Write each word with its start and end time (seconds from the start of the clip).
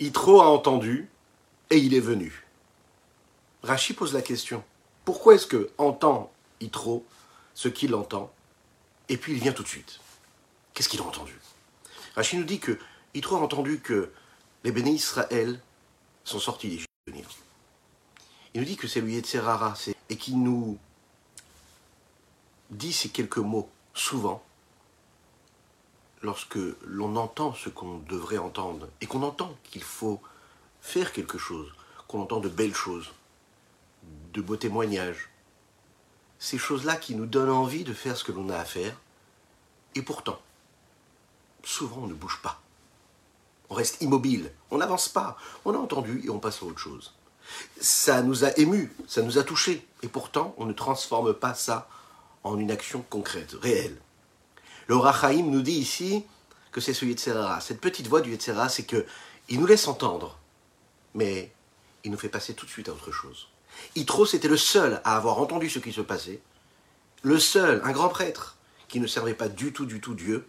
Yitro 0.00 0.40
a 0.40 0.46
entendu 0.46 1.10
et 1.68 1.76
il 1.76 1.92
est 1.92 2.00
venu. 2.00 2.46
Rachi 3.62 3.92
pose 3.92 4.14
la 4.14 4.22
question. 4.22 4.64
Pourquoi 5.04 5.34
est-ce 5.34 5.46
que 5.46 5.70
entend 5.76 6.32
Yitro 6.62 7.04
ce 7.52 7.68
qu'il 7.68 7.94
entend 7.94 8.32
et 9.10 9.18
puis 9.18 9.34
il 9.34 9.38
vient 9.38 9.52
tout 9.52 9.62
de 9.62 9.68
suite? 9.68 10.00
Qu'est-ce 10.72 10.88
qu'il 10.88 11.00
a 11.00 11.04
entendu? 11.04 11.38
Rachi 12.14 12.38
nous 12.38 12.44
dit 12.44 12.60
que 12.60 12.78
Yitro 13.14 13.36
a 13.36 13.40
entendu 13.40 13.80
que 13.80 14.10
les 14.64 14.72
bénis 14.72 14.94
Israël 14.94 15.60
sont 16.24 16.38
sortis 16.38 16.68
d'Égypte. 16.68 16.88
Il 18.54 18.60
nous 18.60 18.66
dit 18.66 18.76
que 18.76 18.88
c'est 18.88 19.02
lui 19.02 19.14
Yetzerara 19.14 19.74
et 20.08 20.16
qui 20.16 20.34
nous 20.34 20.78
dit 22.70 22.94
ces 22.94 23.10
quelques 23.10 23.36
mots 23.36 23.68
souvent 23.92 24.42
lorsque 26.22 26.58
l'on 26.84 27.16
entend 27.16 27.54
ce 27.54 27.68
qu'on 27.68 27.98
devrait 27.98 28.38
entendre 28.38 28.88
et 29.00 29.06
qu'on 29.06 29.22
entend 29.22 29.56
qu'il 29.64 29.82
faut 29.82 30.20
faire 30.80 31.12
quelque 31.12 31.38
chose, 31.38 31.72
qu'on 32.08 32.22
entend 32.22 32.40
de 32.40 32.48
belles 32.48 32.74
choses, 32.74 33.10
de 34.32 34.40
beaux 34.40 34.56
témoignages, 34.56 35.30
ces 36.38 36.58
choses-là 36.58 36.96
qui 36.96 37.14
nous 37.14 37.26
donnent 37.26 37.50
envie 37.50 37.84
de 37.84 37.92
faire 37.92 38.16
ce 38.16 38.24
que 38.24 38.32
l'on 38.32 38.48
a 38.48 38.56
à 38.56 38.64
faire, 38.64 38.96
et 39.94 40.02
pourtant, 40.02 40.40
souvent 41.64 42.02
on 42.02 42.06
ne 42.06 42.14
bouge 42.14 42.40
pas. 42.42 42.60
On 43.68 43.74
reste 43.74 44.00
immobile, 44.02 44.52
on 44.70 44.78
n'avance 44.78 45.08
pas, 45.08 45.36
on 45.64 45.74
a 45.74 45.78
entendu 45.78 46.22
et 46.24 46.30
on 46.30 46.40
passe 46.40 46.62
à 46.62 46.66
autre 46.66 46.78
chose. 46.78 47.14
Ça 47.80 48.22
nous 48.22 48.44
a 48.44 48.56
émus, 48.58 48.92
ça 49.06 49.22
nous 49.22 49.38
a 49.38 49.42
touchés, 49.42 49.86
et 50.02 50.08
pourtant 50.08 50.54
on 50.58 50.66
ne 50.66 50.72
transforme 50.72 51.34
pas 51.34 51.54
ça 51.54 51.88
en 52.42 52.58
une 52.58 52.70
action 52.70 53.04
concrète, 53.08 53.52
réelle. 53.60 54.00
Le 54.90 54.96
Rachaim 54.96 55.44
nous 55.44 55.62
dit 55.62 55.78
ici 55.78 56.24
que 56.72 56.80
c'est 56.80 56.94
ce 56.94 57.04
Yetzerara. 57.04 57.60
Cette 57.60 57.80
petite 57.80 58.08
voix 58.08 58.20
du 58.20 58.32
Yetzerara, 58.32 58.68
c'est 58.68 58.82
que 58.82 59.06
il 59.48 59.60
nous 59.60 59.66
laisse 59.66 59.86
entendre, 59.86 60.36
mais 61.14 61.52
il 62.02 62.10
nous 62.10 62.18
fait 62.18 62.28
passer 62.28 62.54
tout 62.54 62.66
de 62.66 62.72
suite 62.72 62.88
à 62.88 62.92
autre 62.92 63.12
chose. 63.12 63.46
Yitro, 63.94 64.26
c'était 64.26 64.48
le 64.48 64.56
seul 64.56 65.00
à 65.04 65.16
avoir 65.16 65.38
entendu 65.38 65.70
ce 65.70 65.78
qui 65.78 65.92
se 65.92 66.00
passait, 66.00 66.40
le 67.22 67.38
seul, 67.38 67.80
un 67.84 67.92
grand 67.92 68.08
prêtre, 68.08 68.56
qui 68.88 68.98
ne 68.98 69.06
servait 69.06 69.34
pas 69.34 69.48
du 69.48 69.72
tout, 69.72 69.86
du 69.86 70.00
tout 70.00 70.14
Dieu, 70.14 70.48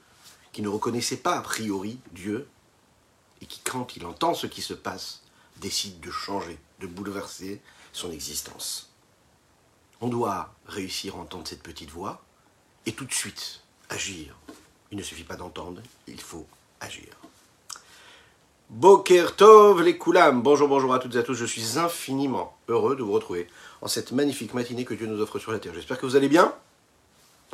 qui 0.53 0.63
ne 0.63 0.69
reconnaissait 0.69 1.17
pas 1.17 1.37
a 1.37 1.41
priori 1.41 1.99
Dieu, 2.11 2.47
et 3.43 3.45
qui, 3.45 3.59
quand 3.59 3.95
il 3.95 4.07
entend 4.07 4.33
ce 4.33 4.47
qui 4.47 4.63
se 4.63 4.73
passe, 4.73 5.21
décide 5.57 5.99
de 5.99 6.09
changer, 6.09 6.57
de 6.79 6.87
bouleverser 6.87 7.61
son 7.93 8.11
existence. 8.11 8.89
On 9.99 10.07
doit 10.07 10.55
réussir 10.65 11.15
à 11.15 11.19
entendre 11.19 11.47
cette 11.47 11.61
petite 11.61 11.91
voix, 11.91 12.23
et 12.87 12.93
tout 12.93 13.05
de 13.05 13.13
suite 13.13 13.60
agir. 13.91 14.35
Il 14.91 14.97
ne 14.97 15.03
suffit 15.03 15.23
pas 15.23 15.35
d'entendre, 15.35 15.81
il 16.07 16.19
faut 16.19 16.47
agir. 16.79 17.09
Boker 18.69 19.35
Tov 19.35 19.83
les 19.83 19.97
Koulam. 19.97 20.41
Bonjour, 20.41 20.67
bonjour 20.67 20.93
à 20.93 20.99
toutes 20.99 21.15
et 21.15 21.19
à 21.19 21.23
tous. 21.23 21.33
Je 21.33 21.45
suis 21.45 21.77
infiniment 21.77 22.57
heureux 22.69 22.95
de 22.95 23.03
vous 23.03 23.11
retrouver 23.11 23.47
en 23.81 23.87
cette 23.87 24.13
magnifique 24.13 24.53
matinée 24.53 24.85
que 24.85 24.93
Dieu 24.93 25.07
nous 25.07 25.21
offre 25.21 25.39
sur 25.39 25.51
la 25.51 25.59
terre. 25.59 25.73
J'espère 25.75 25.99
que 25.99 26.05
vous 26.05 26.15
allez 26.15 26.29
bien. 26.29 26.53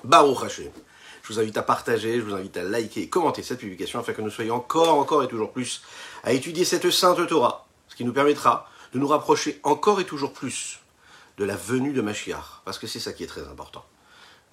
Baruch 0.03 0.43
Hashem. 0.43 0.71
Je 1.23 1.33
vous 1.33 1.39
invite 1.39 1.57
à 1.57 1.63
partager, 1.63 2.19
je 2.19 2.21
vous 2.21 2.35
invite 2.35 2.55
à 2.55 2.63
liker 2.63 3.01
et 3.01 3.09
commenter 3.09 3.43
cette 3.43 3.59
publication 3.59 3.99
afin 3.99 4.13
que 4.13 4.21
nous 4.21 4.29
soyons 4.29 4.55
encore, 4.55 4.93
encore 4.93 5.23
et 5.23 5.27
toujours 5.27 5.51
plus 5.51 5.81
à 6.23 6.31
étudier 6.31 6.63
cette 6.63 6.89
sainte 6.89 7.27
Torah, 7.27 7.67
ce 7.89 7.95
qui 7.95 8.05
nous 8.05 8.13
permettra 8.13 8.69
de 8.93 8.99
nous 8.99 9.07
rapprocher 9.07 9.59
encore 9.63 9.99
et 9.99 10.05
toujours 10.05 10.31
plus 10.31 10.79
de 11.37 11.43
la 11.43 11.55
venue 11.55 11.91
de 11.91 12.01
Mashiach, 12.01 12.61
parce 12.63 12.79
que 12.79 12.87
c'est 12.87 12.99
ça 12.99 13.11
qui 13.11 13.23
est 13.23 13.27
très 13.27 13.45
important. 13.47 13.83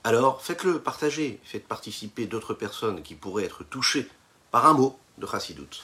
Alors 0.06 0.42
faites-le, 0.42 0.80
partagez, 0.80 1.40
faites 1.44 1.66
participer 1.66 2.26
d'autres 2.26 2.52
personnes 2.52 3.02
qui 3.02 3.14
pourraient 3.14 3.44
être 3.44 3.64
touchées 3.64 4.06
par 4.50 4.66
un 4.66 4.74
mot 4.74 4.98
de 5.16 5.26
Chassidoute. 5.26 5.82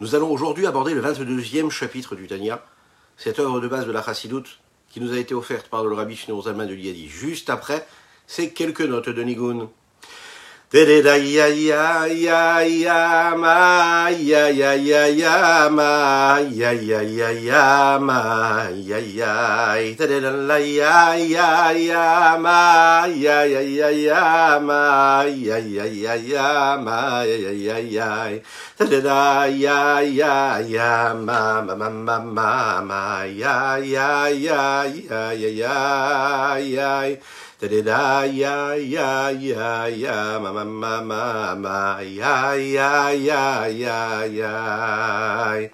Nous 0.00 0.14
allons 0.14 0.30
aujourd'hui 0.30 0.66
aborder 0.66 0.94
le 0.94 1.02
22e 1.02 1.68
chapitre 1.68 2.16
du 2.16 2.26
Tanya, 2.26 2.64
cette 3.18 3.38
œuvre 3.38 3.60
de 3.60 3.68
base 3.68 3.86
de 3.86 3.92
la 3.92 4.02
Chassidoute 4.02 4.60
qui 4.88 4.98
nous 4.98 5.12
a 5.12 5.18
été 5.18 5.34
offerte 5.34 5.68
par 5.68 5.84
le 5.84 5.94
rabbi 5.94 6.16
Shneor 6.16 6.42
de 6.42 6.72
Liadi. 6.72 7.06
Juste 7.06 7.50
après, 7.50 7.86
c'est 8.26 8.54
quelques 8.54 8.80
notes 8.80 9.10
de 9.10 9.22
Nigun. 9.22 9.68
Da 10.72 10.78
ya 10.86 11.48
ya 11.50 12.06
ya 12.06 12.62
ya 12.62 13.34
ma 13.34 14.06
ya 14.06 14.46
ya 14.54 14.78
ya 14.78 15.02
ya 15.10 15.66
ma 15.68 16.38
ya 16.46 16.70
ya 16.70 17.02
ya 17.02 17.30
ya 17.34 17.98
ma 17.98 18.70
ya 18.70 19.02
ya 19.02 19.34
da 19.98 20.06
da 20.06 20.30
la 20.30 20.58
ya 20.62 21.18
ya 21.18 21.74
ya 21.74 22.38
ma 22.38 23.02
ya 23.10 23.42
ya 23.50 23.60
ya 23.66 23.90
ya 23.90 24.60
ma 24.62 25.26
ya 25.26 25.58
ya 25.58 25.90
ya 25.90 26.14
ya 26.14 26.78
ma 26.78 27.26
ya 27.26 27.50
ya 27.50 27.76
ya 27.82 28.30
ya 28.30 28.86
da 28.86 29.00
da 29.02 29.46
ya 29.50 29.98
ya 30.06 30.62
ya 30.62 31.14
ma 31.18 31.66
ma 31.66 31.74
ma 31.74 31.90
ma 31.90 32.18
ma 32.22 32.78
ma 32.78 33.26
ya 33.26 33.74
ya 33.82 34.30
ya 34.30 34.86
ya 34.86 35.34
ya 35.34 35.74
ya 36.62 37.18
da 37.60 37.82
da 37.82 38.24
ya 38.24 38.72
ya 38.74 39.28
ya 39.30 39.84
ya 39.88 40.40
ma 40.40 40.48
ma 40.52 40.64
ma 40.64 41.00
ma 41.04 41.54
ma 41.54 42.00
ya 42.00 42.56
ya 42.56 43.12
ya 43.12 43.68
ya 43.68 44.24
ya 44.24 45.68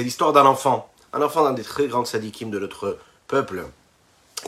l'histoire 0.03 0.31
d'un 0.31 0.45
enfant, 0.45 0.91
un 1.11 1.21
enfant 1.23 1.43
d'un 1.43 1.53
des 1.53 1.63
très 1.63 1.87
grands 1.87 2.05
sadikim 2.05 2.51
de 2.51 2.59
notre 2.59 2.99
peuple, 3.27 3.65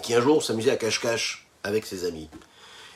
qui 0.04 0.14
un 0.14 0.22
jour 0.22 0.44
s'amusait 0.44 0.70
à 0.70 0.76
cache-cache 0.76 1.48
avec 1.64 1.88
ses 1.88 2.06
amis. 2.06 2.30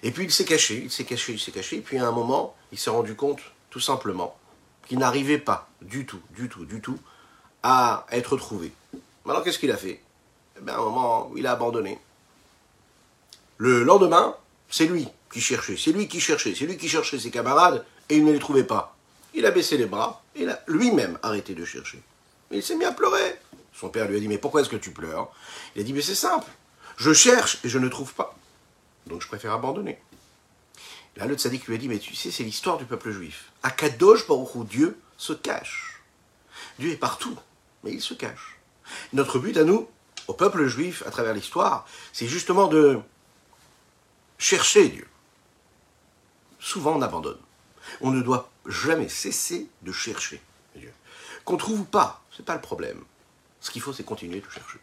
Et 0.03 0.11
puis 0.11 0.25
il 0.25 0.31
s'est 0.31 0.45
caché, 0.45 0.81
il 0.83 0.91
s'est 0.91 1.05
caché, 1.05 1.33
il 1.33 1.39
s'est 1.39 1.51
caché, 1.51 1.77
et 1.77 1.81
puis 1.81 1.97
à 1.97 2.05
un 2.05 2.11
moment, 2.11 2.55
il 2.71 2.77
s'est 2.77 2.91
rendu 2.91 3.15
compte, 3.15 3.39
tout 3.71 3.79
simplement, 3.79 4.37
qu'il 4.87 4.99
n'arrivait 4.99 5.39
pas 5.39 5.67
du 5.81 6.05
tout, 6.05 6.21
du 6.35 6.47
tout, 6.47 6.65
du 6.65 6.79
tout, 6.79 6.99
à 7.63 8.05
être 8.11 8.37
trouvé. 8.37 8.71
Alors 9.27 9.43
qu'est-ce 9.43 9.57
qu'il 9.57 9.71
a 9.71 9.77
fait? 9.77 9.99
Eh 10.59 10.63
bien, 10.63 10.73
à 10.75 10.77
un 10.77 10.81
moment, 10.81 11.31
il 11.35 11.45
a 11.47 11.51
abandonné. 11.51 11.99
Le 13.57 13.83
lendemain, 13.83 14.35
c'est 14.69 14.85
lui 14.85 15.07
qui 15.31 15.41
cherchait, 15.41 15.77
c'est 15.77 15.91
lui 15.91 16.07
qui 16.07 16.19
cherchait, 16.19 16.55
c'est 16.55 16.65
lui 16.65 16.77
qui 16.77 16.89
cherchait 16.89 17.19
ses 17.19 17.31
camarades, 17.31 17.85
et 18.09 18.17
il 18.17 18.25
ne 18.25 18.31
les 18.31 18.39
trouvait 18.39 18.63
pas. 18.63 18.95
Il 19.33 19.45
a 19.45 19.51
baissé 19.51 19.77
les 19.77 19.85
bras, 19.85 20.23
et 20.35 20.43
il 20.43 20.49
a 20.49 20.63
lui-même 20.67 21.19
arrêté 21.23 21.53
de 21.53 21.65
chercher. 21.65 22.01
Il 22.51 22.63
s'est 22.63 22.75
mis 22.75 22.85
à 22.85 22.91
pleurer. 22.91 23.39
Son 23.73 23.89
père 23.89 24.07
lui 24.07 24.17
a 24.17 24.19
dit, 24.19 24.27
mais 24.27 24.37
pourquoi 24.37 24.61
est-ce 24.61 24.69
que 24.69 24.75
tu 24.75 24.91
pleures? 24.91 25.29
Il 25.75 25.81
a 25.81 25.83
dit, 25.83 25.93
mais 25.93 26.01
c'est 26.01 26.15
simple, 26.15 26.47
je 26.97 27.13
cherche 27.13 27.59
et 27.63 27.69
je 27.69 27.77
ne 27.77 27.89
trouve 27.89 28.13
pas. 28.13 28.35
Donc 29.05 29.21
je 29.21 29.27
préfère 29.27 29.53
abandonner. 29.53 29.99
Là, 31.15 31.25
le 31.25 31.35
tzaddik 31.35 31.65
lui 31.67 31.75
a 31.75 31.77
dit, 31.77 31.87
mais 31.87 31.99
tu 31.99 32.15
sais, 32.15 32.31
c'est 32.31 32.43
l'histoire 32.43 32.77
du 32.77 32.85
peuple 32.85 33.11
juif. 33.11 33.51
À 33.63 33.71
Kadosh 33.71 34.27
Baruch 34.27 34.67
Dieu 34.67 34.99
se 35.17 35.33
cache. 35.33 36.01
Dieu 36.77 36.91
est 36.91 36.97
partout, 36.97 37.35
mais 37.83 37.91
il 37.91 38.01
se 38.01 38.13
cache. 38.13 38.57
Notre 39.13 39.39
but 39.39 39.57
à 39.57 39.63
nous, 39.63 39.87
au 40.27 40.33
peuple 40.33 40.65
juif, 40.67 41.03
à 41.05 41.11
travers 41.11 41.33
l'histoire, 41.33 41.87
c'est 42.13 42.27
justement 42.27 42.67
de 42.67 42.99
chercher 44.37 44.89
Dieu. 44.89 45.07
Souvent, 46.59 46.95
on 46.95 47.01
abandonne. 47.01 47.39
On 48.01 48.11
ne 48.11 48.21
doit 48.21 48.49
jamais 48.65 49.09
cesser 49.09 49.69
de 49.83 49.91
chercher 49.91 50.41
Dieu. 50.75 50.91
Qu'on 51.45 51.57
trouve 51.57 51.81
ou 51.81 51.85
pas, 51.85 52.21
c'est 52.35 52.45
pas 52.45 52.55
le 52.55 52.61
problème. 52.61 53.01
Ce 53.61 53.71
qu'il 53.71 53.81
faut, 53.81 53.93
c'est 53.93 54.03
continuer 54.03 54.41
de 54.41 54.49
chercher. 54.49 54.79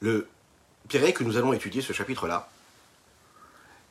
le 0.00 0.28
Pirée 0.88 1.12
que 1.12 1.24
nous 1.24 1.36
allons 1.36 1.52
étudier, 1.52 1.82
ce 1.82 1.92
chapitre-là, 1.92 2.48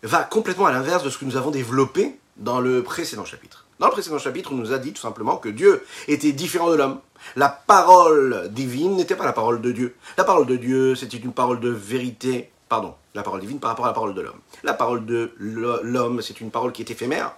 va 0.03 0.23
complètement 0.23 0.65
à 0.65 0.71
l'inverse 0.71 1.03
de 1.03 1.09
ce 1.09 1.17
que 1.17 1.25
nous 1.25 1.35
avons 1.35 1.51
développé 1.51 2.17
dans 2.37 2.61
le 2.61 2.83
précédent 2.83 3.25
chapitre. 3.25 3.64
Dans 3.79 3.87
le 3.87 3.91
précédent 3.91 4.19
chapitre, 4.19 4.53
on 4.53 4.55
nous 4.55 4.71
a 4.71 4.77
dit 4.77 4.93
tout 4.93 5.01
simplement 5.01 5.35
que 5.35 5.49
Dieu 5.49 5.85
était 6.07 6.31
différent 6.31 6.69
de 6.69 6.75
l'homme. 6.75 6.99
La 7.35 7.49
parole 7.49 8.49
divine 8.51 8.95
n'était 8.95 9.15
pas 9.15 9.25
la 9.25 9.33
parole 9.33 9.59
de 9.59 9.71
Dieu. 9.71 9.95
La 10.17 10.23
parole 10.23 10.45
de 10.45 10.55
Dieu, 10.55 10.95
c'était 10.95 11.17
une 11.17 11.33
parole 11.33 11.59
de 11.59 11.69
vérité, 11.69 12.51
pardon, 12.69 12.95
la 13.13 13.21
parole 13.21 13.41
divine 13.41 13.59
par 13.59 13.71
rapport 13.71 13.85
à 13.85 13.89
la 13.89 13.93
parole 13.93 14.13
de 14.13 14.21
l'homme. 14.21 14.39
La 14.63 14.73
parole 14.73 15.05
de 15.05 15.33
l'homme, 15.39 16.21
c'est 16.21 16.39
une 16.39 16.51
parole 16.51 16.71
qui 16.71 16.83
est 16.83 16.91
éphémère, 16.91 17.35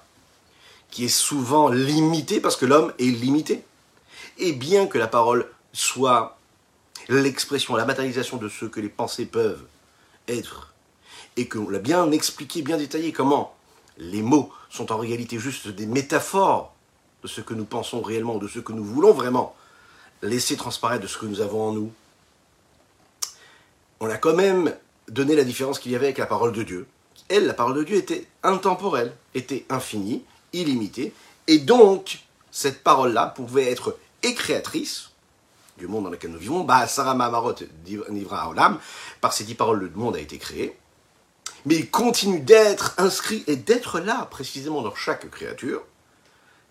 qui 0.91 1.05
est 1.05 1.09
souvent 1.09 1.69
limitée 1.69 2.39
parce 2.39 2.55
que 2.55 2.67
l'homme 2.67 2.93
est 2.99 3.05
limité. 3.05 3.63
Et 4.37 4.53
bien 4.53 4.85
que 4.85 4.99
la 4.99 5.07
parole 5.07 5.49
soit 5.73 6.37
l'expression, 7.09 7.75
la 7.75 7.85
matérialisation 7.85 8.37
de 8.37 8.47
ce 8.47 8.65
que 8.65 8.79
les 8.79 8.89
pensées 8.89 9.25
peuvent 9.25 9.63
être, 10.27 10.73
et 11.35 11.47
qu'on 11.47 11.69
l'a 11.69 11.79
bien 11.79 12.11
expliqué, 12.11 12.61
bien 12.61 12.77
détaillé, 12.77 13.11
comment 13.11 13.56
les 13.97 14.21
mots 14.21 14.51
sont 14.69 14.91
en 14.91 14.97
réalité 14.97 15.39
juste 15.39 15.67
des 15.67 15.85
métaphores 15.85 16.73
de 17.23 17.27
ce 17.27 17.41
que 17.41 17.53
nous 17.53 17.65
pensons 17.65 18.01
réellement, 18.01 18.37
de 18.37 18.47
ce 18.47 18.59
que 18.59 18.73
nous 18.73 18.83
voulons 18.83 19.13
vraiment 19.13 19.55
laisser 20.21 20.55
transparaître 20.55 21.03
de 21.03 21.07
ce 21.07 21.17
que 21.17 21.25
nous 21.25 21.41
avons 21.41 21.69
en 21.69 21.71
nous, 21.71 21.91
on 23.99 24.09
a 24.09 24.17
quand 24.17 24.35
même 24.35 24.73
donné 25.07 25.35
la 25.35 25.43
différence 25.43 25.79
qu'il 25.79 25.91
y 25.91 25.95
avait 25.95 26.07
avec 26.07 26.17
la 26.17 26.25
parole 26.25 26.51
de 26.51 26.63
Dieu. 26.63 26.87
Elle, 27.29 27.47
la 27.47 27.53
parole 27.53 27.75
de 27.75 27.83
Dieu, 27.83 27.97
était 27.97 28.27
intemporelle, 28.43 29.13
était 29.33 29.65
infinie, 29.69 30.23
illimitée, 30.53 31.13
et 31.47 31.59
donc 31.59 32.19
cette 32.51 32.83
parole-là 32.83 33.27
pouvait 33.27 33.71
être 33.71 33.97
et 34.23 34.33
créatrice 34.33 35.11
du 35.77 35.87
monde 35.87 36.05
dans 36.05 36.09
lequel 36.09 36.31
nous 36.31 36.39
vivons, 36.39 36.63
bah, 36.63 36.87
Sarah 36.87 37.13
Mavarot 37.13 37.55
Nivra 38.09 38.49
Olam, 38.49 38.79
par 39.21 39.33
ces 39.33 39.43
dix 39.43 39.53
paroles, 39.55 39.79
le 39.79 39.89
monde 39.91 40.15
a 40.15 40.19
été 40.19 40.37
créé, 40.37 40.75
mais 41.65 41.75
il 41.75 41.89
continue 41.89 42.39
d'être 42.39 42.93
inscrit 42.97 43.43
et 43.47 43.55
d'être 43.55 43.99
là 43.99 44.27
précisément 44.29 44.81
dans 44.81 44.95
chaque 44.95 45.29
créature, 45.29 45.81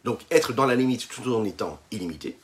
donc 0.05 0.20
être 0.31 0.52
dans 0.52 0.67
la 0.67 0.75
limite 0.75 1.08
tout 1.08 1.32
en 1.34 1.44
étant 1.44 1.78
illimité. 1.90 2.38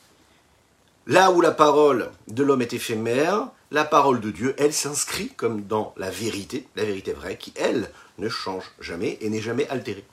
Là 1.07 1.31
où 1.31 1.41
la 1.41 1.51
parole 1.51 2.11
de 2.27 2.43
l'homme 2.43 2.61
est 2.61 2.73
éphémère, 2.73 3.47
la 3.71 3.83
parole 3.83 4.21
de 4.21 4.31
Dieu, 4.31 4.55
elle 4.57 4.73
s'inscrit 4.73 5.29
comme 5.29 5.63
dans 5.63 5.93
la 5.97 6.09
vérité, 6.09 6.67
la 6.75 6.85
vérité 6.85 7.11
vraie, 7.11 7.37
qui, 7.37 7.53
elle, 7.55 7.91
ne 8.19 8.29
change 8.29 8.71
jamais 8.79 9.17
et 9.19 9.29
n'est 9.29 9.41
jamais 9.41 9.67
altérée. 9.67 10.05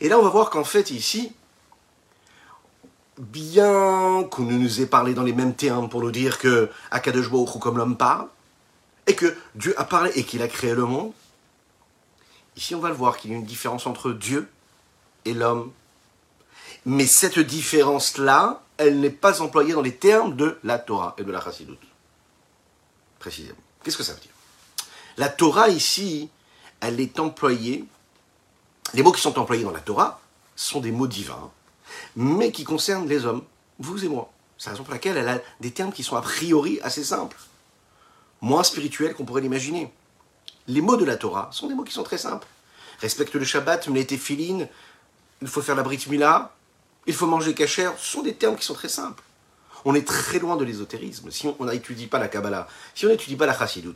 Et 0.00 0.08
là, 0.08 0.18
on 0.18 0.22
va 0.22 0.28
voir 0.28 0.50
qu'en 0.50 0.64
fait, 0.64 0.90
ici, 0.90 1.32
bien 3.18 4.24
qu'on 4.30 4.42
nous 4.42 4.80
ait 4.80 4.86
parlé 4.86 5.14
dans 5.14 5.22
les 5.22 5.32
mêmes 5.32 5.54
termes 5.54 5.88
pour 5.88 6.00
nous 6.00 6.10
dire 6.10 6.38
que 6.38 6.68
Akadosh 6.90 7.30
Baruch 7.30 7.58
comme 7.60 7.78
l'homme 7.78 7.96
parle, 7.96 8.28
et 9.06 9.14
que 9.14 9.34
Dieu 9.54 9.74
a 9.78 9.84
parlé 9.84 10.10
et 10.14 10.24
qu'il 10.24 10.42
a 10.42 10.48
créé 10.48 10.74
le 10.74 10.84
monde, 10.84 11.12
Ici, 12.56 12.74
on 12.74 12.80
va 12.80 12.88
le 12.88 12.94
voir 12.94 13.16
qu'il 13.16 13.30
y 13.30 13.34
a 13.34 13.36
une 13.36 13.44
différence 13.44 13.86
entre 13.86 14.12
Dieu 14.12 14.48
et 15.24 15.34
l'homme. 15.34 15.72
Mais 16.86 17.06
cette 17.06 17.38
différence-là, 17.38 18.62
elle 18.76 19.00
n'est 19.00 19.10
pas 19.10 19.40
employée 19.40 19.72
dans 19.72 19.82
les 19.82 19.96
termes 19.96 20.36
de 20.36 20.58
la 20.62 20.78
Torah 20.78 21.14
et 21.18 21.24
de 21.24 21.32
la 21.32 21.40
Chassidut. 21.40 21.78
Précisément. 23.18 23.58
Qu'est-ce 23.82 23.96
que 23.96 24.02
ça 24.02 24.12
veut 24.12 24.20
dire? 24.20 24.30
La 25.16 25.28
Torah 25.28 25.68
ici, 25.68 26.28
elle 26.80 27.00
est 27.00 27.18
employée, 27.20 27.84
les 28.92 29.02
mots 29.02 29.12
qui 29.12 29.20
sont 29.20 29.38
employés 29.38 29.64
dans 29.64 29.70
la 29.70 29.80
Torah 29.80 30.20
sont 30.56 30.80
des 30.80 30.92
mots 30.92 31.06
divins, 31.06 31.50
mais 32.16 32.52
qui 32.52 32.64
concernent 32.64 33.08
les 33.08 33.24
hommes, 33.24 33.44
vous 33.78 34.04
et 34.04 34.08
moi. 34.08 34.30
C'est 34.58 34.66
la 34.66 34.72
raison 34.72 34.84
pour 34.84 34.92
laquelle 34.92 35.16
elle 35.16 35.28
a 35.28 35.40
des 35.60 35.70
termes 35.70 35.92
qui 35.92 36.02
sont 36.02 36.16
a 36.16 36.22
priori 36.22 36.80
assez 36.82 37.04
simples, 37.04 37.38
moins 38.40 38.62
spirituels 38.62 39.14
qu'on 39.14 39.24
pourrait 39.24 39.40
l'imaginer. 39.40 39.92
Les 40.66 40.80
mots 40.80 40.96
de 40.96 41.04
la 41.04 41.16
Torah 41.16 41.50
sont 41.52 41.68
des 41.68 41.74
mots 41.74 41.84
qui 41.84 41.92
sont 41.92 42.02
très 42.02 42.18
simples. 42.18 42.46
Respecte 43.00 43.34
le 43.34 43.44
Shabbat, 43.44 43.86
les 43.88 44.06
téphilines, 44.06 44.68
il 45.42 45.48
faut 45.48 45.60
faire 45.60 45.74
la 45.74 45.82
Brit 45.82 46.06
Mila, 46.08 46.54
il 47.06 47.12
faut 47.12 47.26
manger 47.26 47.54
kasher, 47.54 47.90
ce 47.98 48.12
sont 48.12 48.22
des 48.22 48.34
termes 48.34 48.56
qui 48.56 48.64
sont 48.64 48.74
très 48.74 48.88
simples. 48.88 49.22
On 49.84 49.94
est 49.94 50.06
très 50.06 50.38
loin 50.38 50.56
de 50.56 50.64
l'ésotérisme 50.64 51.30
si 51.30 51.46
on 51.58 51.64
n'étudie 51.66 52.06
pas 52.06 52.18
la 52.18 52.28
Kabbalah, 52.28 52.66
si 52.94 53.04
on 53.04 53.10
n'étudie 53.10 53.36
pas 53.36 53.44
la 53.46 53.56
Chassidut. 53.56 53.94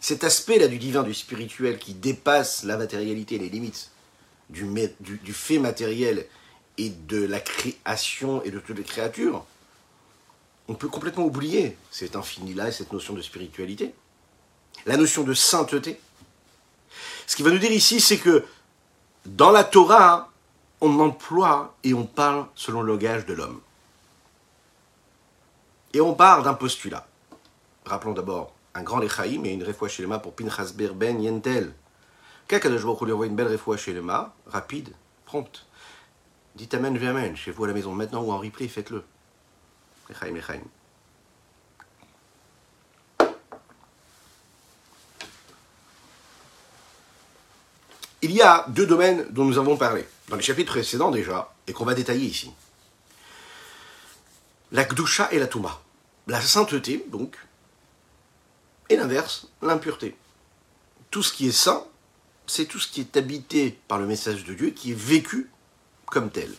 Cet 0.00 0.24
aspect-là 0.24 0.68
du 0.68 0.78
divin, 0.78 1.02
du 1.02 1.12
spirituel, 1.12 1.78
qui 1.78 1.92
dépasse 1.92 2.64
la 2.64 2.76
matérialité 2.76 3.34
et 3.34 3.38
les 3.38 3.50
limites 3.50 3.90
du, 4.48 4.64
du 5.00 5.32
fait 5.32 5.58
matériel 5.58 6.26
et 6.78 6.88
de 6.88 7.22
la 7.24 7.40
création 7.40 8.42
et 8.44 8.50
de 8.50 8.58
toutes 8.58 8.78
les 8.78 8.84
créatures, 8.84 9.44
on 10.68 10.74
peut 10.74 10.88
complètement 10.88 11.24
oublier 11.24 11.76
cet 11.90 12.16
infini-là 12.16 12.68
et 12.68 12.72
cette 12.72 12.92
notion 12.92 13.12
de 13.12 13.20
spiritualité 13.20 13.94
la 14.86 14.96
notion 14.96 15.22
de 15.22 15.34
sainteté. 15.34 16.00
Ce 17.26 17.36
qu'il 17.36 17.44
va 17.44 17.50
nous 17.50 17.58
dire 17.58 17.72
ici, 17.72 18.00
c'est 18.00 18.18
que 18.18 18.44
dans 19.24 19.50
la 19.50 19.64
Torah, 19.64 20.30
on 20.80 20.98
emploie 20.98 21.76
et 21.84 21.94
on 21.94 22.04
parle 22.04 22.46
selon 22.54 22.82
le 22.82 22.92
langage 22.92 23.24
de 23.26 23.34
l'homme. 23.34 23.60
Et 25.94 26.00
on 26.00 26.14
part 26.14 26.42
d'un 26.42 26.54
postulat. 26.54 27.06
Rappelons 27.84 28.12
d'abord 28.12 28.54
un 28.74 28.82
grand 28.82 28.98
lechaïm 28.98 29.44
et 29.44 29.52
une 29.52 29.64
refoua 29.64 29.88
shelema 29.88 30.18
pour 30.18 30.34
Pinchas 30.34 30.72
Ben 30.76 31.20
Yentel. 31.20 31.72
Baruch 32.48 33.00
lui 33.02 33.12
envoie 33.12 33.26
une 33.26 33.36
belle 33.36 33.58
shelema, 33.78 34.34
rapide, 34.46 34.92
prompte. 35.24 35.66
Dites 36.54 36.74
Amen, 36.74 36.96
Amen, 37.06 37.34
chez 37.36 37.50
vous 37.50 37.64
à 37.64 37.68
la 37.68 37.72
maison, 37.72 37.92
maintenant 37.92 38.22
ou 38.22 38.32
en 38.32 38.38
replay, 38.38 38.68
faites-le. 38.68 39.04
Lechaïm, 40.10 40.36
lechaïm. 40.36 40.64
Il 48.32 48.38
y 48.38 48.40
a 48.40 48.64
deux 48.68 48.86
domaines 48.86 49.26
dont 49.28 49.44
nous 49.44 49.58
avons 49.58 49.76
parlé, 49.76 50.08
dans 50.28 50.36
les 50.36 50.42
chapitres 50.42 50.72
précédents 50.72 51.10
déjà, 51.10 51.52
et 51.66 51.74
qu'on 51.74 51.84
va 51.84 51.92
détailler 51.92 52.24
ici. 52.24 52.50
La 54.70 54.84
Gdusha 54.84 55.28
et 55.32 55.38
la 55.38 55.46
Touma. 55.46 55.82
La 56.28 56.40
sainteté, 56.40 57.04
donc, 57.08 57.36
et 58.88 58.96
l'inverse, 58.96 59.48
l'impureté. 59.60 60.16
Tout 61.10 61.22
ce 61.22 61.30
qui 61.30 61.48
est 61.48 61.52
saint, 61.52 61.84
c'est 62.46 62.64
tout 62.64 62.78
ce 62.78 62.88
qui 62.88 63.02
est 63.02 63.18
habité 63.18 63.78
par 63.86 63.98
le 63.98 64.06
message 64.06 64.44
de 64.44 64.54
Dieu, 64.54 64.70
qui 64.70 64.92
est 64.92 64.98
vécu 64.98 65.50
comme 66.06 66.30
tel. 66.30 66.50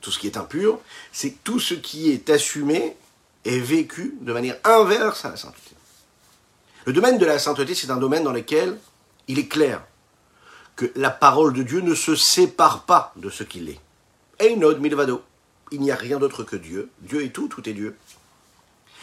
Tout 0.00 0.10
ce 0.10 0.18
qui 0.18 0.26
est 0.26 0.38
impur, 0.38 0.80
c'est 1.12 1.44
tout 1.44 1.60
ce 1.60 1.74
qui 1.74 2.12
est 2.12 2.30
assumé 2.30 2.96
et 3.44 3.60
vécu 3.60 4.16
de 4.22 4.32
manière 4.32 4.56
inverse 4.64 5.22
à 5.26 5.28
la 5.28 5.36
sainteté. 5.36 5.72
Le 6.86 6.94
domaine 6.94 7.18
de 7.18 7.26
la 7.26 7.38
sainteté, 7.38 7.74
c'est 7.74 7.90
un 7.90 7.98
domaine 7.98 8.24
dans 8.24 8.32
lequel 8.32 8.78
il 9.28 9.38
est 9.38 9.48
clair 9.48 9.82
que 10.76 10.90
la 10.96 11.10
parole 11.10 11.52
de 11.52 11.62
Dieu 11.62 11.80
ne 11.80 11.94
se 11.94 12.16
sépare 12.16 12.84
pas 12.84 13.12
de 13.16 13.30
ce 13.30 13.44
qu'il 13.44 13.68
est. 13.68 13.80
Einod 14.40 14.80
milvado. 14.80 15.22
Il 15.70 15.80
n'y 15.80 15.90
a 15.90 15.96
rien 15.96 16.18
d'autre 16.18 16.44
que 16.44 16.56
Dieu. 16.56 16.90
Dieu 17.00 17.24
est 17.24 17.30
tout, 17.30 17.48
tout 17.48 17.68
est 17.68 17.72
Dieu. 17.72 17.96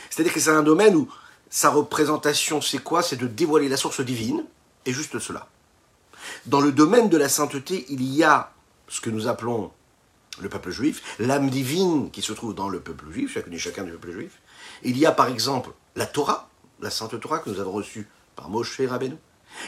C'est-à-dire 0.10 0.34
que 0.34 0.40
c'est 0.40 0.52
un 0.52 0.64
domaine 0.64 0.96
où 0.96 1.10
sa 1.50 1.70
représentation, 1.70 2.62
c'est 2.62 2.80
quoi? 2.80 3.02
C'est 3.02 3.18
de 3.18 3.28
dévoiler 3.28 3.70
la 3.70 3.78
source 3.78 4.02
divine, 4.02 4.44
et 4.86 4.94
juste 4.94 5.20
cela. 5.20 5.48
Dans 6.46 6.62
le 6.62 6.72
domaine 6.72 7.10
de 7.10 7.18
la 7.18 7.30
sainteté, 7.30 7.86
il 7.90 8.04
y 8.04 8.24
a 8.24 8.52
ce 8.88 9.02
que 9.02 9.10
nous 9.10 9.28
appelons 9.28 9.72
le 10.40 10.50
peuple 10.50 10.72
juif, 10.72 11.18
l'âme 11.20 11.50
divine 11.50 12.10
qui 12.12 12.22
se 12.22 12.34
trouve 12.34 12.56
dans 12.56 12.70
le 12.70 12.80
peuple 12.80 13.06
juif, 13.12 13.34
chacun 13.34 13.52
et 13.52 13.58
chacun 13.58 13.84
du 13.84 13.92
peuple 13.92 14.12
juif. 14.12 14.40
Il 14.84 14.98
y 14.98 15.06
a 15.06 15.12
par 15.12 15.28
exemple 15.28 15.72
la 15.96 16.06
Torah, 16.06 16.50
la 16.80 16.90
sainte 16.90 17.20
Torah 17.20 17.40
que 17.40 17.50
nous 17.50 17.60
avons 17.60 17.72
reçue 17.72 18.08
par 18.36 18.50
Moshe 18.50 18.80
Rabbeinu. 18.82 19.18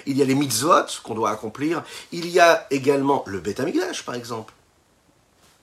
Il 0.05 0.17
y 0.17 0.21
a 0.21 0.25
les 0.25 0.35
mitzvot 0.35 0.85
qu'on 1.03 1.15
doit 1.15 1.31
accomplir. 1.31 1.83
Il 2.11 2.27
y 2.27 2.39
a 2.39 2.67
également 2.71 3.23
le 3.27 3.39
Beth 3.39 3.61
par 4.05 4.15
exemple. 4.15 4.53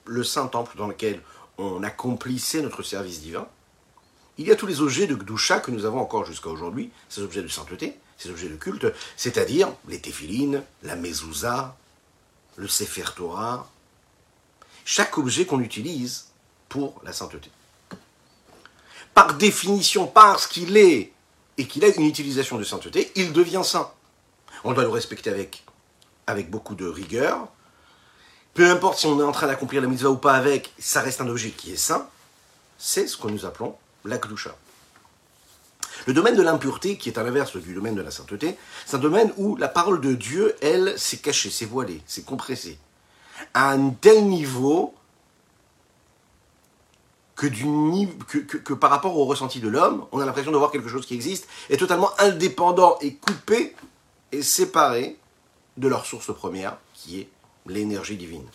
Le 0.04 0.24
saint 0.24 0.46
temple 0.46 0.76
dans 0.76 0.88
lequel 0.88 1.20
on 1.58 1.82
accomplissait 1.82 2.62
notre 2.62 2.82
service 2.82 3.20
divin. 3.20 3.46
Il 4.38 4.46
y 4.46 4.52
a 4.52 4.56
tous 4.56 4.66
les 4.66 4.80
objets 4.80 5.06
de 5.06 5.14
Gdusha 5.14 5.60
que 5.60 5.70
nous 5.70 5.84
avons 5.84 6.00
encore 6.00 6.24
jusqu'à 6.24 6.48
aujourd'hui, 6.48 6.90
ces 7.08 7.20
objets 7.20 7.42
de 7.42 7.48
sainteté, 7.48 7.98
ces 8.16 8.30
objets 8.30 8.48
de 8.48 8.56
culte, 8.56 8.86
c'est-à-dire 9.16 9.68
les 9.88 10.00
téphilines, 10.00 10.62
la 10.82 10.96
mezouza, 10.96 11.76
le 12.56 12.66
Sefer 12.66 13.04
Torah, 13.14 13.68
chaque 14.84 15.18
objet 15.18 15.44
qu'on 15.44 15.60
utilise 15.60 16.28
pour 16.68 17.00
la 17.04 17.12
sainteté. 17.12 17.50
Par 19.14 19.34
définition, 19.34 20.06
parce 20.06 20.46
qu'il 20.46 20.76
est 20.76 21.12
et 21.58 21.66
qu'il 21.66 21.84
a 21.84 21.88
une 21.88 22.06
utilisation 22.06 22.56
de 22.56 22.64
sainteté, 22.64 23.12
il 23.16 23.32
devient 23.32 23.62
saint. 23.62 23.90
On 24.64 24.72
doit 24.72 24.82
le 24.82 24.90
respecter 24.90 25.30
avec, 26.26 26.50
beaucoup 26.50 26.74
de 26.74 26.86
rigueur. 26.86 27.48
Peu 28.54 28.68
importe 28.68 28.98
si 28.98 29.06
on 29.06 29.18
est 29.20 29.24
en 29.24 29.32
train 29.32 29.46
d'accomplir 29.46 29.80
la 29.80 29.88
mitzvah 29.88 30.10
ou 30.10 30.16
pas 30.16 30.34
avec, 30.34 30.72
ça 30.78 31.00
reste 31.00 31.20
un 31.20 31.28
objet 31.28 31.50
qui 31.50 31.72
est 31.72 31.76
saint. 31.76 32.08
C'est 32.78 33.06
ce 33.06 33.16
que 33.16 33.28
nous 33.28 33.46
appelons 33.46 33.76
la 34.04 34.18
klusha. 34.18 34.54
Le 36.06 36.14
domaine 36.14 36.36
de 36.36 36.42
l'impureté, 36.42 36.96
qui 36.96 37.10
est 37.10 37.18
à 37.18 37.22
l'inverse 37.22 37.56
du 37.56 37.74
domaine 37.74 37.94
de 37.94 38.02
la 38.02 38.10
sainteté, 38.10 38.56
c'est 38.86 38.96
un 38.96 39.00
domaine 39.00 39.32
où 39.36 39.56
la 39.56 39.68
parole 39.68 40.00
de 40.00 40.14
Dieu, 40.14 40.56
elle, 40.62 40.98
s'est 40.98 41.18
cachée, 41.18 41.50
s'est 41.50 41.66
voilée, 41.66 42.00
s'est 42.06 42.22
compressée. 42.22 42.78
À 43.54 43.70
un 43.72 43.90
tel 43.90 44.24
niveau 44.26 44.94
que, 47.36 47.46
que, 47.46 48.74
par 48.74 48.90
rapport 48.90 49.16
au 49.16 49.24
ressenti 49.24 49.60
de 49.60 49.68
l'homme, 49.68 50.06
on 50.12 50.20
a 50.20 50.26
l'impression 50.26 50.52
de 50.52 50.56
voir 50.56 50.70
quelque 50.70 50.88
chose 50.88 51.06
qui 51.06 51.14
existe, 51.14 51.48
est 51.70 51.78
totalement 51.78 52.10
indépendant 52.18 52.98
et 53.00 53.14
coupé 53.14 53.74
et 54.32 54.42
séparé 54.42 55.16
de 55.76 55.88
leur 55.88 56.06
source 56.06 56.34
première, 56.34 56.76
qui 56.94 57.20
est 57.20 57.28
l'énergie 57.66 58.16
divine. 58.16 58.46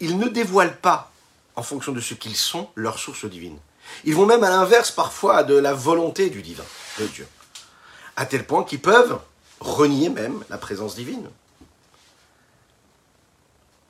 Ils 0.00 0.18
ne 0.18 0.28
dévoilent 0.28 0.78
pas, 0.78 1.12
en 1.54 1.62
fonction 1.62 1.92
de 1.92 2.00
ce 2.00 2.14
qu'ils 2.14 2.36
sont, 2.36 2.68
leur 2.74 2.98
source 2.98 3.24
divine. 3.24 3.58
Ils 4.04 4.14
vont 4.14 4.26
même 4.26 4.42
à 4.42 4.50
l'inverse 4.50 4.90
parfois 4.90 5.44
de 5.44 5.54
la 5.54 5.74
volonté 5.74 6.30
du 6.30 6.42
divin, 6.42 6.64
de 6.98 7.06
Dieu. 7.06 7.26
À 8.16 8.26
tel 8.26 8.46
point 8.46 8.64
qu'ils 8.64 8.80
peuvent 8.80 9.20
renier 9.60 10.08
même 10.08 10.42
la 10.50 10.58
présence 10.58 10.94
divine. 10.94 11.30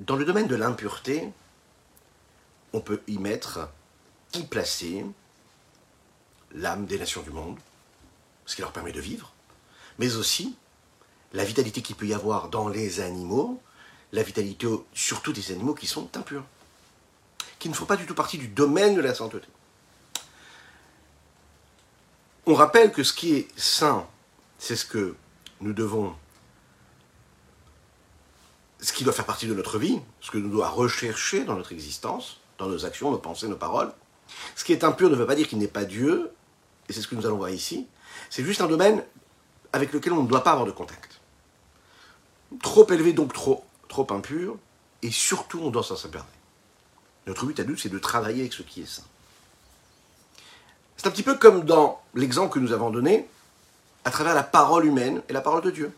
Dans 0.01 0.17
le 0.17 0.25
domaine 0.25 0.49
de 0.49 0.57
l'impureté, 0.57 1.29
on 2.73 2.81
peut 2.81 3.03
y 3.07 3.19
mettre, 3.19 3.69
y 4.35 4.43
placer 4.43 5.05
l'âme 6.53 6.87
des 6.87 6.99
nations 6.99 7.23
du 7.23 7.31
monde, 7.31 7.59
ce 8.47 8.57
qui 8.57 8.63
leur 8.63 8.73
permet 8.73 8.93
de 8.93 9.01
vivre, 9.01 9.32
mais 10.03 10.17
aussi 10.17 10.57
la 11.33 11.45
vitalité 11.45 11.81
qu'il 11.81 11.95
peut 11.95 12.07
y 12.07 12.13
avoir 12.13 12.49
dans 12.49 12.67
les 12.67 12.99
animaux, 12.99 13.63
la 14.11 14.25
vitalité 14.25 14.67
surtout 14.93 15.33
des 15.33 15.53
animaux 15.53 15.75
qui 15.75 15.87
sont 15.87 16.17
impurs, 16.17 16.43
qui 17.61 17.69
ne 17.69 17.75
font 17.75 17.85
pas 17.85 17.95
du 17.95 18.05
tout 18.05 18.15
partie 18.17 18.37
du 18.37 18.49
domaine 18.49 18.97
de 18.97 19.01
la 19.01 19.15
sainteté. 19.15 19.47
On 22.47 22.55
rappelle 22.55 22.91
que 22.91 23.05
ce 23.05 23.13
qui 23.13 23.35
est 23.35 23.49
saint, 23.57 24.05
c'est 24.59 24.75
ce 24.75 24.85
que 24.85 25.15
nous 25.61 25.73
devons 25.73 26.13
ce 28.81 28.93
qui 28.93 29.05
doit 29.05 29.13
faire 29.13 29.25
partie 29.25 29.47
de 29.47 29.55
notre 29.55 29.79
vie, 29.79 30.01
ce 30.21 30.33
que 30.33 30.39
nous 30.39 30.51
doit 30.51 30.69
rechercher 30.69 31.45
dans 31.45 31.55
notre 31.55 31.71
existence, 31.71 32.41
dans 32.59 32.67
nos 32.67 32.85
actions, 32.85 33.13
nos 33.13 33.19
pensées, 33.19 33.47
nos 33.47 33.55
paroles. 33.55 33.93
Ce 34.57 34.65
qui 34.65 34.73
est 34.73 34.83
impur 34.83 35.11
ne 35.11 35.15
veut 35.15 35.27
pas 35.29 35.37
dire 35.37 35.47
qu'il 35.47 35.59
n'est 35.59 35.69
pas 35.69 35.85
Dieu, 35.85 36.33
et 36.89 36.93
c'est 36.93 37.03
ce 37.03 37.07
que 37.07 37.15
nous 37.15 37.25
allons 37.25 37.37
voir 37.37 37.51
ici. 37.51 37.87
C'est 38.31 38.43
juste 38.43 38.61
un 38.61 38.67
domaine 38.67 39.05
avec 39.73 39.93
lequel 39.93 40.13
on 40.13 40.23
ne 40.23 40.29
doit 40.29 40.45
pas 40.45 40.53
avoir 40.53 40.67
de 40.67 40.73
contact. 40.73 41.21
Trop 42.63 42.87
élevé, 42.91 43.13
donc 43.13 43.33
trop, 43.33 43.65
trop 43.89 44.07
impur, 44.11 44.57
et 45.03 45.11
surtout 45.11 45.61
on 45.63 45.71
doit 45.71 45.83
s'en 45.83 45.97
séparer. 45.97 46.25
Notre 47.27 47.47
but 47.47 47.59
à 47.61 47.65
nous, 47.65 47.77
c'est 47.77 47.89
de 47.89 47.99
travailler 47.99 48.41
avec 48.41 48.53
ce 48.53 48.63
qui 48.63 48.83
est 48.83 48.87
saint. 48.87 49.03
C'est 50.97 51.07
un 51.07 51.11
petit 51.11 51.23
peu 51.23 51.37
comme 51.37 51.65
dans 51.65 52.01
l'exemple 52.15 52.53
que 52.55 52.59
nous 52.59 52.73
avons 52.73 52.91
donné, 52.91 53.29
à 54.05 54.11
travers 54.11 54.35
la 54.35 54.43
parole 54.43 54.85
humaine 54.85 55.23
et 55.29 55.33
la 55.33 55.41
parole 55.41 55.63
de 55.63 55.71
Dieu. 55.71 55.93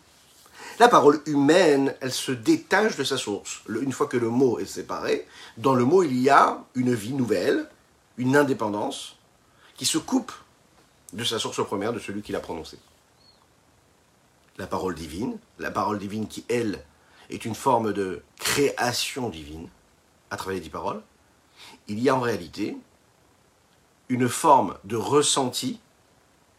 La 0.79 0.89
parole 0.89 1.21
humaine, 1.27 1.95
elle 2.01 2.13
se 2.13 2.33
détache 2.33 2.97
de 2.97 3.05
sa 3.05 3.17
source. 3.17 3.63
Une 3.69 3.93
fois 3.93 4.07
que 4.07 4.17
le 4.17 4.29
mot 4.29 4.59
est 4.59 4.67
séparé, 4.67 5.27
dans 5.57 5.75
le 5.75 5.85
mot, 5.85 6.03
il 6.03 6.19
y 6.19 6.31
a 6.31 6.59
une 6.75 6.95
vie 6.95 7.13
nouvelle, 7.13 7.69
une 8.19 8.37
indépendance, 8.37 9.17
qui 9.77 9.87
se 9.87 9.99
coupe 9.99 10.33
de 11.13 11.25
sa 11.25 11.39
source 11.39 11.65
première, 11.65 11.93
de 11.93 11.99
celui 11.99 12.23
qui 12.23 12.33
l'a 12.33 12.41
prononcé. 12.41 12.79
La 14.59 14.67
parole 14.67 14.95
divine, 14.95 15.39
la 15.59 15.71
parole 15.71 15.99
divine 15.99 16.29
qui, 16.29 16.45
elle, 16.49 16.85
est 17.31 17.45
une 17.45 17.55
forme 17.55 17.93
de 17.93 18.23
création 18.39 19.29
divine, 19.29 19.69
à 20.31 20.37
travers 20.37 20.55
les 20.55 20.61
dix 20.61 20.71
paroles, 20.71 21.03
il 21.89 21.99
y 22.01 22.09
a 22.09 22.15
en 22.15 22.21
réalité 22.21 22.77
une 24.09 24.29
forme 24.29 24.77
de 24.85 24.97
ressenti 24.97 25.81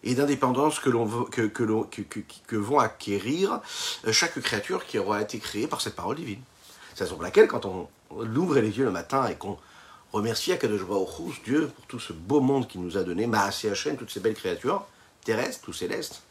et 0.04 0.16
d'indépendance 0.16 0.80
que, 0.80 0.90
que, 1.48 2.56
vont 2.56 2.80
acquérir 2.80 3.60
euh, 4.06 4.12
chaque 4.12 4.40
créature 4.40 4.86
qui 4.86 5.00
aura 5.00 5.22
été 5.22 5.40
créée 5.40 5.68
par 5.68 5.82
cette 5.82 5.96
parole 5.96 6.16
divine. 6.16 6.42
C'est 6.94 7.02
la 7.02 7.06
raison 7.06 7.16
pour 7.16 7.24
laquelle, 7.24 7.48
quand 7.48 7.66
on 7.66 7.90
ouvre 8.12 8.60
les 8.60 8.78
yeux 8.78 8.86
le 8.86 8.92
matin 8.92 9.28
et 9.28 9.36
qu'on 9.36 9.58
remercie 10.14 10.52
Akadosh 10.52 10.84
Baruch 10.84 11.44
Dieu, 11.44 11.72
pour 11.76 11.86
tout 11.88 12.00
ce 12.00 12.14
beau 12.14 12.40
monde 12.40 12.68
qu'il 12.68 12.82
nous 12.82 12.98
a 12.98 13.04
donné, 13.04 13.26
Maasé 13.26 13.70
Hachem, 13.70 13.98
toutes 13.98 14.12
ces 14.12 14.20
belles 14.20 14.36
créatures, 14.36 14.86
terrestres 15.24 15.68
ou 15.70 15.74
célestes, 15.74 16.22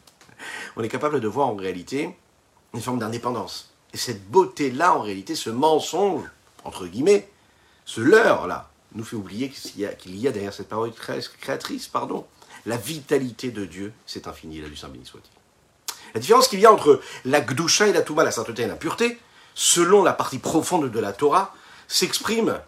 on 0.75 0.83
est 0.83 0.89
capable 0.89 1.19
de 1.19 1.27
voir 1.27 1.47
en 1.47 1.55
réalité 1.55 2.15
une 2.73 2.81
forme 2.81 2.99
d'indépendance. 2.99 3.71
Et 3.93 3.97
cette 3.97 4.29
beauté-là, 4.29 4.95
en 4.95 5.01
réalité, 5.01 5.35
ce 5.35 5.49
mensonge, 5.49 6.23
entre 6.63 6.85
guillemets, 6.87 7.29
ce 7.85 8.01
leurre-là, 8.01 8.69
nous 8.93 9.03
fait 9.03 9.15
oublier 9.15 9.49
qu'il 9.49 9.81
y, 10.15 10.27
a, 10.27 10.31
derrière 10.31 10.53
cette 10.53 10.69
parole 10.69 10.91
créatrice, 10.93 11.87
pardon, 11.87 12.25
la 12.65 12.77
vitalité 12.77 13.51
de 13.51 13.65
Dieu, 13.65 13.93
c'est 14.05 14.27
infini, 14.27 14.61
la 14.61 14.69
du 14.69 14.75
Saint 14.75 14.87
béni 14.87 15.05
soit-il. 15.05 15.31
La 16.13 16.19
différence 16.19 16.47
qu'il 16.47 16.59
y 16.59 16.65
a 16.65 16.71
entre 16.71 17.01
la 17.25 17.41
Gdusha 17.41 17.87
et 17.87 17.93
la 17.93 18.01
Touma, 18.01 18.23
la 18.23 18.31
sainteté 18.31 18.63
et 18.63 18.67
la 18.67 18.75
pureté, 18.75 19.19
selon 19.53 20.03
la 20.03 20.13
partie 20.13 20.39
profonde 20.39 20.89
de 20.89 20.99
la 20.99 21.13
Torah, 21.13 21.53
s'exprime 21.87 22.59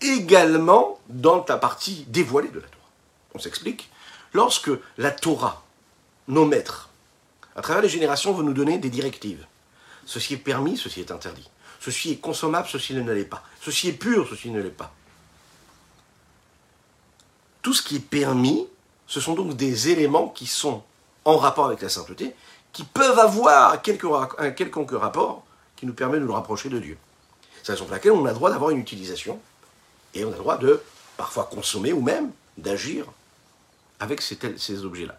également 0.00 1.00
dans 1.08 1.44
la 1.48 1.56
partie 1.56 2.04
dévoilée 2.08 2.48
de 2.48 2.60
la 2.60 2.66
Torah. 2.66 2.90
On 3.34 3.38
s'explique. 3.38 3.90
Lorsque 4.32 4.70
la 4.98 5.10
Torah, 5.10 5.64
nos 6.28 6.46
maîtres, 6.46 6.90
à 7.56 7.62
travers 7.62 7.82
les 7.82 7.88
générations, 7.88 8.32
vont 8.32 8.42
nous 8.42 8.52
donner 8.52 8.78
des 8.78 8.90
directives. 8.90 9.46
Ceci 10.06 10.34
est 10.34 10.38
permis, 10.38 10.76
ceci 10.76 11.00
est 11.00 11.10
interdit. 11.10 11.48
Ceci 11.80 12.12
est 12.12 12.16
consommable, 12.16 12.68
ceci 12.70 12.94
ne 12.94 13.12
l'est 13.12 13.24
pas. 13.24 13.42
Ceci 13.60 13.88
est 13.88 13.92
pur, 13.92 14.26
ceci 14.28 14.50
ne 14.50 14.60
l'est 14.60 14.70
pas. 14.70 14.92
Tout 17.60 17.74
ce 17.74 17.82
qui 17.82 17.96
est 17.96 18.00
permis 18.00 18.66
ce 19.12 19.20
sont 19.20 19.34
donc 19.34 19.56
des 19.56 19.90
éléments 19.90 20.28
qui 20.28 20.46
sont 20.46 20.82
en 21.26 21.36
rapport 21.36 21.66
avec 21.66 21.82
la 21.82 21.90
sainteté, 21.90 22.34
qui 22.72 22.82
peuvent 22.82 23.18
avoir 23.18 23.74
un 24.38 24.50
quelconque 24.50 24.92
rapport 24.92 25.44
qui 25.76 25.84
nous 25.84 25.92
permet 25.92 26.18
de 26.18 26.24
nous 26.24 26.32
rapprocher 26.32 26.70
de 26.70 26.78
Dieu. 26.78 26.96
C'est 27.62 27.68
la 27.68 27.74
raison 27.74 27.84
pour 27.84 27.92
laquelle 27.92 28.12
on 28.12 28.24
a 28.24 28.30
le 28.30 28.34
droit 28.34 28.48
d'avoir 28.48 28.70
une 28.70 28.78
utilisation 28.78 29.38
et 30.14 30.24
on 30.24 30.28
a 30.28 30.32
le 30.32 30.38
droit 30.38 30.56
de 30.56 30.82
parfois 31.18 31.44
consommer 31.44 31.92
ou 31.92 32.00
même 32.00 32.30
d'agir 32.56 33.04
avec 34.00 34.22
ces, 34.22 34.38
ces 34.56 34.82
objets-là. 34.82 35.18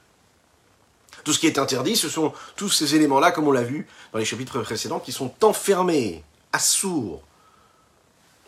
Tout 1.24 1.34
ce 1.34 1.40
qui 1.40 1.48
est 1.48 1.58
interdit, 1.58 1.96
ce 1.96 2.10
sont 2.10 2.34
tous 2.56 2.70
ces 2.70 2.96
éléments-là, 2.96 3.32
comme 3.32 3.48
on 3.48 3.52
l'a 3.52 3.64
vu 3.64 3.88
dans 4.12 4.20
les 4.20 4.26
chapitres 4.26 4.62
précédents, 4.62 5.00
qui 5.00 5.12
sont 5.12 5.34
enfermés, 5.44 6.24
assourds, 6.52 7.22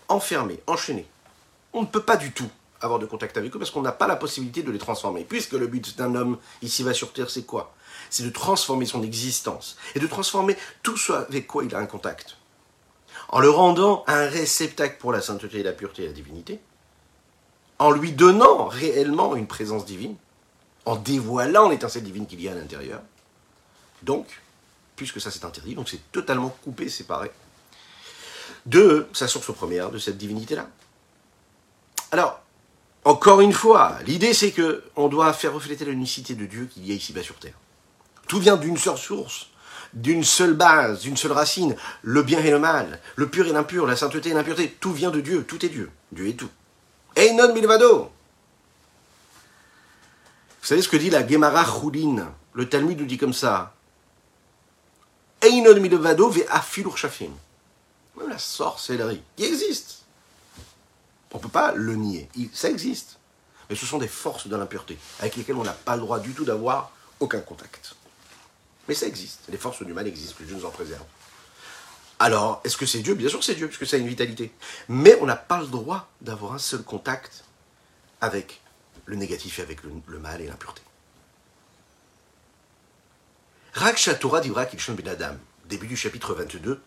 enfermés, 0.08 0.60
enchaînés. 0.68 1.08
On 1.74 1.82
ne 1.82 1.88
peut 1.88 2.04
pas 2.04 2.18
du 2.18 2.32
tout 2.32 2.50
avoir 2.82 3.00
de 3.00 3.06
contact 3.06 3.38
avec 3.38 3.56
eux 3.56 3.60
parce 3.60 3.72
qu'on 3.72 3.82
n'a 3.82 3.92
pas 3.92 4.08
la 4.08 4.16
possibilité 4.16 4.64
de 4.64 4.72
les 4.72 4.80
transformer. 4.80 5.24
Puisque 5.24 5.54
le 5.54 5.68
but 5.68 5.98
d'un 5.98 6.16
homme 6.16 6.38
ici 6.62 6.84
va 6.84 6.94
sur 6.94 7.14
Terre, 7.14 7.30
c'est 7.30 7.46
quoi? 7.46 7.74
C'est 8.10 8.24
de 8.24 8.30
transformer 8.30 8.86
son 8.86 9.04
existence 9.04 9.78
et 9.96 10.00
de 10.00 10.08
transformer 10.08 10.56
tout 10.84 10.98
ce 10.98 11.14
avec 11.14 11.48
quoi 11.48 11.64
il 11.64 11.74
a 11.74 11.80
un 11.80 11.86
contact. 11.86 12.38
En 13.30 13.40
le 13.40 13.50
rendant 13.50 14.04
un 14.08 14.28
réceptacle 14.28 14.98
pour 15.00 15.12
la 15.12 15.22
sainteté, 15.22 15.64
la 15.64 15.72
pureté 15.72 16.04
et 16.04 16.08
la 16.08 16.14
divinité, 16.14 16.60
en 17.80 17.92
lui 17.92 18.12
donnant 18.12 18.66
réellement 18.66 19.36
une 19.36 19.48
présence 19.48 19.86
divine, 19.86 20.16
en 20.86 20.96
dévoilant 20.96 21.70
l'étincelle 21.70 22.04
divine 22.04 22.28
qu'il 22.28 22.42
y 22.42 22.48
a 22.48 22.52
à 22.52 22.56
l'intérieur. 22.56 23.02
Donc, 24.04 24.42
puisque 24.96 25.20
ça 25.20 25.32
c'est 25.32 25.46
interdit, 25.46 25.76
donc 25.76 25.90
c'est 25.90 26.12
totalement 26.12 26.50
coupé, 26.64 26.90
séparé 26.90 27.32
de 28.66 29.08
sa 29.14 29.28
source 29.28 29.54
première, 29.54 29.92
de 29.92 29.98
cette 29.98 30.18
divinité-là. 30.18 30.68
Alors, 32.12 32.42
encore 33.04 33.42
une 33.42 33.54
fois, 33.54 33.98
l'idée 34.06 34.34
c'est 34.34 34.52
que 34.52 34.84
on 34.96 35.08
doit 35.08 35.34
faire 35.34 35.54
refléter 35.54 35.86
l'unicité 35.86 36.36
de 36.36 36.46
Dieu 36.46 36.68
qu'il 36.72 36.86
y 36.86 36.92
a 36.92 36.96
ici-bas 36.96 37.24
sur 37.24 37.36
terre. 37.36 37.54
Tout 38.28 38.40
vient 38.40 38.58
d'une 38.58 38.78
seule 38.78 38.98
source, 38.98 39.50
d'une 39.94 40.24
seule 40.24 40.54
base, 40.54 41.02
d'une 41.02 41.18
seule 41.18 41.34
racine. 41.34 41.76
Le 42.02 42.24
bien 42.24 42.40
et 42.40 42.50
le 42.50 42.60
mal, 42.60 43.00
le 43.16 43.30
pur 43.30 43.46
et 43.48 43.52
l'impur, 43.52 43.86
la 43.86 43.96
sainteté 43.96 44.30
et 44.30 44.34
l'impureté, 44.34 44.76
tout 44.80 44.94
vient 44.94 45.12
de 45.12 45.22
Dieu, 45.22 45.46
tout 45.48 45.64
est 45.64 45.70
Dieu. 45.70 45.92
Dieu 46.12 46.28
est 46.28 46.34
tout. 46.34 46.50
Einon 47.16 47.54
milvado. 47.54 48.12
Vous 50.66 50.70
savez 50.70 50.82
ce 50.82 50.90
que 50.90 50.98
dit 50.98 51.12
la 51.12 51.28
Gemara 51.28 51.64
Choulin 51.64 52.34
Le 52.54 52.68
Talmud 52.68 53.00
nous 53.00 53.06
dit 53.06 53.20
comme 53.20 53.34
ça. 53.36 53.76
Milvado 55.44 56.28
ve 56.32 56.44
afilur 56.50 56.98
shafim. 56.98 57.30
La 58.28 58.40
sorcellerie 58.40 59.22
qui 59.36 59.46
existe. 59.46 60.06
On 61.32 61.38
ne 61.38 61.44
peut 61.44 61.50
pas 61.50 61.72
le 61.74 61.94
nier. 61.94 62.28
Ça 62.52 62.68
existe. 62.68 63.20
Mais 63.70 63.76
ce 63.76 63.86
sont 63.86 64.00
des 64.00 64.08
forces 64.08 64.48
de 64.48 64.56
l'impureté 64.56 64.98
avec 65.20 65.36
lesquelles 65.36 65.56
on 65.56 65.64
n'a 65.64 65.72
pas 65.72 65.96
le 65.98 66.02
droit 66.02 66.20
du 66.20 66.34
tout 66.34 66.46
d'avoir 66.46 66.90
aucun 67.20 67.42
contact. 67.42 67.94
Mais 68.88 68.96
ça 68.96 69.06
existe. 69.06 69.42
Les 69.50 69.58
forces 69.58 69.84
du 69.84 69.94
mal 69.94 70.08
existent, 70.08 70.34
que 70.40 70.46
Dieu 70.46 70.56
nous 70.56 70.66
en 70.66 70.72
préserve. 70.72 71.06
Alors, 72.18 72.62
est-ce 72.64 72.78
que 72.78 72.88
c'est 72.88 73.02
Dieu? 73.02 73.14
Bien 73.14 73.30
sûr 73.30 73.44
c'est 73.44 73.54
Dieu, 73.54 73.68
puisque 73.68 73.86
ça 73.86 73.98
a 73.98 74.00
une 74.00 74.08
vitalité. 74.08 74.52
Mais 74.90 75.16
on 75.22 75.28
n'a 75.28 75.36
pas 75.36 75.62
le 75.62 75.68
droit 75.68 76.10
d'avoir 76.22 76.54
un 76.54 76.58
seul 76.58 76.82
contact 76.82 77.44
avec 78.20 78.62
le 79.06 79.16
négatif 79.16 79.60
et 79.60 79.62
avec 79.62 79.80
le, 79.84 80.20
mal 80.20 80.42
et 80.42 80.48
l'impureté. 80.48 80.82
Rak 83.74 84.10
Torah 84.20 84.42
d'Ivra 84.42 84.66
Ben 84.66 85.08
Adam, 85.08 85.36
début 85.66 85.88
du 85.88 85.98
chapitre 85.98 86.34
22, 86.34 86.82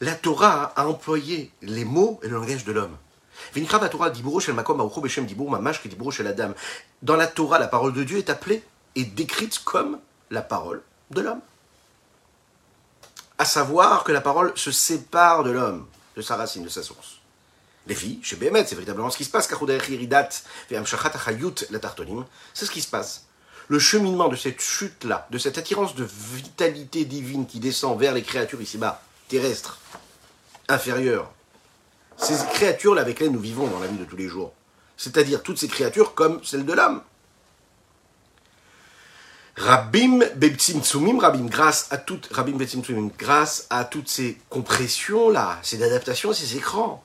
la 0.00 0.14
Torah 0.14 0.72
a 0.76 0.86
employé 0.86 1.50
les 1.62 1.84
mots 1.84 2.20
et 2.22 2.28
le 2.28 2.34
langage 2.34 2.64
de 2.64 2.72
l'homme. 2.72 2.96
Dans 7.02 7.16
la 7.16 7.26
Torah, 7.26 7.58
la 7.58 7.68
parole 7.68 7.92
de 7.92 8.04
Dieu 8.04 8.18
est 8.18 8.30
appelée 8.30 8.62
et 8.94 9.04
décrite 9.04 9.58
comme 9.60 9.98
la 10.30 10.42
parole 10.42 10.82
de 11.10 11.20
l'homme. 11.20 11.40
À 13.38 13.44
savoir 13.44 14.04
que 14.04 14.12
la 14.12 14.20
parole 14.20 14.52
se 14.56 14.70
sépare 14.70 15.44
de 15.44 15.50
l'homme, 15.50 15.86
de 16.16 16.22
sa 16.22 16.36
racine, 16.36 16.64
de 16.64 16.68
sa 16.68 16.82
source. 16.82 17.15
Les 17.86 17.94
filles, 17.94 18.18
chez 18.22 18.36
Bémet, 18.36 18.66
c'est 18.66 18.74
véritablement 18.74 19.10
ce 19.10 19.16
qui 19.16 19.24
se 19.24 19.30
passe. 19.30 19.48
C'est 22.54 22.66
ce 22.66 22.70
qui 22.70 22.80
se 22.82 22.88
passe. 22.88 23.26
Le 23.68 23.78
cheminement 23.78 24.28
de 24.28 24.36
cette 24.36 24.60
chute-là, 24.60 25.26
de 25.30 25.38
cette 25.38 25.58
attirance 25.58 25.94
de 25.94 26.04
vitalité 26.04 27.04
divine 27.04 27.46
qui 27.46 27.60
descend 27.60 27.98
vers 27.98 28.12
les 28.14 28.22
créatures 28.22 28.60
ici-bas, 28.60 29.02
terrestres, 29.28 29.78
inférieures, 30.68 31.30
ces 32.16 32.36
créatures-là 32.54 33.02
avec 33.02 33.18
lesquelles 33.18 33.32
nous 33.32 33.40
vivons 33.40 33.66
dans 33.66 33.80
la 33.80 33.86
vie 33.86 33.98
de 33.98 34.04
tous 34.04 34.16
les 34.16 34.28
jours, 34.28 34.52
c'est-à-dire 34.96 35.42
toutes 35.42 35.58
ces 35.58 35.68
créatures 35.68 36.14
comme 36.14 36.42
celles 36.44 36.64
de 36.64 36.72
l'âme. 36.72 37.02
Rabim 39.56 40.20
Tsumim, 40.56 41.18
Rabim, 41.18 41.46
grâce 41.46 41.88
à 41.90 41.98
toutes, 41.98 42.28
Rabim 42.32 42.58
grâce 43.16 43.66
à 43.70 43.84
toutes 43.84 44.08
ces 44.08 44.38
compressions-là, 44.50 45.58
ces 45.62 45.82
adaptations, 45.82 46.32
ces 46.32 46.56
écrans, 46.56 47.02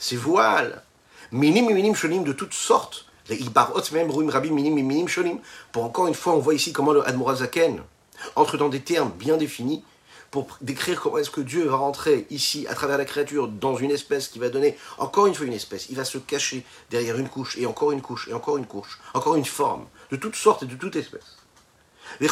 ces 0.00 0.16
voiles, 0.16 0.82
minim 1.30 1.66
minim 1.66 1.94
shonim 1.94 2.24
de 2.24 2.32
toutes 2.32 2.54
sortes, 2.54 3.06
les 3.28 3.36
ibarot 3.36 3.82
même 3.92 4.10
ruim 4.10 4.28
Rabim 4.28 4.52
minim 4.52 4.74
minim 4.74 5.06
shonim, 5.06 5.38
pour 5.70 5.84
encore 5.84 6.08
une 6.08 6.14
fois, 6.14 6.32
on 6.34 6.38
voit 6.38 6.54
ici 6.54 6.72
comment 6.72 6.92
le 6.92 7.06
Admorazaken 7.06 7.80
entre 8.34 8.56
dans 8.56 8.68
des 8.68 8.80
termes 8.80 9.12
bien 9.12 9.36
définis 9.36 9.84
pour 10.30 10.46
décrire 10.60 11.00
comment 11.00 11.18
est-ce 11.18 11.30
que 11.30 11.40
Dieu 11.40 11.66
va 11.66 11.76
rentrer 11.76 12.26
ici, 12.30 12.66
à 12.68 12.74
travers 12.74 12.98
la 12.98 13.04
créature, 13.04 13.48
dans 13.48 13.76
une 13.76 13.90
espèce 13.90 14.28
qui 14.28 14.38
va 14.38 14.48
donner 14.48 14.76
encore 14.98 15.26
une 15.26 15.34
fois 15.34 15.46
une 15.46 15.52
espèce. 15.52 15.88
Il 15.90 15.96
va 15.96 16.04
se 16.04 16.18
cacher 16.18 16.64
derrière 16.90 17.18
une 17.18 17.28
couche, 17.28 17.58
et 17.58 17.66
encore 17.66 17.92
une 17.92 18.00
couche, 18.00 18.28
et 18.28 18.32
encore 18.32 18.56
une 18.56 18.66
couche, 18.66 19.00
encore 19.12 19.34
une 19.34 19.44
forme, 19.44 19.86
de 20.10 20.16
toutes 20.16 20.36
sortes 20.36 20.62
et 20.62 20.66
de 20.66 20.76
toutes 20.76 20.96
espèces. 20.96 21.36
Les 22.20 22.28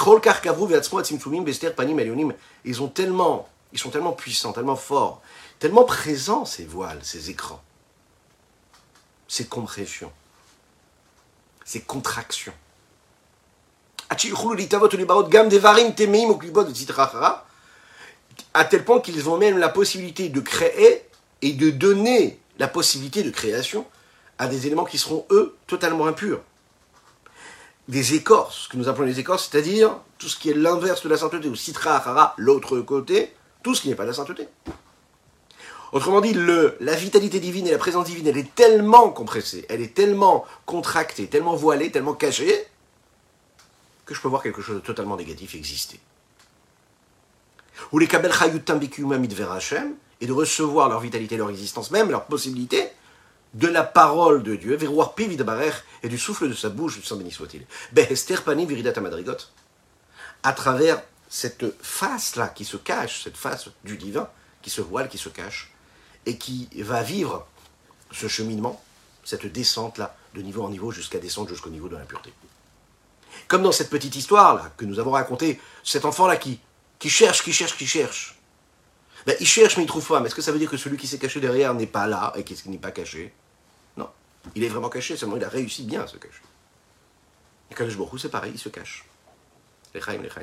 ils 2.64 2.82
ont 2.82 2.88
tellement, 2.88 3.48
ils 3.72 3.78
sont 3.78 3.90
tellement 3.90 4.12
puissants, 4.12 4.52
tellement 4.52 4.76
forts, 4.76 5.22
tellement 5.58 5.84
présents 5.84 6.44
ces 6.44 6.64
voiles, 6.64 7.00
ces 7.02 7.30
écrans, 7.30 7.62
ces 9.26 9.46
compressions, 9.46 10.12
ces 11.64 11.80
contractions 11.80 12.54
à 18.54 18.64
tel 18.64 18.84
point 18.84 19.00
qu'ils 19.00 19.28
ont 19.28 19.36
même 19.36 19.58
la 19.58 19.68
possibilité 19.68 20.28
de 20.28 20.40
créer 20.40 21.02
et 21.42 21.52
de 21.52 21.70
donner 21.70 22.40
la 22.58 22.68
possibilité 22.68 23.22
de 23.22 23.30
création 23.30 23.86
à 24.38 24.46
des 24.46 24.66
éléments 24.66 24.84
qui 24.84 24.98
seront, 24.98 25.26
eux, 25.30 25.56
totalement 25.66 26.06
impurs. 26.06 26.40
Des 27.88 28.14
écorces, 28.14 28.64
ce 28.64 28.68
que 28.68 28.76
nous 28.76 28.88
appelons 28.88 29.06
les 29.06 29.20
écorces, 29.20 29.48
c'est-à-dire 29.50 29.96
tout 30.18 30.28
ce 30.28 30.38
qui 30.38 30.50
est 30.50 30.54
l'inverse 30.54 31.02
de 31.02 31.08
la 31.08 31.16
sainteté, 31.16 31.48
ou 31.48 31.56
citra 31.56 32.34
l'autre 32.36 32.80
côté, 32.80 33.34
tout 33.62 33.74
ce 33.74 33.82
qui 33.82 33.88
n'est 33.88 33.94
pas 33.94 34.04
la 34.04 34.12
sainteté. 34.12 34.48
Autrement 35.92 36.20
dit, 36.20 36.34
la 36.34 36.94
vitalité 36.94 37.40
divine 37.40 37.66
et 37.66 37.70
la 37.70 37.78
présence 37.78 38.06
divine, 38.06 38.26
elle 38.26 38.36
est 38.36 38.54
tellement 38.54 39.10
compressée, 39.10 39.64
elle 39.68 39.80
est 39.80 39.94
tellement 39.94 40.44
contractée, 40.66 41.28
tellement 41.28 41.56
voilée, 41.56 41.90
tellement 41.90 42.14
cachée, 42.14 42.66
que 44.04 44.14
je 44.14 44.20
peux 44.20 44.28
voir 44.28 44.42
quelque 44.42 44.62
chose 44.62 44.76
de 44.76 44.80
totalement 44.80 45.16
négatif 45.16 45.54
exister 45.54 46.00
ou 47.92 47.98
les 47.98 48.06
Kabel 48.06 48.32
Hashem, 48.32 49.94
et 50.20 50.26
de 50.26 50.32
recevoir 50.32 50.88
leur 50.88 51.00
vitalité, 51.00 51.36
leur 51.36 51.50
existence 51.50 51.90
même, 51.90 52.10
leur 52.10 52.24
possibilité, 52.24 52.88
de 53.54 53.68
la 53.68 53.82
parole 53.82 54.42
de 54.42 54.56
Dieu, 54.56 54.78
et 56.02 56.08
du 56.08 56.18
souffle 56.18 56.48
de 56.48 56.54
sa 56.54 56.68
bouche, 56.68 57.00
sang 57.02 57.16
béni 57.16 57.30
soit-il. 57.30 57.66
À 60.42 60.52
travers 60.52 61.02
cette 61.28 61.82
face-là 61.82 62.48
qui 62.48 62.64
se 62.64 62.76
cache, 62.76 63.24
cette 63.24 63.36
face 63.36 63.68
du 63.84 63.96
divin, 63.96 64.28
qui 64.60 64.70
se 64.70 64.80
voile, 64.80 65.08
qui 65.08 65.18
se 65.18 65.28
cache, 65.28 65.72
et 66.28 66.36
qui 66.36 66.68
va 66.76 67.02
vivre 67.02 67.46
ce 68.12 68.28
cheminement, 68.28 68.82
cette 69.24 69.46
descente-là, 69.46 70.14
de 70.34 70.42
niveau 70.42 70.62
en 70.62 70.68
niveau, 70.68 70.90
jusqu'à 70.90 71.18
descendre 71.18 71.48
jusqu'au 71.48 71.70
niveau 71.70 71.88
de 71.88 71.96
l'impureté. 71.96 72.32
Comme 73.48 73.62
dans 73.62 73.72
cette 73.72 73.88
petite 73.88 74.14
histoire-là 74.14 74.70
que 74.76 74.84
nous 74.84 74.98
avons 74.98 75.12
racontée, 75.12 75.58
cet 75.82 76.04
enfant-là 76.04 76.36
qui 76.36 76.60
qui 76.98 77.08
cherche, 77.08 77.42
qui 77.42 77.52
cherche, 77.52 77.76
qui 77.76 77.86
cherche. 77.86 78.36
Ben, 79.26 79.36
il 79.40 79.46
cherche 79.46 79.76
mais 79.76 79.84
il 79.84 79.86
trouve 79.86 80.06
pas. 80.06 80.20
Mais 80.20 80.26
est-ce 80.26 80.34
que 80.34 80.42
ça 80.42 80.52
veut 80.52 80.58
dire 80.58 80.70
que 80.70 80.76
celui 80.76 80.96
qui 80.96 81.06
s'est 81.06 81.18
caché 81.18 81.40
derrière 81.40 81.72
n'est 81.74 81.86
pas 81.86 82.06
là 82.06 82.32
et 82.36 82.44
qu'il 82.44 82.70
n'est 82.70 82.78
pas 82.78 82.90
caché? 82.90 83.32
Non. 83.96 84.10
Il 84.54 84.64
est 84.64 84.68
vraiment 84.68 84.88
caché, 84.88 85.16
seulement 85.16 85.36
il 85.36 85.44
a 85.44 85.48
réussi 85.48 85.84
bien 85.84 86.02
à 86.02 86.06
se 86.06 86.16
cacher. 86.16 86.42
Et 87.70 87.74
je 87.88 88.18
c'est 88.18 88.28
pareil, 88.30 88.52
il 88.54 88.58
se 88.58 88.68
cache. 88.68 89.04
Les 89.94 90.00
chaim, 90.00 90.18
les 90.22 90.30
chaim. 90.30 90.42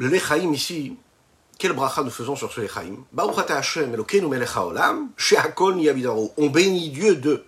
Le 0.00 0.08
lechaim 0.08 0.52
ici, 0.54 0.96
quel 1.58 1.74
bracha 1.74 2.02
nous 2.02 2.10
faisons 2.10 2.34
sur 2.34 2.50
ce 2.50 2.62
lechaim? 2.62 3.04
On 6.38 6.48
bénit 6.48 6.88
Dieu 6.88 7.16
de 7.16 7.44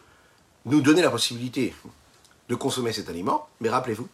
nous 0.66 0.82
donner 0.82 1.00
la 1.00 1.08
possibilité 1.08 1.74
de 2.50 2.54
consommer 2.54 2.92
cet 2.92 3.08
aliment, 3.08 3.48
mais 3.62 3.70
rappelez-vous, 3.70 4.06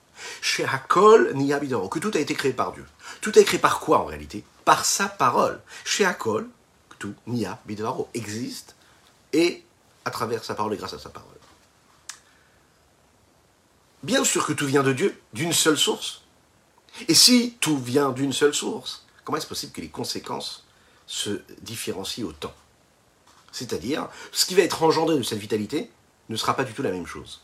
Niyabidoro, 1.35 1.89
que 1.89 1.99
tout 1.99 2.13
a 2.15 2.21
été 2.21 2.35
créé 2.35 2.53
par 2.53 2.71
Dieu. 2.71 2.87
Tout 3.21 3.33
a 3.35 3.41
été 3.41 3.45
créé 3.45 3.59
par 3.59 3.81
quoi 3.81 3.99
en 3.99 4.05
réalité? 4.05 4.45
Par 4.65 4.85
sa 4.85 5.09
parole. 5.09 5.61
Chez 5.85 6.05
Hakol, 6.05 6.49
tout 7.01 7.15
Niyabidoro 7.27 8.09
existe 8.15 8.77
et 9.33 9.65
à 10.05 10.13
travers 10.13 10.45
sa 10.45 10.55
parole 10.55 10.75
et 10.75 10.77
grâce 10.77 10.95
à 10.95 11.01
sa 11.01 11.09
parole. 11.09 11.35
Bien 14.05 14.23
sûr 14.23 14.47
que 14.47 14.53
tout 14.53 14.67
vient 14.67 14.85
de 14.85 14.93
Dieu, 14.93 15.21
d'une 15.33 15.53
seule 15.53 15.77
source. 15.77 16.23
Et 17.07 17.15
si 17.15 17.57
tout 17.61 17.79
vient 17.79 18.11
d'une 18.11 18.33
seule 18.33 18.55
source, 18.55 19.05
comment 19.25 19.39
est-ce 19.39 19.47
possible 19.47 19.73
que 19.73 19.81
les 19.81 19.89
conséquences 19.89 20.65
se 21.07 21.43
différencient 21.63 22.27
autant? 22.27 22.55
C'est-à-dire, 23.53 24.09
ce 24.33 24.45
qui 24.47 24.55
va 24.55 24.63
être 24.63 24.83
engendré 24.83 25.17
de 25.17 25.23
cette 25.23 25.39
vitalité 25.39 25.91
ne 26.29 26.37
sera 26.37 26.55
pas 26.55 26.65
du 26.65 26.73
tout 26.73 26.83
la 26.83 26.91
même 26.91 27.07
chose 27.07 27.41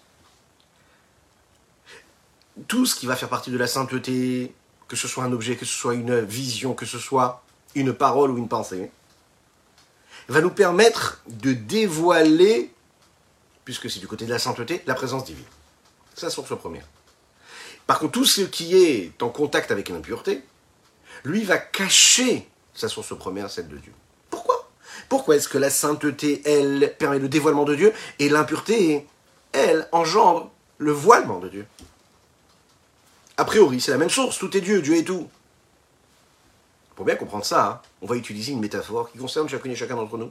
tout 2.69 2.87
ce 2.87 2.95
qui 2.95 3.07
va 3.07 3.17
faire 3.17 3.29
partie 3.29 3.51
de 3.51 3.59
la 3.59 3.67
sainteté, 3.67 4.55
que 4.89 4.97
ce 4.97 5.09
soit 5.09 5.25
un 5.25 5.33
objet, 5.33 5.57
que 5.57 5.65
ce 5.65 5.77
soit 5.77 5.95
une 5.95 6.21
vision, 6.21 6.75
que 6.75 6.87
ce 6.87 6.99
soit 6.99 7.43
une 7.75 7.93
parole 7.93 8.31
ou 8.31 8.39
une 8.39 8.49
pensée, 8.49 8.91
va 10.29 10.41
nous 10.41 10.51
permettre 10.51 11.23
de 11.29 11.53
dévoiler, 11.53 12.73
puisque 13.65 13.91
c'est 13.91 14.01
du 14.01 14.07
côté 14.07 14.25
de 14.25 14.31
la 14.31 14.39
sainteté, 14.39 14.83
la 14.87 14.95
présence 14.95 15.25
divine. 15.25 15.45
C'est 16.15 16.27
la 16.27 16.31
source 16.31 16.57
première. 16.57 16.87
Par 17.87 17.99
contre, 17.99 18.13
tout 18.13 18.25
ce 18.25 18.41
qui 18.41 18.77
est 18.77 19.23
en 19.23 19.29
contact 19.29 19.71
avec 19.71 19.89
l'impureté, 19.89 20.43
lui 21.25 21.45
va 21.45 21.59
cacher 21.59 22.49
sa 22.75 22.89
source 22.89 23.17
première, 23.17 23.51
celle 23.51 23.69
de 23.69 23.77
Dieu. 23.77 23.93
Pourquoi? 24.31 24.71
Pourquoi 25.09 25.37
est-ce 25.37 25.49
que 25.49 25.59
la 25.59 25.71
sainteté, 25.71 26.43
elle, 26.45 26.95
permet 26.99 27.19
le 27.19 27.29
dévoilement 27.29 27.65
de 27.65 27.75
Dieu 27.75 27.93
et 28.19 28.29
l'impureté, 28.29 29.07
elle, 29.53 29.89
engendre 29.93 30.51
le 30.79 30.93
voilement 30.93 31.39
de 31.39 31.49
Dieu? 31.49 31.67
A 33.37 33.45
priori, 33.45 33.81
c'est 33.81 33.91
la 33.91 33.99
même 33.99 34.11
source, 34.11 34.39
tout 34.39 34.57
est 34.57 34.61
Dieu, 34.61 34.81
Dieu 34.81 34.97
est 34.97 35.05
tout. 35.05 35.29
Pour 36.95 37.05
bien 37.05 37.17
comprendre 37.17 37.45
ça, 37.45 37.67
hein, 37.67 37.81
on 38.01 38.07
va 38.07 38.17
utiliser 38.17 38.53
une 38.53 38.61
métaphore 38.61 39.11
qui 39.11 39.19
concerne 39.19 39.49
chacune 39.49 39.73
et 39.73 39.77
chacun 39.77 39.97
d'entre 39.97 40.17
nous. 40.17 40.31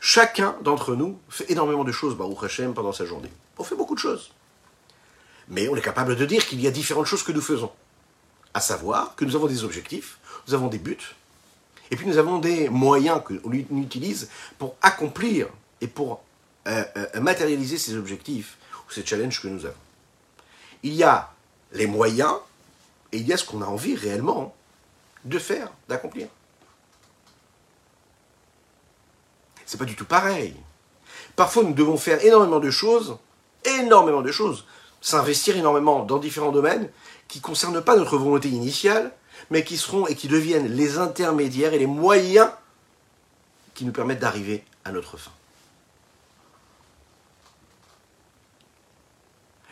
Chacun 0.00 0.56
d'entre 0.62 0.94
nous 0.94 1.18
fait 1.28 1.50
énormément 1.50 1.82
de 1.82 1.90
choses, 1.90 2.16
Baruch 2.16 2.44
Hashem, 2.44 2.74
pendant 2.74 2.92
sa 2.92 3.04
journée. 3.04 3.30
On 3.58 3.64
fait 3.64 3.74
beaucoup 3.74 3.94
de 3.94 4.00
choses. 4.00 4.30
Mais 5.48 5.68
on 5.68 5.76
est 5.76 5.82
capable 5.82 6.16
de 6.16 6.24
dire 6.24 6.46
qu'il 6.46 6.60
y 6.60 6.66
a 6.66 6.70
différentes 6.70 7.06
choses 7.06 7.22
que 7.22 7.32
nous 7.32 7.40
faisons. 7.40 7.70
À 8.52 8.60
savoir 8.60 9.14
que 9.16 9.24
nous 9.24 9.36
avons 9.36 9.46
des 9.46 9.64
objectifs, 9.64 10.18
nous 10.46 10.54
avons 10.54 10.68
des 10.68 10.78
buts, 10.78 11.14
et 11.90 11.96
puis 11.96 12.06
nous 12.06 12.18
avons 12.18 12.38
des 12.38 12.68
moyens 12.68 13.20
que 13.24 13.34
l'on 13.34 13.52
utilise 13.52 14.28
pour 14.58 14.76
accomplir 14.80 15.48
et 15.80 15.86
pour 15.86 16.22
euh, 16.66 16.84
euh, 16.96 17.20
matérialiser 17.20 17.78
ces 17.78 17.96
objectifs 17.96 18.56
ou 18.88 18.92
ces 18.92 19.04
challenges 19.04 19.40
que 19.40 19.48
nous 19.48 19.66
avons. 19.66 19.74
Il 20.82 20.94
y 20.94 21.02
a 21.02 21.32
les 21.72 21.86
moyens 21.86 22.34
et 23.12 23.18
il 23.18 23.26
y 23.26 23.32
a 23.32 23.36
ce 23.36 23.44
qu'on 23.44 23.62
a 23.62 23.66
envie 23.66 23.96
réellement 23.96 24.54
de 25.24 25.38
faire, 25.38 25.70
d'accomplir. 25.88 26.28
C'est 29.66 29.78
pas 29.78 29.84
du 29.84 29.96
tout 29.96 30.04
pareil. 30.04 30.54
Parfois, 31.36 31.64
nous 31.64 31.72
devons 31.72 31.96
faire 31.96 32.24
énormément 32.24 32.60
de 32.60 32.70
choses, 32.70 33.16
énormément 33.64 34.22
de 34.22 34.30
choses, 34.30 34.66
s'investir 35.04 35.54
énormément 35.58 36.02
dans 36.02 36.18
différents 36.18 36.50
domaines 36.50 36.88
qui 37.28 37.38
ne 37.38 37.42
concernent 37.42 37.84
pas 37.84 37.94
notre 37.94 38.16
volonté 38.16 38.48
initiale, 38.48 39.12
mais 39.50 39.62
qui 39.62 39.76
seront 39.76 40.06
et 40.06 40.16
qui 40.16 40.28
deviennent 40.28 40.74
les 40.74 40.96
intermédiaires 40.96 41.74
et 41.74 41.78
les 41.78 41.86
moyens 41.86 42.48
qui 43.74 43.84
nous 43.84 43.92
permettent 43.92 44.20
d'arriver 44.20 44.64
à 44.82 44.92
notre 44.92 45.18
fin. 45.18 45.30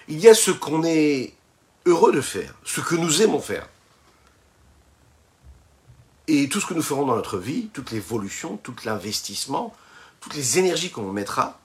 Il 0.06 0.20
y 0.20 0.28
a 0.28 0.34
ce 0.34 0.50
qu'on 0.50 0.84
est 0.84 1.32
heureux 1.86 2.12
de 2.12 2.20
faire, 2.20 2.54
ce 2.64 2.82
que 2.82 2.94
nous 2.94 3.22
aimons 3.22 3.40
faire. 3.40 3.66
Et 6.28 6.46
tout 6.50 6.60
ce 6.60 6.66
que 6.66 6.74
nous 6.74 6.82
ferons 6.82 7.06
dans 7.06 7.16
notre 7.16 7.38
vie, 7.38 7.68
toute 7.72 7.90
l'évolution, 7.90 8.58
tout 8.58 8.76
l'investissement, 8.84 9.74
toutes 10.20 10.34
les 10.34 10.58
énergies 10.58 10.90
qu'on 10.90 11.10
mettra, 11.10 11.58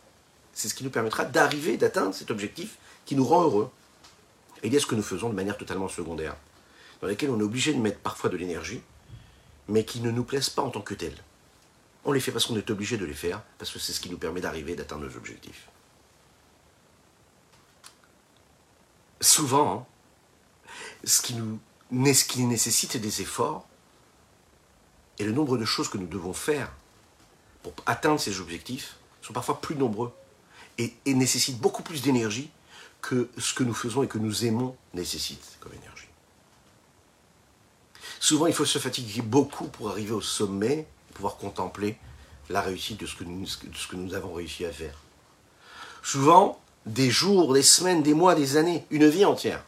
c'est 0.54 0.70
ce 0.70 0.74
qui 0.74 0.86
nous 0.86 0.90
permettra 0.90 1.26
d'arriver, 1.26 1.76
d'atteindre 1.76 2.16
cet 2.16 2.32
objectif 2.32 2.78
qui 3.08 3.16
nous 3.16 3.26
rend 3.26 3.44
heureux. 3.44 3.72
Et 4.62 4.68
il 4.68 4.74
y 4.74 4.78
a 4.78 4.80
ce 4.80 4.86
que 4.86 4.94
nous 4.94 5.02
faisons 5.02 5.30
de 5.30 5.34
manière 5.34 5.58
totalement 5.58 5.88
secondaire. 5.88 6.36
dans 7.02 7.08
lesquelles 7.08 7.30
on 7.30 7.40
est 7.40 7.44
obligé 7.44 7.74
de 7.74 7.80
mettre 7.80 8.00
parfois 8.00 8.30
de 8.30 8.38
l'énergie, 8.38 8.82
mais 9.68 9.86
qui 9.86 10.02
ne 10.02 10.10
nous 10.10 10.24
plaisent 10.24 10.50
pas 10.50 10.64
en 10.64 10.72
tant 10.72 10.82
que 10.82 10.96
telles. 10.96 11.24
On 12.06 12.12
les 12.12 12.20
fait 12.20 12.32
parce 12.32 12.48
qu'on 12.48 12.58
est 12.58 12.72
obligé 12.72 12.98
de 12.98 13.06
les 13.06 13.14
faire, 13.14 13.44
parce 13.60 13.72
que 13.72 13.78
c'est 13.78 13.94
ce 13.94 14.00
qui 14.00 14.10
nous 14.10 14.18
permet 14.18 14.42
d'arriver, 14.42 14.76
d'atteindre 14.76 15.06
nos 15.06 15.16
objectifs. 15.16 15.70
Souvent, 19.22 19.86
hein, 20.66 20.72
ce, 21.04 21.22
qui 21.22 21.36
nous, 21.36 21.60
ce 22.14 22.26
qui 22.26 22.44
nécessite 22.44 22.98
des 22.98 23.22
efforts 23.22 23.68
et 25.20 25.24
le 25.24 25.34
nombre 25.34 25.58
de 25.58 25.66
choses 25.66 25.88
que 25.88 26.00
nous 26.00 26.08
devons 26.08 26.34
faire 26.34 26.72
pour 27.62 27.74
atteindre 27.86 28.20
ces 28.20 28.40
objectifs 28.40 28.96
sont 29.22 29.34
parfois 29.34 29.62
plus 29.62 29.76
nombreux 29.76 30.12
et, 30.80 30.96
et 31.06 31.14
nécessitent 31.14 31.60
beaucoup 31.60 31.84
plus 31.84 32.02
d'énergie 32.02 32.50
que 33.02 33.30
ce 33.38 33.54
que 33.54 33.64
nous 33.64 33.74
faisons 33.74 34.04
et 34.04 34.08
que 34.08 34.18
nous 34.18 34.46
aimons 34.46 34.76
nécessite 34.94 35.58
comme 35.60 35.74
énergie. 35.74 36.08
Souvent, 38.20 38.48
il 38.48 38.54
faut 38.54 38.66
se 38.66 38.80
fatiguer 38.80 39.22
beaucoup 39.22 39.68
pour 39.68 39.90
arriver 39.90 40.12
au 40.12 40.22
sommet, 40.22 40.88
et 41.10 41.14
pouvoir 41.14 41.38
contempler 41.38 41.98
la 42.50 42.62
réussite 42.62 43.00
de 43.00 43.06
ce, 43.06 43.16
que 43.16 43.24
nous, 43.24 43.46
de 43.46 43.76
ce 43.76 43.88
que 43.88 43.96
nous 43.96 44.14
avons 44.14 44.34
réussi 44.34 44.66
à 44.66 44.72
faire. 44.72 44.98
Souvent, 46.04 46.60
des 46.86 47.10
jours, 47.10 47.54
des 47.54 47.64
semaines, 47.64 48.02
des 48.02 48.14
mois, 48.14 48.34
des 48.34 48.58
années, 48.58 48.86
une 48.90 49.08
vie 49.08 49.26
entière 49.26 49.64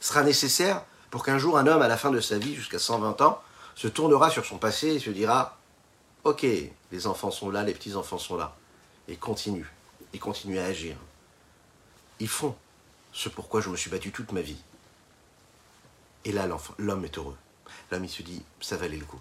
sera 0.00 0.22
nécessaire 0.22 0.82
pour 1.10 1.24
qu'un 1.24 1.38
jour 1.38 1.58
un 1.58 1.66
homme, 1.66 1.82
à 1.82 1.88
la 1.88 1.96
fin 1.96 2.10
de 2.10 2.20
sa 2.20 2.38
vie, 2.38 2.54
jusqu'à 2.54 2.78
120 2.78 3.20
ans, 3.20 3.40
se 3.74 3.88
tournera 3.88 4.30
sur 4.30 4.44
son 4.44 4.58
passé 4.58 4.88
et 4.88 4.98
se 4.98 5.10
dira 5.10 5.58
Ok, 6.24 6.44
les 6.92 7.06
enfants 7.06 7.30
sont 7.30 7.50
là, 7.50 7.62
les 7.62 7.72
petits-enfants 7.72 8.18
sont 8.18 8.36
là. 8.36 8.56
Et 9.08 9.16
continue, 9.16 9.72
et 10.12 10.18
continue 10.18 10.58
à 10.58 10.64
agir. 10.64 10.96
Ils 12.20 12.28
font 12.28 12.54
ce 13.12 13.28
pourquoi 13.28 13.60
je 13.60 13.70
me 13.70 13.76
suis 13.76 13.90
battu 13.90 14.12
toute 14.12 14.32
ma 14.32 14.40
vie. 14.40 14.58
Et 16.24 16.32
là, 16.32 16.46
l'homme 16.78 17.04
est 17.04 17.18
heureux. 17.18 17.36
L'homme, 17.90 18.04
il 18.04 18.10
se 18.10 18.22
dit 18.22 18.42
Ça 18.60 18.76
valait 18.76 18.98
le 18.98 19.06
coup. 19.06 19.20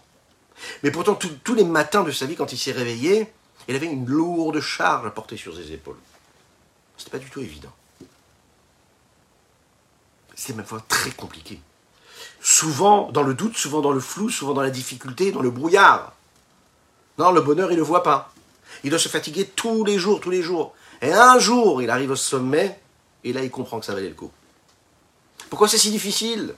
Mais 0.84 0.92
pourtant, 0.92 1.16
tous 1.16 1.54
les 1.54 1.64
matins 1.64 2.04
de 2.04 2.12
sa 2.12 2.26
vie, 2.26 2.36
quand 2.36 2.52
il 2.52 2.58
s'est 2.58 2.74
réveillé, 2.74 3.32
il 3.68 3.76
avait 3.76 3.88
une 3.88 4.06
lourde 4.06 4.60
charge 4.60 5.08
à 5.08 5.12
porter 5.12 5.38
sur 5.38 5.56
ses 5.56 5.72
épaules. 5.72 5.98
C'était 6.98 7.12
pas 7.12 7.20
du 7.20 7.30
tout 7.30 7.40
évident. 7.40 7.74
C'était 10.36 10.54
même 10.54 10.66
très 10.88 11.12
compliqué. 11.12 11.60
Souvent 12.42 13.12
dans 13.12 13.24
le 13.24 13.34
doute, 13.34 13.58
souvent 13.58 13.82
dans 13.82 13.92
le 13.92 14.00
flou, 14.00 14.30
souvent 14.30 14.54
dans 14.54 14.62
la 14.62 14.70
difficulté, 14.70 15.32
dans 15.32 15.42
le 15.42 15.50
brouillard. 15.50 16.14
Non, 17.18 17.32
le 17.32 17.42
bonheur, 17.42 17.72
il 17.72 17.76
ne 17.76 17.80
le 17.80 17.86
voit 17.86 18.04
pas. 18.04 18.34
Il 18.84 18.90
doit 18.90 19.00
se 19.00 19.10
fatiguer 19.10 19.46
tous 19.46 19.84
les 19.84 20.00
jours, 20.00 20.22
tous 20.22 20.30
les 20.30 20.42
jours. 20.42 20.74
Et 21.02 21.12
un 21.12 21.40
jour, 21.40 21.82
il 21.82 21.90
arrive 21.90 22.12
au 22.12 22.16
sommet, 22.16 22.80
et 23.24 23.34
là, 23.34 23.44
il 23.44 23.52
comprend 23.52 23.80
que 23.80 23.86
ça 23.86 23.94
valait 23.94 24.10
le 24.10 24.16
coup. 24.16 24.32
Pourquoi 25.50 25.68
c'est 25.68 25.78
si 25.78 25.92
difficile? 25.92 26.56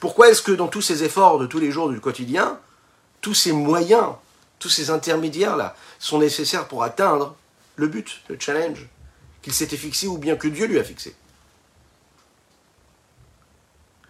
Pourquoi 0.00 0.30
est-ce 0.30 0.42
que 0.42 0.52
dans 0.52 0.68
tous 0.68 0.82
ces 0.82 1.04
efforts 1.04 1.38
de 1.38 1.46
tous 1.46 1.58
les 1.58 1.70
jours 1.70 1.90
du 1.90 2.00
quotidien, 2.00 2.58
tous 3.20 3.34
ces 3.34 3.52
moyens, 3.52 4.14
tous 4.58 4.70
ces 4.70 4.90
intermédiaires-là 4.90 5.76
sont 5.98 6.18
nécessaires 6.18 6.68
pour 6.68 6.82
atteindre 6.82 7.36
le 7.76 7.88
but, 7.88 8.22
le 8.28 8.38
challenge 8.38 8.86
qu'il 9.42 9.52
s'était 9.52 9.76
fixé 9.76 10.06
ou 10.06 10.18
bien 10.18 10.36
que 10.36 10.48
Dieu 10.48 10.66
lui 10.66 10.78
a 10.78 10.84
fixé? 10.84 11.14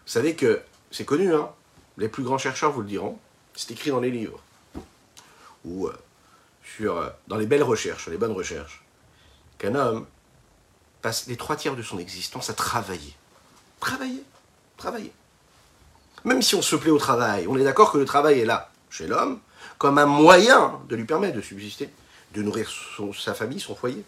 Vous 0.07 0.13
savez 0.13 0.35
que 0.35 0.63
c'est 0.91 1.05
connu, 1.05 1.35
hein 1.35 1.51
les 1.97 2.09
plus 2.09 2.23
grands 2.23 2.39
chercheurs 2.39 2.73
vous 2.73 2.83
le 2.83 2.89
diront, 2.89 3.19
c'est 3.55 3.71
écrit 3.71 3.91
dans 3.91 4.01
les 4.01 4.11
livres, 4.11 4.41
ou 5.65 5.87
euh, 5.87 5.97
sur, 6.77 6.97
euh, 6.97 7.09
dans 7.29 7.37
les 7.37 7.47
belles 7.47 7.63
recherches, 7.63 8.09
les 8.09 8.17
bonnes 8.17 8.33
recherches, 8.33 8.85
qu'un 9.59 9.75
homme 9.75 10.07
passe 11.05 11.27
les 11.27 11.37
trois 11.37 11.55
tiers 11.55 11.77
de 11.77 11.83
son 11.83 11.99
existence 11.99 12.49
à 12.49 12.55
travailler. 12.55 13.15
Travailler, 13.79 14.25
travailler. 14.79 15.13
Même 16.25 16.41
si 16.41 16.55
on 16.55 16.63
se 16.63 16.77
plaît 16.77 16.91
au 16.91 16.99
travail, 16.99 17.47
on 17.47 17.59
est 17.59 17.65
d'accord 17.65 17.93
que 17.93 17.99
le 17.99 18.07
travail 18.07 18.41
est 18.41 18.47
là 18.47 18.71
chez 18.89 19.07
l'homme 19.07 19.39
comme 19.77 19.99
un 19.99 20.07
moyen 20.07 20.81
de 20.89 20.97
lui 20.97 21.05
permettre 21.05 21.37
de 21.37 21.43
subsister, 21.43 21.91
de 22.33 22.43
nourrir 22.43 22.71
sa 23.19 23.35
famille, 23.35 23.61
son 23.61 23.75
foyer. 23.75 24.03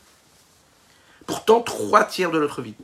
Pourtant, 1.27 1.61
trois 1.61 2.05
tiers 2.05 2.31
de 2.31 2.39
notre 2.39 2.63
vie. 2.63 2.75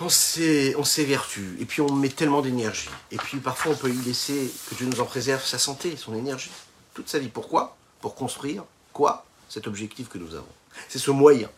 On 0.00 0.08
s'évertue, 0.08 1.58
et 1.60 1.66
puis 1.66 1.82
on 1.82 1.92
met 1.92 2.08
tellement 2.08 2.40
d'énergie, 2.40 2.88
et 3.10 3.18
puis 3.18 3.38
parfois 3.38 3.72
on 3.72 3.76
peut 3.76 3.90
y 3.90 4.02
laisser, 4.02 4.50
que 4.70 4.76
Dieu 4.76 4.86
nous 4.86 5.00
en 5.00 5.04
préserve, 5.04 5.44
sa 5.44 5.58
santé, 5.58 5.94
son 5.96 6.14
énergie, 6.14 6.52
toute 6.94 7.10
sa 7.10 7.18
vie. 7.18 7.28
Pourquoi? 7.28 7.76
Pour 8.00 8.14
construire 8.14 8.64
quoi? 8.94 9.26
Cet 9.50 9.66
objectif 9.66 10.08
que 10.08 10.16
nous 10.16 10.34
avons. 10.34 10.54
C'est 10.88 10.98
ce 10.98 11.10
moyen. 11.10 11.50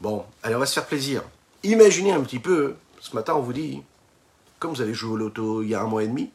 Bon, 0.00 0.24
allez, 0.42 0.54
on 0.54 0.60
va 0.60 0.66
se 0.66 0.74
faire 0.74 0.86
plaisir. 0.86 1.22
Imaginez 1.64 2.12
un 2.12 2.22
petit 2.22 2.38
peu, 2.38 2.76
ce 3.00 3.14
matin 3.16 3.34
on 3.34 3.40
vous 3.40 3.52
dit, 3.52 3.82
comme 4.58 4.72
vous 4.72 4.80
avez 4.80 4.94
joué 4.94 5.12
au 5.12 5.16
loto 5.16 5.62
il 5.62 5.70
y 5.70 5.74
a 5.74 5.82
un 5.82 5.86
mois 5.86 6.04
et 6.04 6.08
demi, 6.08 6.30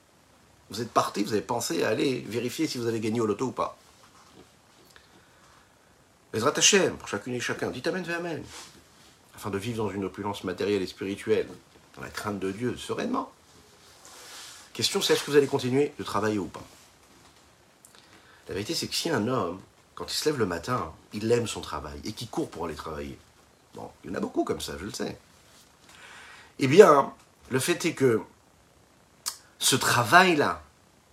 vous 0.70 0.82
êtes 0.82 0.92
parti, 0.92 1.24
vous 1.24 1.32
avez 1.32 1.42
pensé 1.42 1.84
à 1.84 1.90
aller 1.90 2.26
vérifier 2.28 2.68
si 2.68 2.78
vous 2.78 2.88
avez 2.88 3.00
gagné 3.00 3.22
au 3.22 3.26
loto 3.26 3.46
ou 3.46 3.52
pas. 3.52 3.78
Les 6.34 6.40
rattachés, 6.40 6.90
pour 6.90 7.08
chacune 7.08 7.36
et 7.36 7.40
chacun, 7.40 7.70
dites 7.70 7.88
Amen, 7.88 8.04
Amen, 8.10 8.44
afin 9.36 9.50
de 9.50 9.58
vivre 9.58 9.86
dans 9.86 9.92
une 9.92 10.04
opulence 10.04 10.44
matérielle 10.44 10.82
et 10.82 10.88
spirituelle, 10.88 11.48
dans 11.96 12.02
la 12.02 12.10
crainte 12.10 12.40
de 12.40 12.52
Dieu, 12.52 12.76
sereinement. 12.76 13.32
Question, 14.74 15.02
c'est 15.02 15.14
est-ce 15.14 15.24
que 15.24 15.32
vous 15.32 15.38
allez 15.38 15.48
continuer 15.48 15.94
de 16.00 16.04
travailler 16.04 16.40
ou 16.40 16.48
pas? 16.48 16.64
La 18.48 18.56
vérité, 18.56 18.74
c'est 18.74 18.88
que 18.88 18.96
si 18.96 19.10
un 19.10 19.28
homme, 19.28 19.62
quand 19.96 20.12
il 20.12 20.16
se 20.16 20.28
lève 20.28 20.40
le 20.40 20.48
matin, 20.48 20.92
il 21.14 21.32
aime 21.32 21.48
son 21.48 21.62
travail 21.62 22.00
et 22.04 22.12
qu'il 22.12 22.28
court 22.28 22.50
pour 22.50 22.66
aller 22.66 22.76
travailler, 22.76 23.18
bon, 23.76 23.90
il 24.04 24.10
y 24.10 24.14
en 24.14 24.18
a 24.18 24.20
beaucoup 24.20 24.44
comme 24.44 24.62
ça, 24.62 24.74
je 24.80 24.86
le 24.86 24.92
sais, 24.92 25.18
eh 26.60 26.68
bien, 26.68 27.14
le 27.50 27.60
fait 27.60 27.86
est 27.86 27.94
que 27.94 28.22
ce 29.60 29.76
travail-là, 29.76 30.62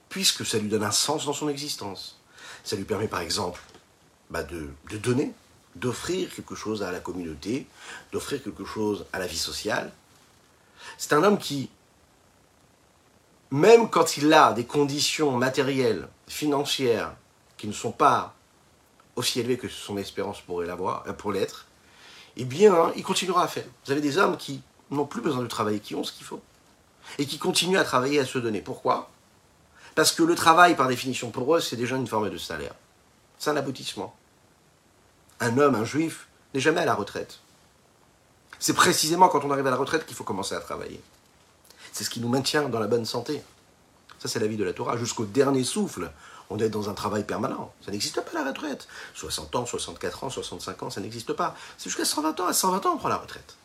puisque 0.09 0.45
ça 0.45 0.59
lui 0.59 0.69
donne 0.69 0.83
un 0.83 0.91
sens 0.91 1.27
dans 1.27 1.33
son 1.33 1.49
existence, 1.49 2.19
ça 2.65 2.77
lui 2.77 2.85
permet 2.85 3.09
par 3.09 3.21
exemple 3.21 3.61
bah, 4.29 4.43
de, 4.43 4.71
donner, 4.99 5.33
d'offrir 5.77 6.35
quelque 6.35 6.55
chose 6.55 6.83
à 6.83 6.93
la 6.93 7.01
communauté, 7.01 7.67
d'offrir 8.13 8.43
quelque 8.43 8.65
chose 8.65 9.07
à 9.13 9.19
la 9.19 9.27
vie 9.27 9.39
sociale. 9.39 9.93
C'est 10.99 11.13
un 11.13 11.23
homme 11.23 11.39
qui, 11.39 11.71
même 13.51 13.89
quand 13.89 14.17
il 14.17 14.33
a 14.33 14.53
des 14.53 14.65
conditions 14.67 15.33
matérielles, 15.37 16.09
financières, 16.29 17.15
qui 17.57 17.67
ne 17.67 17.73
sont 17.73 17.93
pas 17.93 18.35
aussi 19.17 19.41
élevées 19.41 19.59
que 19.59 19.69
son 19.69 19.97
espérance 19.97 20.41
pourrait 20.41 20.67
l'avoir, 20.67 21.05
euh, 21.07 21.13
pour 21.13 21.33
l'être, 21.33 21.67
eh 22.41 22.45
bien, 22.45 22.91
il 22.97 23.03
continuera 23.03 23.45
à 23.45 23.49
faire. 23.49 23.67
Vous 23.85 23.93
avez 23.93 24.01
des 24.01 24.17
hommes 24.17 24.39
qui 24.39 24.63
n'ont 24.91 25.05
plus 25.05 25.21
besoin 25.21 25.43
de 25.43 25.49
travailler, 25.49 25.79
qui 25.79 25.95
ont 25.95 26.05
ce 26.05 26.13
qu'il 26.13 26.25
faut. 26.25 26.41
Et 27.19 27.27
qui 27.27 27.39
continuent 27.39 27.77
à 27.77 27.85
travailler, 27.85 28.19
à 28.19 28.25
se 28.25 28.39
donner. 28.39 28.63
Pourquoi? 28.63 29.11
Parce 29.95 30.13
que 30.13 30.23
le 30.23 30.35
travail, 30.35 30.75
par 30.75 30.89
définition, 30.89 31.31
pour 31.31 31.55
eux, 31.55 31.61
c'est 31.61 31.77
déjà 31.77 31.97
une 31.97 32.07
forme 32.07 32.31
de 32.31 32.39
salaire. 32.39 32.75
C'est 33.39 33.51
un 33.51 33.57
aboutissement. 33.57 34.17
Un 35.41 35.59
homme, 35.59 35.75
un 35.75 35.85
juif, 35.85 36.29
n'est 36.55 36.61
jamais 36.61 36.81
à 36.81 36.87
la 36.87 36.95
retraite. 36.95 37.41
C'est 38.59 38.73
précisément 38.73 39.29
quand 39.29 39.45
on 39.45 39.51
arrive 39.51 39.67
à 39.67 39.71
la 39.71 39.77
retraite 39.77 40.07
qu'il 40.07 40.17
faut 40.17 40.25
commencer 40.25 40.55
à 40.55 40.61
travailler. 40.61 41.03
C'est 41.93 42.05
ce 42.05 42.11
qui 42.11 42.21
nous 42.21 42.29
maintient 42.29 42.71
dans 42.71 42.81
la 42.81 42.87
bonne 42.87 43.05
santé. 43.05 43.43
Ça, 44.19 44.29
c'est 44.29 44.39
la 44.39 44.47
vie 44.47 44.57
de 44.57 44.65
la 44.65 44.73
Torah. 44.73 44.97
Jusqu'au 44.97 45.27
dernier 45.27 45.65
souffle, 45.65 46.11
on 46.51 46.59
est 46.59 46.69
dans 46.69 46.91
un 46.91 46.95
travail 46.95 47.25
permanent. 47.25 47.73
Ça 47.85 47.93
n'existe 47.93 48.21
pas 48.21 48.33
la 48.35 48.45
retraite. 48.45 48.89
60 49.15 49.55
ans, 49.55 49.67
64 49.67 50.25
ans, 50.25 50.31
65 50.31 50.83
ans, 50.83 50.91
ça 50.91 51.01
n'existe 51.01 51.33
pas. 51.33 51.57
C'est 51.79 51.89
jusqu'à 51.89 52.05
120 52.05 52.41
ans. 52.41 52.47
À 52.47 52.53
120 52.53 52.87
ans, 52.87 52.95
on 52.95 52.99
prend 52.99 53.09
la 53.09 53.17
retraite. 53.17 53.57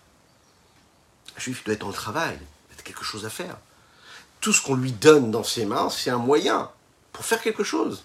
Un 1.35 1.39
juif 1.39 1.63
doit 1.63 1.73
être 1.73 1.81
dans 1.81 1.87
le 1.87 1.93
travail, 1.93 2.39
il 2.71 2.79
a 2.79 2.83
quelque 2.83 3.03
chose 3.03 3.25
à 3.25 3.29
faire. 3.29 3.57
Tout 4.39 4.53
ce 4.53 4.61
qu'on 4.61 4.75
lui 4.75 4.91
donne 4.91 5.31
dans 5.31 5.43
ses 5.43 5.65
mains, 5.65 5.89
c'est 5.89 6.11
un 6.11 6.19
moyen 6.19 6.69
pour 7.11 7.25
faire 7.25 7.41
quelque 7.41 7.63
chose. 7.63 8.03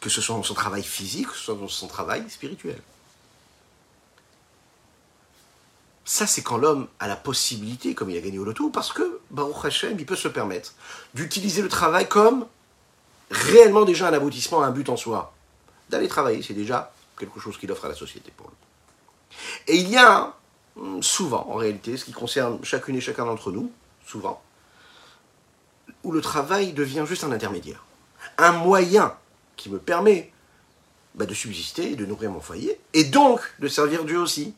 Que 0.00 0.08
ce 0.08 0.20
soit 0.20 0.36
dans 0.36 0.42
son 0.44 0.54
travail 0.54 0.84
physique, 0.84 1.26
que 1.26 1.36
soit 1.36 1.56
dans 1.56 1.68
son 1.68 1.88
travail 1.88 2.30
spirituel. 2.30 2.80
Ça, 6.06 6.26
c'est 6.26 6.42
quand 6.42 6.56
l'homme 6.56 6.86
a 6.98 7.08
la 7.08 7.16
possibilité, 7.16 7.94
comme 7.94 8.08
il 8.08 8.16
a 8.16 8.20
gagné 8.20 8.38
au 8.38 8.44
loto, 8.44 8.70
parce 8.70 8.92
que 8.92 9.20
Baruch 9.30 9.64
Hashem, 9.64 9.96
il 9.98 10.06
peut 10.06 10.16
se 10.16 10.28
permettre 10.28 10.72
d'utiliser 11.12 11.60
le 11.60 11.68
travail 11.68 12.08
comme 12.08 12.46
réellement 13.30 13.84
déjà 13.84 14.08
un 14.08 14.12
aboutissement, 14.14 14.62
un 14.62 14.70
but 14.70 14.88
en 14.88 14.96
soi. 14.96 15.34
D'aller 15.90 16.08
travailler, 16.08 16.42
c'est 16.42 16.54
déjà 16.54 16.92
quelque 17.18 17.40
chose 17.40 17.58
qu'il 17.58 17.70
offre 17.70 17.84
à 17.84 17.88
la 17.88 17.94
société 17.94 18.32
pour 18.34 18.48
lui. 18.48 18.56
Et 19.66 19.76
il 19.76 19.90
y 19.90 19.96
a 19.98 20.34
Hmm, 20.76 21.00
souvent 21.00 21.46
en 21.48 21.54
réalité, 21.54 21.96
ce 21.96 22.04
qui 22.04 22.12
concerne 22.12 22.62
chacune 22.62 22.96
et 22.96 23.00
chacun 23.00 23.24
d'entre 23.24 23.50
nous, 23.50 23.72
souvent, 24.06 24.42
où 26.04 26.12
le 26.12 26.20
travail 26.20 26.74
devient 26.74 27.04
juste 27.06 27.24
un 27.24 27.32
intermédiaire, 27.32 27.82
un 28.36 28.52
moyen 28.52 29.14
qui 29.56 29.70
me 29.70 29.78
permet 29.78 30.30
bah, 31.14 31.24
de 31.24 31.32
subsister 31.32 31.96
de 31.96 32.04
nourrir 32.04 32.30
mon 32.30 32.40
foyer, 32.40 32.78
et 32.92 33.04
donc 33.04 33.40
de 33.58 33.68
servir 33.68 34.04
Dieu 34.04 34.20
aussi, 34.20 34.54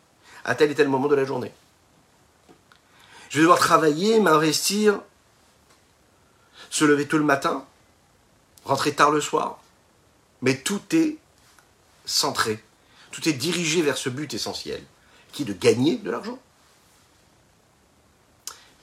à 0.48 0.54
tel 0.54 0.70
et 0.70 0.74
tel 0.74 0.88
moment 0.88 1.08
de 1.08 1.14
la 1.14 1.26
journée. 1.26 1.52
Je 3.28 3.36
vais 3.36 3.42
devoir 3.42 3.58
travailler, 3.58 4.18
m'investir, 4.18 4.98
se 6.70 6.86
lever 6.86 7.06
tôt 7.06 7.18
le 7.18 7.24
matin, 7.24 7.66
rentrer 8.64 8.94
tard 8.94 9.10
le 9.10 9.20
soir, 9.20 9.60
mais 10.40 10.56
tout 10.56 10.80
est 10.92 11.18
centré, 12.06 12.64
tout 13.10 13.28
est 13.28 13.34
dirigé 13.34 13.82
vers 13.82 13.98
ce 13.98 14.08
but 14.08 14.32
essentiel, 14.32 14.82
qui 15.32 15.42
est 15.42 15.44
de 15.44 15.52
gagner 15.52 15.96
de 15.96 16.10
l'argent. 16.10 16.38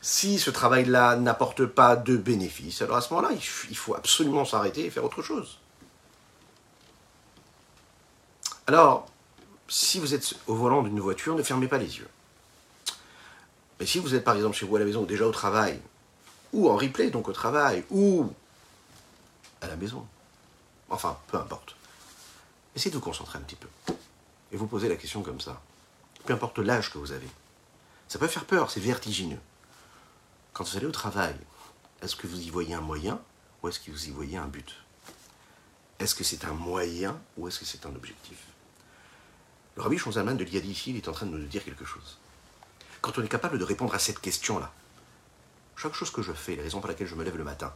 Si 0.02 0.38
ce 0.38 0.52
travail-là 0.52 1.16
n'apporte 1.16 1.66
pas 1.66 1.96
de 1.96 2.16
bénéfices, 2.16 2.84
alors 2.84 2.98
à 2.98 3.02
ce 3.02 3.12
moment-là, 3.12 3.36
il 3.70 3.76
faut 3.76 3.96
absolument 3.96 4.46
s'arrêter 4.46 4.86
et 4.86 4.92
faire 4.92 5.04
autre 5.04 5.24
chose. 5.24 5.58
Alors, 8.68 9.08
si 9.68 10.00
vous 10.00 10.14
êtes 10.14 10.36
au 10.48 10.56
volant 10.56 10.84
d'une 10.84 11.00
voiture, 11.00 11.36
ne 11.36 11.44
fermez 11.44 11.68
pas 11.68 11.78
les 11.78 11.98
yeux. 11.98 12.10
Mais 13.80 13.86
si 13.86 14.00
vous 14.00 14.16
êtes 14.16 14.24
par 14.24 14.36
exemple 14.36 14.56
chez 14.56 14.66
vous 14.66 14.76
à 14.76 14.80
la 14.80 14.86
maison 14.86 15.04
déjà 15.04 15.26
au 15.26 15.32
travail, 15.32 15.80
ou 16.54 16.70
en 16.70 16.76
replay, 16.76 17.10
donc 17.10 17.28
au 17.28 17.34
travail, 17.34 17.84
ou 17.90 18.32
à 19.62 19.68
la 19.68 19.76
maison, 19.76 20.06
enfin, 20.90 21.18
peu 21.28 21.38
importe, 21.38 21.76
essayez 22.76 22.92
de 22.92 22.96
vous 22.96 23.04
concentrer 23.04 23.38
un 23.38 23.42
petit 23.42 23.58
peu. 23.58 23.68
Et 24.52 24.58
vous 24.58 24.68
posez 24.68 24.88
la 24.88 24.96
question 24.96 25.22
comme 25.22 25.42
ça. 25.42 25.62
Peu 26.26 26.34
importe 26.34 26.60
l'âge 26.60 26.92
que 26.92 26.98
vous 26.98 27.12
avez. 27.12 27.28
Ça 28.08 28.20
peut 28.20 28.28
faire 28.28 28.46
peur, 28.46 28.72
c'est 28.72 28.80
vertigineux. 28.80 29.40
Quand 30.54 30.64
vous 30.64 30.78
allez 30.78 30.86
au 30.86 30.92
travail, 30.92 31.36
est-ce 32.02 32.16
que 32.16 32.28
vous 32.28 32.40
y 32.40 32.50
voyez 32.50 32.74
un 32.74 32.82
moyen 32.82 33.20
ou 33.62 33.68
est-ce 33.68 33.80
que 33.80 33.92
vous 33.92 34.08
y 34.08 34.12
voyez 34.12 34.38
un 34.38 34.48
but? 34.48 34.76
Est-ce 36.00 36.16
que 36.16 36.24
c'est 36.24 36.46
un 36.46 36.54
moyen 36.54 37.20
ou 37.36 37.48
est-ce 37.48 37.60
que 37.60 37.66
c'est 37.66 37.86
un 37.86 37.96
objectif? 37.96 38.38
Le 39.76 39.82
rabbi 39.82 39.98
Shonzalman 39.98 40.36
de 40.36 40.46
il 40.46 40.98
est 40.98 41.08
en 41.10 41.12
train 41.12 41.26
de 41.26 41.32
nous 41.32 41.48
dire 41.48 41.64
quelque 41.64 41.86
chose. 41.86 42.18
Quand 43.02 43.18
on 43.18 43.24
est 43.24 43.28
capable 43.28 43.60
de 43.60 43.64
répondre 43.64 43.94
à 43.94 44.00
cette 44.00 44.20
question-là, 44.20 44.72
chaque 45.76 45.94
chose 45.94 46.12
que 46.12 46.22
je 46.22 46.32
fais, 46.32 46.56
les 46.56 46.62
raisons 46.62 46.80
pour 46.80 46.90
lesquelles 46.90 47.08
je 47.08 47.16
me 47.16 47.24
lève 47.24 47.36
le 47.36 47.44
matin, 47.44 47.74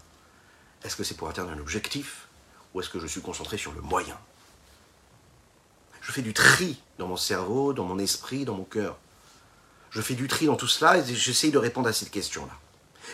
est-ce 0.83 0.95
que 0.95 1.03
c'est 1.03 1.15
pour 1.15 1.27
atteindre 1.27 1.51
un 1.51 1.59
objectif 1.59 2.27
ou 2.73 2.79
est-ce 2.79 2.89
que 2.89 2.99
je 2.99 3.07
suis 3.07 3.21
concentré 3.21 3.57
sur 3.57 3.73
le 3.73 3.81
moyen? 3.81 4.17
Je 6.01 6.13
fais 6.13 6.21
du 6.21 6.33
tri 6.33 6.81
dans 6.97 7.07
mon 7.07 7.17
cerveau, 7.17 7.73
dans 7.73 7.83
mon 7.83 7.99
esprit, 7.99 8.45
dans 8.45 8.55
mon 8.55 8.63
cœur. 8.63 8.97
Je 9.91 10.01
fais 10.01 10.15
du 10.15 10.27
tri 10.27 10.45
dans 10.45 10.55
tout 10.55 10.67
cela 10.67 10.97
et 10.97 11.15
j'essaye 11.15 11.51
de 11.51 11.57
répondre 11.57 11.89
à 11.89 11.93
cette 11.93 12.11
question-là. 12.11 12.53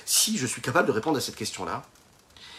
Si 0.05 0.37
je 0.37 0.45
suis 0.45 0.61
capable 0.61 0.87
de 0.87 0.93
répondre 0.93 1.17
à 1.17 1.21
cette 1.21 1.35
question-là, 1.35 1.83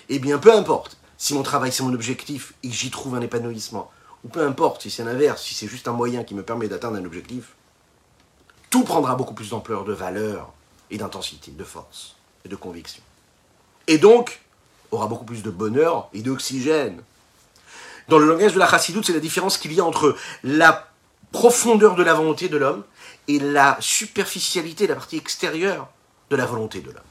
eh 0.09 0.19
bien, 0.19 0.39
peu 0.39 0.53
importe 0.53 0.97
si 1.19 1.35
mon 1.35 1.43
travail 1.43 1.71
c'est 1.71 1.85
mon 1.85 1.95
objectif 1.95 2.53
et 2.65 2.71
j'y 2.71 2.91
trouve 2.91 3.15
un 3.15 3.21
épanouissement, 3.21 3.93
ou 4.27 4.29
peu 4.29 4.45
importe 4.45 4.83
si 4.83 4.91
c'est 4.91 5.05
l'inverse, 5.05 5.41
si 5.41 5.55
c'est 5.55 5.69
juste 5.69 5.87
un 5.87 5.93
moyen 5.93 6.25
qui 6.25 6.35
me 6.35 6.43
permet 6.43 6.67
d'atteindre 6.67 6.97
un 6.97 7.05
objectif, 7.05 7.55
tout 8.71 8.83
prendra 8.83 9.15
beaucoup 9.15 9.35
plus 9.35 9.51
d'ampleur, 9.51 9.85
de 9.85 9.93
valeur 9.93 10.53
et 10.91 10.99
d'intensité, 10.99 11.53
de 11.53 11.63
force 11.63 12.17
et 12.45 12.49
de 12.49 12.57
conviction. 12.57 13.03
Et 13.87 13.99
donc, 13.99 14.41
aura 14.91 15.07
beaucoup 15.07 15.25
plus 15.25 15.45
de 15.45 15.51
bonheur 15.51 16.09
et 16.13 16.23
d'oxygène. 16.23 17.03
Dans 18.09 18.19
le 18.19 18.27
langage 18.27 18.55
de 18.55 18.59
la 18.59 18.69
chassidoute, 18.69 19.07
c'est 19.07 19.13
la 19.13 19.21
différence 19.21 19.59
qu'il 19.59 19.73
y 19.73 19.81
a 19.81 19.85
entre 19.85 20.17
la 20.43 20.89
profondeur 21.31 21.95
de 21.95 22.03
la 22.03 22.15
volonté 22.15 22.49
de 22.49 22.57
l'homme 22.57 22.83
et 23.29 23.39
la 23.39 23.77
superficialité, 23.79 24.89
la 24.89 24.97
partie 24.97 25.19
extérieure 25.19 25.89
de 26.31 26.37
la 26.37 26.47
volonté 26.47 26.81
de 26.81 26.91
l'homme. 26.91 27.03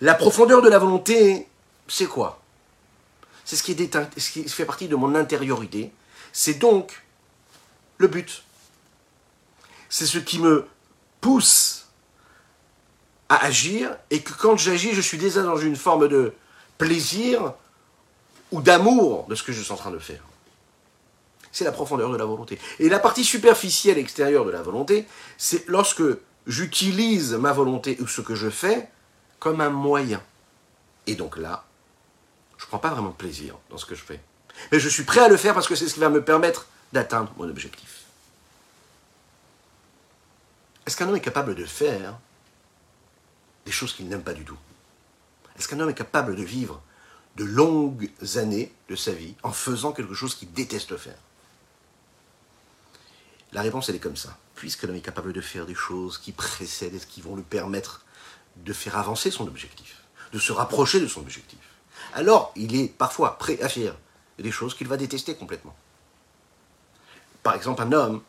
La 0.00 0.14
profondeur 0.14 0.60
de 0.60 0.68
la 0.68 0.80
volonté, 0.80 1.46
c'est 1.86 2.06
quoi? 2.06 2.40
C'est 3.48 3.56
ce, 3.56 3.62
ce 3.62 4.30
qui 4.30 4.46
fait 4.46 4.66
partie 4.66 4.88
de 4.88 4.94
mon 4.94 5.14
intériorité. 5.14 5.90
C'est 6.34 6.58
donc 6.58 7.02
le 7.96 8.06
but. 8.06 8.42
C'est 9.88 10.04
ce 10.04 10.18
qui 10.18 10.38
me 10.38 10.66
pousse 11.22 11.86
à 13.30 13.42
agir 13.46 13.96
et 14.10 14.20
que 14.20 14.34
quand 14.34 14.58
j'agis, 14.58 14.92
je 14.92 15.00
suis 15.00 15.16
déjà 15.16 15.42
dans 15.42 15.56
une 15.56 15.76
forme 15.76 16.08
de 16.08 16.34
plaisir 16.76 17.54
ou 18.52 18.60
d'amour 18.60 19.24
de 19.30 19.34
ce 19.34 19.42
que 19.42 19.52
je 19.52 19.62
suis 19.62 19.72
en 19.72 19.76
train 19.76 19.92
de 19.92 19.98
faire. 19.98 20.22
C'est 21.50 21.64
la 21.64 21.72
profondeur 21.72 22.10
de 22.10 22.18
la 22.18 22.26
volonté. 22.26 22.58
Et 22.78 22.90
la 22.90 22.98
partie 22.98 23.24
superficielle 23.24 23.96
extérieure 23.96 24.44
de 24.44 24.50
la 24.50 24.60
volonté, 24.60 25.06
c'est 25.38 25.66
lorsque 25.68 26.02
j'utilise 26.46 27.32
ma 27.32 27.54
volonté 27.54 27.96
ou 28.02 28.06
ce 28.06 28.20
que 28.20 28.34
je 28.34 28.50
fais 28.50 28.90
comme 29.38 29.62
un 29.62 29.70
moyen. 29.70 30.22
Et 31.06 31.14
donc 31.14 31.38
là, 31.38 31.64
prends 32.68 32.78
pas 32.78 32.90
vraiment 32.90 33.10
plaisir 33.10 33.56
dans 33.70 33.78
ce 33.78 33.86
que 33.86 33.94
je 33.94 34.02
fais. 34.02 34.20
Mais 34.72 34.78
je 34.78 34.88
suis 34.88 35.04
prêt 35.04 35.20
à 35.20 35.28
le 35.28 35.36
faire 35.36 35.54
parce 35.54 35.66
que 35.66 35.74
c'est 35.74 35.88
ce 35.88 35.94
qui 35.94 36.00
va 36.00 36.08
me 36.08 36.24
permettre 36.24 36.66
d'atteindre 36.92 37.32
mon 37.36 37.48
objectif. 37.48 38.04
Est-ce 40.86 40.96
qu'un 40.96 41.08
homme 41.08 41.16
est 41.16 41.20
capable 41.20 41.54
de 41.54 41.64
faire 41.64 42.18
des 43.66 43.72
choses 43.72 43.92
qu'il 43.92 44.08
n'aime 44.08 44.22
pas 44.22 44.32
du 44.32 44.44
tout? 44.44 44.56
Est-ce 45.58 45.68
qu'un 45.68 45.80
homme 45.80 45.90
est 45.90 45.94
capable 45.94 46.34
de 46.36 46.42
vivre 46.42 46.80
de 47.36 47.44
longues 47.44 48.10
années 48.36 48.72
de 48.88 48.96
sa 48.96 49.12
vie 49.12 49.34
en 49.42 49.52
faisant 49.52 49.92
quelque 49.92 50.14
chose 50.14 50.34
qu'il 50.34 50.52
déteste 50.52 50.96
faire? 50.96 51.18
La 53.52 53.62
réponse, 53.62 53.88
elle 53.88 53.96
est 53.96 54.00
comme 54.00 54.16
ça. 54.16 54.36
Puisque 54.54 54.82
l'homme 54.82 54.96
est 54.96 55.00
capable 55.00 55.32
de 55.32 55.40
faire 55.40 55.66
des 55.66 55.74
choses 55.74 56.18
qui 56.18 56.32
précèdent 56.32 56.94
et 56.94 57.00
qui 57.00 57.20
vont 57.20 57.36
lui 57.36 57.42
permettre 57.42 58.04
de 58.56 58.72
faire 58.72 58.98
avancer 58.98 59.30
son 59.30 59.46
objectif, 59.46 60.02
de 60.32 60.38
se 60.38 60.52
rapprocher 60.52 61.00
de 61.00 61.06
son 61.06 61.20
objectif, 61.20 61.67
alors 62.14 62.52
il 62.56 62.76
est 62.80 62.88
parfois 62.88 63.38
prêt 63.38 63.60
à 63.62 63.68
faire 63.68 63.94
des 64.38 64.50
choses 64.50 64.74
qu'il 64.74 64.88
va 64.88 64.96
détester 64.96 65.34
complètement. 65.34 65.74
Par 67.42 67.54
exemple, 67.54 67.82
un 67.82 67.92
homme 67.92 68.22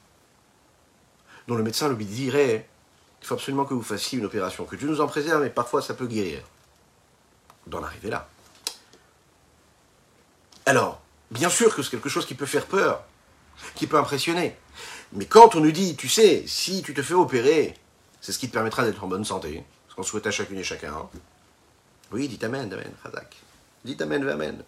dont 1.47 1.55
le 1.55 1.63
médecin 1.63 1.89
lui 1.89 2.05
dirait 2.05 2.67
il 3.21 3.27
faut 3.27 3.34
absolument 3.34 3.65
que 3.65 3.73
vous 3.73 3.84
fassiez 3.84 4.19
une 4.19 4.25
opération, 4.25 4.65
que 4.65 4.75
Dieu 4.75 4.88
nous 4.88 5.01
en 5.01 5.08
préserve, 5.08 5.41
mais 5.41 5.49
parfois 5.49 5.82
ça 5.82 5.93
peut 5.93 6.08
guérir. 6.08 6.41
D'en 7.67 7.84
arriver 7.84 8.10
là. 8.10 8.27
Alors, 10.65 11.01
bien 11.32 11.49
sûr 11.49 11.75
que 11.75 11.84
c'est 11.84 11.91
quelque 11.91 12.10
chose 12.10 12.25
qui 12.25 12.36
peut 12.36 12.45
faire 12.45 12.65
peur, 12.65 13.03
qui 13.75 13.88
peut 13.88 13.97
impressionner. 13.97 14.55
Mais 15.13 15.25
quand 15.25 15.55
on 15.55 15.60
nous 15.60 15.71
dit, 15.71 15.95
tu 15.95 16.08
sais, 16.08 16.43
si 16.47 16.82
tu 16.82 16.93
te 16.93 17.01
fais 17.01 17.13
opérer, 17.13 17.75
c'est 18.21 18.32
ce 18.32 18.39
qui 18.39 18.47
te 18.47 18.53
permettra 18.53 18.84
d'être 18.84 19.03
en 19.03 19.08
bonne 19.08 19.25
santé, 19.25 19.63
ce 19.89 19.95
qu'on 19.95 20.03
souhaite 20.03 20.27
à 20.27 20.32
chacune 20.32 20.58
et 20.58 20.63
chacun. 20.63 20.93
Oui, 22.12 22.27
dites 22.27 22.43
Amen, 22.43 22.71
Amen, 22.71 22.91
Razak. 23.03 23.36
Dites 23.84 24.02
Amen, 24.02 24.28
Amen. 24.28 24.63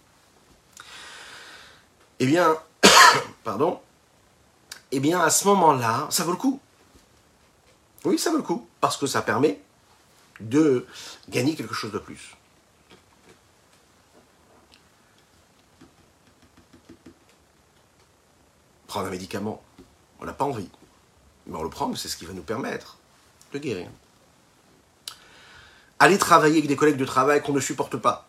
Eh 2.19 2.25
bien, 2.25 2.55
pardon, 3.43 3.79
eh 4.91 4.99
bien 4.99 5.19
à 5.19 5.29
ce 5.29 5.47
moment-là, 5.47 6.07
ça 6.09 6.23
vaut 6.23 6.31
le 6.31 6.37
coup. 6.37 6.59
Oui, 8.05 8.17
ça 8.17 8.31
vaut 8.31 8.37
le 8.37 8.43
coup, 8.43 8.67
parce 8.79 8.97
que 8.97 9.07
ça 9.07 9.21
permet 9.21 9.59
de 10.39 10.85
gagner 11.29 11.55
quelque 11.55 11.73
chose 11.73 11.91
de 11.91 11.99
plus. 11.99 12.35
Prendre 18.87 19.07
un 19.07 19.11
médicament, 19.11 19.63
on 20.19 20.25
n'a 20.25 20.33
pas 20.33 20.45
envie. 20.45 20.69
Mais 21.47 21.57
on 21.57 21.63
le 21.63 21.69
prend, 21.69 21.95
c'est 21.95 22.07
ce 22.07 22.17
qui 22.17 22.25
va 22.25 22.33
nous 22.33 22.43
permettre 22.43 22.97
de 23.53 23.59
guérir. 23.59 23.89
Aller 25.99 26.17
travailler 26.17 26.57
avec 26.57 26.67
des 26.67 26.75
collègues 26.75 26.97
de 26.97 27.05
travail 27.05 27.41
qu'on 27.41 27.53
ne 27.53 27.59
supporte 27.59 27.97
pas. 27.97 28.27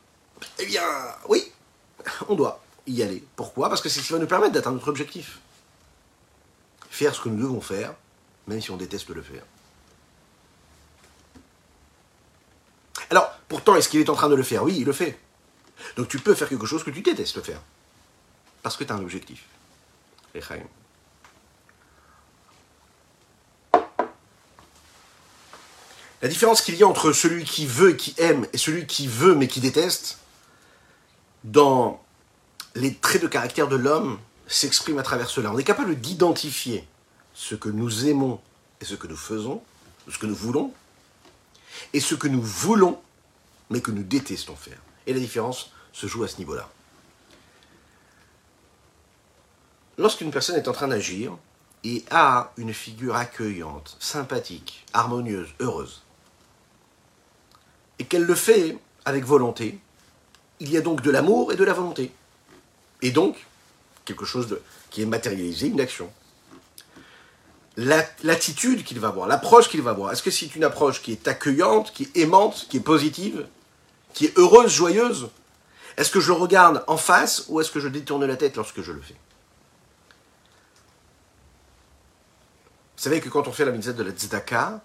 Eh 0.58 0.66
bien, 0.66 0.82
oui, 1.28 1.52
on 2.28 2.34
doit 2.34 2.62
y 2.86 3.02
aller. 3.02 3.22
Pourquoi? 3.36 3.68
Parce 3.68 3.80
que 3.80 3.88
c'est 3.88 4.00
ce 4.00 4.06
qui 4.06 4.12
va 4.12 4.18
nous 4.18 4.26
permettre 4.26 4.52
d'atteindre 4.52 4.76
notre 4.76 4.88
objectif. 4.88 5.38
Faire 6.90 7.14
ce 7.14 7.20
que 7.20 7.28
nous 7.28 7.40
devons 7.40 7.60
faire, 7.60 7.94
même 8.46 8.60
si 8.60 8.70
on 8.70 8.76
déteste 8.76 9.08
le 9.10 9.22
faire. 9.22 9.42
Alors, 13.10 13.30
pourtant, 13.48 13.76
est-ce 13.76 13.88
qu'il 13.88 14.00
est 14.00 14.08
en 14.08 14.14
train 14.14 14.28
de 14.28 14.34
le 14.34 14.42
faire? 14.42 14.62
Oui, 14.64 14.76
il 14.78 14.84
le 14.84 14.92
fait. 14.92 15.18
Donc 15.96 16.08
tu 16.08 16.18
peux 16.18 16.34
faire 16.34 16.48
quelque 16.48 16.66
chose 16.66 16.84
que 16.84 16.90
tu 16.90 17.02
détestes 17.02 17.42
faire. 17.42 17.60
Parce 18.62 18.76
que 18.76 18.84
tu 18.84 18.92
as 18.92 18.94
un 18.94 19.02
objectif. 19.02 19.44
La 26.22 26.28
différence 26.28 26.62
qu'il 26.62 26.76
y 26.76 26.82
a 26.82 26.86
entre 26.86 27.12
celui 27.12 27.44
qui 27.44 27.66
veut 27.66 27.90
et 27.90 27.96
qui 27.96 28.14
aime 28.16 28.46
et 28.52 28.58
celui 28.58 28.86
qui 28.86 29.08
veut 29.08 29.34
mais 29.34 29.48
qui 29.48 29.60
déteste, 29.60 30.18
dans 31.44 32.02
les 32.74 32.94
traits 32.94 33.22
de 33.22 33.28
caractère 33.28 33.68
de 33.68 33.76
l'homme, 33.76 34.18
s'exprime 34.46 34.98
à 34.98 35.02
travers 35.02 35.28
cela. 35.28 35.52
On 35.52 35.58
est 35.58 35.64
capable 35.64 35.96
d'identifier 35.96 36.86
ce 37.34 37.54
que 37.54 37.68
nous 37.68 38.06
aimons 38.06 38.40
et 38.80 38.84
ce 38.84 38.94
que 38.94 39.06
nous 39.06 39.16
faisons, 39.16 39.62
ce 40.08 40.18
que 40.18 40.26
nous 40.26 40.34
voulons, 40.34 40.72
et 41.92 42.00
ce 42.00 42.14
que 42.14 42.28
nous 42.28 42.42
voulons, 42.42 43.00
mais 43.70 43.80
que 43.80 43.90
nous 43.90 44.02
détestons 44.02 44.56
faire. 44.56 44.78
Et 45.06 45.12
la 45.12 45.20
différence 45.20 45.72
se 45.92 46.06
joue 46.06 46.24
à 46.24 46.28
ce 46.28 46.38
niveau-là. 46.38 46.68
Lorsqu'une 49.98 50.30
personne 50.30 50.56
est 50.56 50.68
en 50.68 50.72
train 50.72 50.88
d'agir 50.88 51.36
et 51.84 52.04
a 52.10 52.52
une 52.56 52.72
figure 52.72 53.16
accueillante, 53.16 53.96
sympathique, 54.00 54.86
harmonieuse, 54.92 55.48
heureuse, 55.60 56.02
et 57.98 58.04
qu'elle 58.04 58.24
le 58.24 58.34
fait 58.34 58.78
avec 59.04 59.24
volonté, 59.24 59.80
il 60.62 60.70
y 60.70 60.76
a 60.76 60.80
donc 60.80 61.02
de 61.02 61.10
l'amour 61.10 61.52
et 61.52 61.56
de 61.56 61.64
la 61.64 61.72
volonté. 61.72 62.12
Et 63.02 63.10
donc, 63.10 63.36
quelque 64.04 64.24
chose 64.24 64.60
qui 64.90 65.02
est 65.02 65.06
matérialisé, 65.06 65.66
une 65.66 65.80
action 65.80 66.10
l'attitude 67.76 68.84
qu'il 68.84 69.00
va 69.00 69.08
avoir, 69.08 69.26
l'approche 69.26 69.70
qu'il 69.70 69.80
va 69.80 69.92
avoir. 69.92 70.12
Est-ce 70.12 70.22
que 70.22 70.30
c'est 70.30 70.54
une 70.54 70.62
approche 70.62 71.00
qui 71.00 71.10
est 71.10 71.26
accueillante, 71.26 71.90
qui 71.92 72.02
est 72.02 72.18
aimante, 72.18 72.66
qui 72.68 72.76
est 72.76 72.80
positive, 72.80 73.46
qui 74.12 74.26
est 74.26 74.38
heureuse, 74.38 74.70
joyeuse? 74.70 75.30
Est-ce 75.96 76.10
que 76.10 76.20
je 76.20 76.32
regarde 76.32 76.84
en 76.86 76.98
face 76.98 77.46
ou 77.48 77.62
est-ce 77.62 77.70
que 77.70 77.80
je 77.80 77.88
détourne 77.88 78.26
la 78.26 78.36
tête 78.36 78.56
lorsque 78.56 78.82
je 78.82 78.92
le 78.92 79.00
fais? 79.00 79.16
Savez 82.96 83.20
que 83.20 83.30
quand 83.30 83.48
on 83.48 83.52
fait 83.52 83.64
la 83.64 83.72
mitzvah 83.72 83.94
de 83.94 84.02
la 84.02 84.12
tzedaka, 84.12 84.82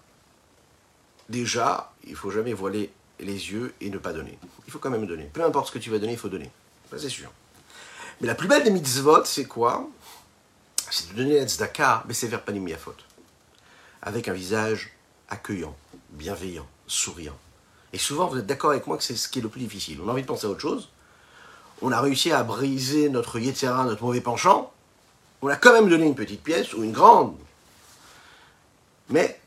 déjà, 1.28 1.92
il 2.04 2.16
faut 2.16 2.30
jamais 2.30 2.54
voiler 2.54 2.90
les 3.20 3.50
yeux 3.52 3.74
et 3.80 3.90
ne 3.90 3.98
pas 3.98 4.12
donner. 4.12 4.38
Il 4.66 4.72
faut 4.72 4.78
quand 4.78 4.90
même 4.90 5.06
donner. 5.06 5.24
Peu 5.32 5.44
importe 5.44 5.68
ce 5.68 5.72
que 5.72 5.78
tu 5.78 5.90
vas 5.90 5.98
donner, 5.98 6.12
il 6.12 6.18
faut 6.18 6.28
donner. 6.28 6.50
Ça, 6.90 6.98
c'est 6.98 7.08
sûr. 7.08 7.30
Mais 8.20 8.26
la 8.26 8.34
plus 8.34 8.48
belle 8.48 8.64
des 8.64 8.70
mitzvot, 8.70 9.24
c'est 9.24 9.44
quoi? 9.44 9.88
C'est 10.90 11.12
de 11.12 11.16
donner 11.16 11.38
la 11.38 11.46
tzedaka, 11.46 12.04
mais 12.06 12.14
c'est 12.14 12.28
vers 12.28 12.42
panim 12.42 12.68
faute. 12.76 13.04
Avec 14.02 14.28
un 14.28 14.32
visage 14.32 14.92
accueillant, 15.28 15.76
bienveillant, 16.10 16.66
souriant. 16.86 17.36
Et 17.92 17.98
souvent, 17.98 18.26
vous 18.26 18.38
êtes 18.38 18.46
d'accord 18.46 18.70
avec 18.70 18.86
moi 18.86 18.96
que 18.96 19.04
c'est 19.04 19.16
ce 19.16 19.28
qui 19.28 19.38
est 19.38 19.42
le 19.42 19.48
plus 19.48 19.60
difficile. 19.60 20.00
On 20.02 20.08
a 20.08 20.12
envie 20.12 20.22
de 20.22 20.26
penser 20.26 20.46
à 20.46 20.50
autre 20.50 20.60
chose. 20.60 20.90
On 21.80 21.92
a 21.92 22.00
réussi 22.00 22.32
à 22.32 22.42
briser 22.42 23.08
notre 23.08 23.38
yetzera, 23.38 23.84
notre 23.84 24.02
mauvais 24.02 24.20
penchant. 24.20 24.72
On 25.42 25.48
a 25.48 25.56
quand 25.56 25.72
même 25.72 25.88
donné 25.88 26.06
une 26.06 26.14
petite 26.14 26.42
pièce 26.42 26.74
ou 26.74 26.82
une 26.82 26.92
grande. 26.92 27.36
Mais 29.08 29.40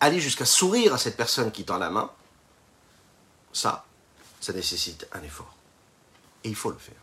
aller 0.00 0.20
jusqu'à 0.20 0.44
sourire 0.44 0.94
à 0.94 0.98
cette 0.98 1.16
personne 1.16 1.50
qui 1.50 1.64
tend 1.64 1.78
la 1.78 1.90
main, 1.90 2.10
ça, 3.52 3.84
ça 4.40 4.52
nécessite 4.52 5.08
un 5.12 5.22
effort. 5.22 5.54
Et 6.44 6.48
il 6.48 6.54
faut 6.54 6.70
le 6.70 6.78
faire. 6.78 6.94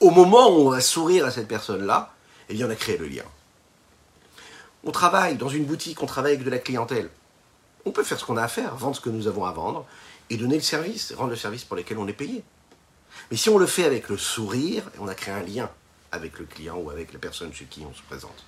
Au 0.00 0.10
moment 0.10 0.48
où 0.48 0.66
on 0.66 0.70
va 0.70 0.80
sourire 0.80 1.26
à 1.26 1.30
cette 1.30 1.48
personne-là, 1.48 2.12
eh 2.48 2.54
bien, 2.54 2.66
on 2.66 2.70
a 2.70 2.74
créé 2.74 2.98
le 2.98 3.06
lien. 3.06 3.24
On 4.84 4.90
travaille 4.90 5.36
dans 5.36 5.48
une 5.48 5.64
boutique, 5.64 6.02
on 6.02 6.06
travaille 6.06 6.32
avec 6.32 6.44
de 6.44 6.50
la 6.50 6.58
clientèle. 6.58 7.08
On 7.84 7.90
peut 7.90 8.02
faire 8.02 8.18
ce 8.18 8.24
qu'on 8.24 8.36
a 8.36 8.42
à 8.42 8.48
faire, 8.48 8.74
vendre 8.74 8.96
ce 8.96 9.00
que 9.00 9.10
nous 9.10 9.28
avons 9.28 9.44
à 9.44 9.52
vendre, 9.52 9.86
et 10.30 10.36
donner 10.36 10.56
le 10.56 10.62
service, 10.62 11.12
rendre 11.12 11.30
le 11.30 11.36
service 11.36 11.64
pour 11.64 11.76
lequel 11.76 11.98
on 11.98 12.08
est 12.08 12.12
payé. 12.12 12.42
Mais 13.30 13.36
si 13.36 13.48
on 13.48 13.58
le 13.58 13.66
fait 13.66 13.84
avec 13.84 14.08
le 14.08 14.18
sourire, 14.18 14.82
on 14.98 15.08
a 15.08 15.14
créé 15.14 15.32
un 15.32 15.42
lien 15.42 15.70
avec 16.12 16.38
le 16.38 16.44
client 16.44 16.76
ou 16.76 16.90
avec 16.90 17.12
la 17.12 17.18
personne 17.18 17.52
chez 17.52 17.64
qui 17.64 17.84
on 17.88 17.94
se 17.94 18.02
présente. 18.02 18.44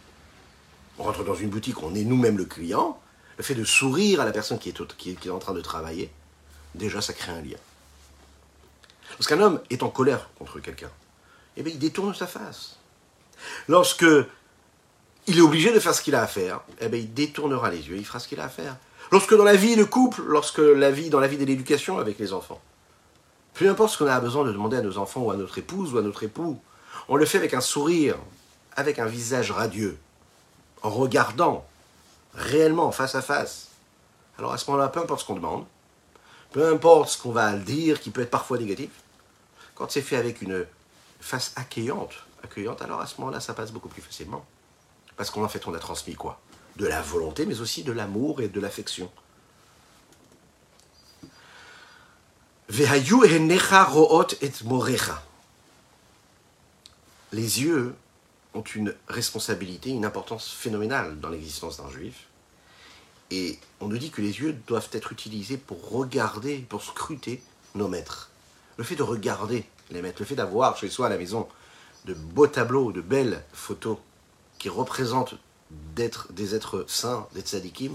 Rentre 1.07 1.23
dans 1.23 1.37
une 1.37 1.51
boutique, 1.51 1.85
on 1.85 1.95
est 1.95 2.03
nous-mêmes 2.03 2.37
le 2.37 2.47
client, 2.47 3.01
le 3.37 3.45
fait 3.45 3.55
de 3.55 3.62
sourire 3.62 4.21
à 4.21 4.25
la 4.25 4.33
personne 4.33 4.59
qui 4.59 4.71
est, 4.71 5.31
en 5.31 5.38
train 5.38 5.53
de 5.53 5.61
travailler, 5.61 6.11
déjà 6.75 7.01
ça 7.01 7.12
crée 7.12 7.31
un 7.31 7.42
lien. 7.42 7.59
Lorsqu'un 9.12 9.40
homme 9.40 9.61
est 9.71 9.85
en 9.85 9.88
colère 9.88 10.29
contre 10.37 10.59
quelqu'un, 10.59 10.90
eh 11.57 11.62
bien, 11.62 11.73
il 11.73 11.79
détourne 11.79 12.12
sa 12.12 12.27
face. 12.27 12.79
Lorsque 13.69 14.05
il 15.29 15.38
est 15.38 15.42
obligé 15.42 15.73
de 15.73 15.79
faire 15.79 15.95
ce 15.95 16.03
qu'il 16.03 16.16
a 16.16 16.23
à 16.23 16.27
faire, 16.27 16.62
eh 16.81 16.88
il 16.99 17.14
détournera 17.14 17.71
les 17.71 17.88
yeux, 17.88 17.97
il 17.97 18.05
fera 18.05 18.19
ce 18.19 18.27
qu'il 18.27 18.40
a 18.40 18.45
à 18.47 18.49
faire. 18.49 18.77
Lorsque 19.12 19.37
dans 19.37 19.45
la 19.45 19.55
vie 19.55 19.77
de 19.77 19.85
couple, 19.85 20.23
lorsque 20.27 20.59
la 20.59 20.90
vie, 20.90 21.09
dans 21.09 21.21
la 21.21 21.29
vie 21.29 21.38
de 21.38 21.45
l'éducation 21.45 21.99
avec 21.99 22.19
les 22.19 22.33
enfants, 22.33 22.61
peu 23.55 23.71
importe 23.71 23.92
ce 23.92 23.99
qu'on 23.99 24.09
a 24.09 24.19
besoin 24.19 24.45
de 24.45 24.51
demander 24.51 24.79
à 24.79 24.83
nos 24.83 24.99
enfants 24.99 25.21
ou 25.21 25.31
à 25.31 25.37
notre 25.37 25.57
épouse 25.59 25.95
ou 25.95 25.99
à 25.99 26.03
notre 26.03 26.25
époux, 26.25 26.61
on 27.09 27.14
le 27.14 27.27
fait 27.27 27.38
avec 27.38 27.55
un 27.55 27.61
sourire, 27.61 28.16
avec 28.75 28.99
un 28.99 29.07
visage 29.07 29.53
radieux, 29.53 29.97
en 30.83 30.91
regardant 30.91 31.67
réellement 32.35 32.93
face 32.93 33.15
à 33.15 33.23
face. 33.23 33.69
Alors 34.39 34.53
à 34.53 34.59
ce 34.59 34.71
moment-là, 34.71 34.89
peu 34.89 35.01
importe 35.01 35.21
ce 35.21 35.27
qu'on 35.27 35.35
demande, 35.35 35.65
peu 36.53 36.69
importe 36.69 37.11
ce 37.11 37.19
qu'on 37.19 37.33
va 37.33 37.53
dire, 37.55 38.01
qui 38.01 38.11
peut 38.11 38.23
être 38.23 38.31
parfois 38.31 38.59
négatif, 38.59 38.91
quand 39.75 39.91
c'est 39.91 40.03
fait 40.03 40.17
avec 40.17 40.43
une 40.43 40.67
face 41.21 41.53
accueillante, 41.57 42.12
accueillante, 42.43 42.83
alors 42.83 43.01
à 43.01 43.07
ce 43.07 43.21
moment-là, 43.21 43.41
ça 43.41 43.55
passe 43.55 43.73
beaucoup 43.73 43.89
plus 43.89 44.03
facilement. 44.03 44.45
Parce 45.17 45.31
qu'en 45.31 45.49
fait, 45.49 45.67
on 45.67 45.75
a 45.75 45.79
transmis 45.79 46.15
quoi? 46.15 46.41
De 46.77 46.87
la 46.87 47.01
volonté, 47.01 47.47
mais 47.47 47.61
aussi 47.61 47.83
de 47.83 47.93
l'amour 47.93 48.41
et 48.43 48.49
de 48.49 48.61
l'affection. 48.61 49.11
Les 57.33 57.62
yeux 57.62 57.95
ont 58.57 58.62
une 58.62 58.95
responsabilité, 59.09 59.90
une 59.90 60.05
importance 60.05 60.51
phénoménale 60.51 61.21
dans 61.21 61.29
l'existence 61.29 61.77
d'un 61.77 61.90
juif. 61.90 62.27
Et 63.31 63.59
on 63.81 63.88
nous 63.88 63.99
dit 63.99 64.11
que 64.11 64.23
les 64.23 64.40
yeux 64.40 64.55
doivent 64.66 64.88
être 64.92 65.12
utilisés 65.12 65.57
pour 65.59 65.90
regarder, 65.90 66.59
pour 66.59 66.83
scruter 66.83 67.42
nos 67.75 67.88
maîtres. 67.88 68.31
Le 68.77 68.85
fait 68.85 68.97
de 68.97 69.03
regarder 69.03 69.64
les 69.90 70.01
maîtres, 70.01 70.21
le 70.21 70.27
fait 70.27 70.35
d'avoir 70.35 70.77
chez 70.77 70.88
soi 70.88 71.07
à 71.07 71.11
la 71.11 71.19
maison 71.19 71.49
de 72.07 72.14
beaux 72.14 72.47
tableaux, 72.47 72.92
de 72.92 73.01
belles 73.01 73.45
photos 73.53 73.99
qui 74.59 74.69
représentent 74.69 75.35
d'être 75.95 76.33
des 76.33 76.55
êtres 76.55 76.85
saints, 76.88 77.27
des 77.35 77.40
tzadikim, 77.40 77.92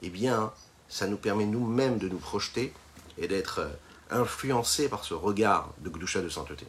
eh 0.00 0.10
bien, 0.10 0.52
ça 0.88 1.06
nous 1.06 1.16
permet 1.16 1.46
nous-mêmes 1.46 1.98
de 1.98 2.08
nous 2.08 2.18
projeter 2.18 2.72
et 3.18 3.28
d'être 3.28 3.60
euh, 3.60 3.68
influencés 4.10 4.88
par 4.88 5.04
ce 5.04 5.14
regard 5.14 5.70
de 5.78 5.90
Gdusha 5.90 6.22
de 6.22 6.28
sainteté. 6.28 6.66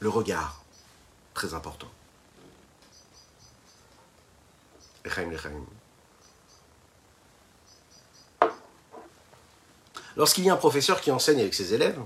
Le 0.00 0.08
regard, 0.08 0.62
très 1.34 1.54
important. 1.54 1.88
Lorsqu'il 10.16 10.44
y 10.44 10.50
a 10.50 10.52
un 10.52 10.56
professeur 10.56 11.00
qui 11.00 11.10
enseigne 11.10 11.40
avec 11.40 11.54
ses 11.54 11.74
élèves 11.74 11.98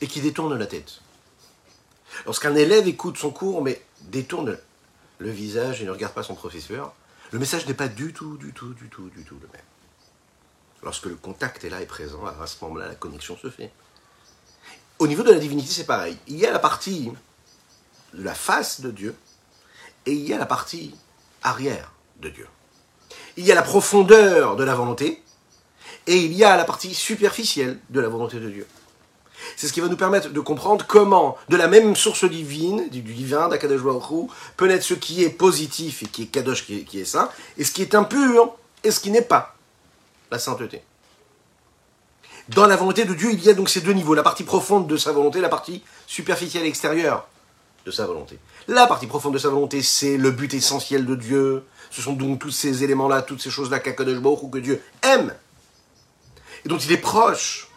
et 0.00 0.06
qui 0.06 0.20
détourne 0.20 0.56
la 0.56 0.66
tête, 0.66 1.00
lorsqu'un 2.24 2.54
élève 2.54 2.88
écoute 2.88 3.18
son 3.18 3.30
cours 3.30 3.62
mais 3.62 3.84
détourne 4.02 4.58
le 5.18 5.30
visage 5.30 5.82
et 5.82 5.84
ne 5.84 5.90
regarde 5.90 6.14
pas 6.14 6.22
son 6.22 6.34
professeur, 6.34 6.94
le 7.30 7.38
message 7.38 7.66
n'est 7.66 7.74
pas 7.74 7.88
du 7.88 8.12
tout, 8.12 8.36
du 8.38 8.52
tout, 8.52 8.72
du 8.74 8.88
tout, 8.88 9.10
du 9.10 9.24
tout 9.24 9.38
le 9.42 9.48
même. 9.48 9.62
Lorsque 10.82 11.06
le 11.06 11.16
contact 11.16 11.64
est 11.64 11.70
là 11.70 11.82
et 11.82 11.86
présent, 11.86 12.24
à 12.24 12.46
ce 12.46 12.56
moment-là, 12.64 12.88
la 12.88 12.94
connexion 12.94 13.36
se 13.36 13.50
fait. 13.50 13.72
Au 14.98 15.06
niveau 15.06 15.22
de 15.22 15.32
la 15.32 15.38
divinité, 15.38 15.70
c'est 15.70 15.84
pareil. 15.84 16.16
Il 16.28 16.36
y 16.36 16.46
a 16.46 16.52
la 16.52 16.58
partie 16.58 17.12
de 18.14 18.22
la 18.22 18.34
face 18.34 18.80
de 18.80 18.90
Dieu 18.90 19.14
et 20.06 20.12
il 20.12 20.26
y 20.26 20.32
a 20.32 20.38
la 20.38 20.46
partie 20.46 20.94
arrière 21.42 21.92
de 22.20 22.28
Dieu. 22.28 22.46
Il 23.36 23.44
y 23.44 23.52
a 23.52 23.54
la 23.54 23.62
profondeur 23.62 24.56
de 24.56 24.64
la 24.64 24.74
volonté 24.74 25.22
et 26.06 26.16
il 26.16 26.32
y 26.32 26.44
a 26.44 26.56
la 26.56 26.64
partie 26.64 26.94
superficielle 26.94 27.78
de 27.90 28.00
la 28.00 28.08
volonté 28.08 28.40
de 28.40 28.48
Dieu. 28.48 28.66
C'est 29.56 29.68
ce 29.68 29.72
qui 29.72 29.80
va 29.80 29.88
nous 29.88 29.96
permettre 29.96 30.30
de 30.30 30.40
comprendre 30.40 30.84
comment, 30.86 31.36
de 31.48 31.56
la 31.56 31.68
même 31.68 31.94
source 31.94 32.24
divine, 32.24 32.88
du 32.88 33.02
divin, 33.02 33.48
d'Akadosh 33.48 33.82
Baruch 33.82 34.30
peut 34.56 34.66
naître 34.66 34.84
ce 34.84 34.94
qui 34.94 35.22
est 35.22 35.30
positif 35.30 36.02
et 36.02 36.06
qui 36.06 36.24
est 36.24 36.26
Kadosh, 36.26 36.66
qui 36.66 36.78
est, 36.78 36.82
qui 36.82 37.00
est 37.00 37.04
saint, 37.04 37.30
et 37.56 37.64
ce 37.64 37.70
qui 37.70 37.82
est 37.82 37.94
impur 37.94 38.56
et 38.82 38.90
ce 38.90 39.00
qui 39.00 39.10
n'est 39.10 39.22
pas 39.22 39.56
la 40.30 40.38
sainteté. 40.38 40.82
Dans 42.48 42.66
la 42.66 42.76
volonté 42.76 43.04
de 43.04 43.14
Dieu, 43.14 43.30
il 43.32 43.44
y 43.44 43.50
a 43.50 43.54
donc 43.54 43.68
ces 43.68 43.82
deux 43.82 43.92
niveaux, 43.92 44.14
la 44.14 44.22
partie 44.22 44.44
profonde 44.44 44.86
de 44.86 44.96
sa 44.96 45.12
volonté, 45.12 45.40
la 45.40 45.50
partie 45.50 45.82
superficielle 46.06 46.64
extérieure 46.64 47.28
sa 47.90 48.06
volonté. 48.06 48.38
La 48.66 48.86
partie 48.86 49.06
profonde 49.06 49.34
de 49.34 49.38
sa 49.38 49.48
volonté, 49.48 49.82
c'est 49.82 50.16
le 50.16 50.30
but 50.30 50.52
essentiel 50.54 51.06
de 51.06 51.14
Dieu. 51.14 51.64
Ce 51.90 52.02
sont 52.02 52.12
donc 52.12 52.38
tous 52.38 52.50
ces 52.50 52.84
éléments-là, 52.84 53.22
toutes 53.22 53.40
ces 53.40 53.50
choses-là 53.50 53.78
qu'Akadosh 53.80 54.18
ou 54.24 54.48
que 54.48 54.58
Dieu 54.58 54.82
aime 55.02 55.32
et 56.64 56.68
dont 56.68 56.78
il 56.78 56.92
est 56.92 56.98
proche. 56.98 57.68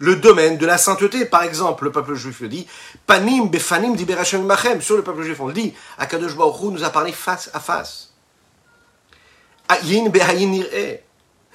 Le 0.00 0.14
domaine 0.14 0.58
de 0.58 0.66
la 0.66 0.78
sainteté, 0.78 1.24
par 1.24 1.42
exemple, 1.42 1.84
le 1.84 1.90
peuple 1.90 2.14
juif 2.14 2.40
le 2.40 2.48
dit, 2.48 2.68
Panim 3.06 3.48
befanim 3.48 3.96
diberachem 3.96 4.44
machem, 4.44 4.80
sur 4.80 4.96
le 4.96 5.02
peuple 5.02 5.22
juif 5.22 5.40
on 5.40 5.48
le 5.48 5.52
dit, 5.52 5.74
Akadosh 5.98 6.36
Baruch 6.36 6.70
nous 6.72 6.84
a 6.84 6.90
parlé 6.90 7.10
face 7.10 7.50
à 7.52 7.58
face. 7.58 8.12
Ayin 9.68 10.08
behayin 10.08 10.62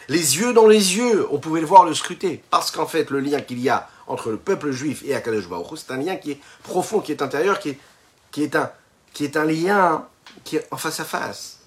les 0.10 0.38
yeux 0.38 0.52
dans 0.52 0.68
les 0.68 0.98
yeux, 0.98 1.26
on 1.32 1.40
pouvait 1.40 1.62
le 1.62 1.66
voir, 1.66 1.86
le 1.86 1.94
scruter, 1.94 2.44
parce 2.50 2.70
qu'en 2.70 2.86
fait, 2.86 3.10
le 3.12 3.22
lien 3.22 3.40
qu'il 3.40 3.60
y 3.60 3.70
a 3.70 3.88
entre 4.08 4.30
le 4.32 4.36
peuple 4.36 4.72
juif 4.72 5.04
et 5.06 5.16
Akadosh 5.16 5.48
Baruch 5.48 5.78
c'est 5.78 5.94
un 5.94 5.98
lien 5.98 6.18
qui 6.18 6.32
est 6.32 6.40
profond, 6.64 7.00
qui 7.00 7.14
est 7.14 7.22
intérieur, 7.22 7.60
qui 7.60 7.70
est, 7.70 7.80
qui 8.34 8.44
est, 8.44 8.58
un, 8.58 8.70
qui 9.14 9.24
est 9.24 9.38
un 9.38 9.46
lien 9.46 10.06
qui 10.44 10.58
est 10.58 10.68
en 10.72 10.78
face 10.78 11.00
à 11.00 11.06
face. 11.06 11.60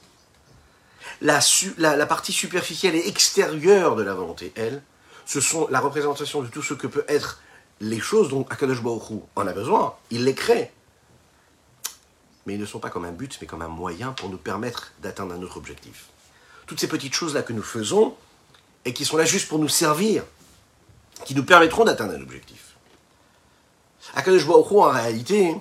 La, 1.22 1.38
la, 1.78 1.96
la 1.96 2.06
partie 2.06 2.32
superficielle 2.32 2.96
et 2.96 3.08
extérieure 3.08 3.96
de 3.96 4.02
la 4.02 4.12
volonté, 4.12 4.52
elle, 4.56 4.82
ce 5.24 5.40
sont 5.40 5.68
la 5.70 5.80
représentation 5.80 6.42
de 6.42 6.48
tout 6.48 6.62
ce 6.62 6.74
que 6.74 6.88
peut 6.88 7.04
être 7.08 7.40
les 7.80 8.00
choses 8.00 8.28
dont 8.28 8.44
Akadosh 8.50 8.82
Baruch 8.82 9.22
en 9.36 9.46
a 9.46 9.52
besoin. 9.52 9.94
Il 10.10 10.24
les 10.24 10.34
crée. 10.34 10.72
Mais 12.44 12.54
ils 12.54 12.60
ne 12.60 12.66
sont 12.66 12.80
pas 12.80 12.90
comme 12.90 13.04
un 13.04 13.12
but, 13.12 13.38
mais 13.40 13.46
comme 13.46 13.62
un 13.62 13.68
moyen 13.68 14.12
pour 14.12 14.28
nous 14.28 14.36
permettre 14.36 14.92
d'atteindre 15.00 15.34
un 15.34 15.42
autre 15.42 15.56
objectif. 15.56 16.06
Toutes 16.66 16.80
ces 16.80 16.88
petites 16.88 17.14
choses-là 17.14 17.42
que 17.42 17.52
nous 17.52 17.62
faisons, 17.62 18.16
et 18.84 18.92
qui 18.92 19.04
sont 19.04 19.16
là 19.16 19.24
juste 19.24 19.48
pour 19.48 19.60
nous 19.60 19.68
servir, 19.68 20.24
qui 21.24 21.34
nous 21.34 21.44
permettront 21.44 21.84
d'atteindre 21.84 22.14
un 22.14 22.22
objectif. 22.22 22.74
Akadosh 24.14 24.46
Baruch 24.46 24.72
en 24.72 24.90
réalité, 24.90 25.56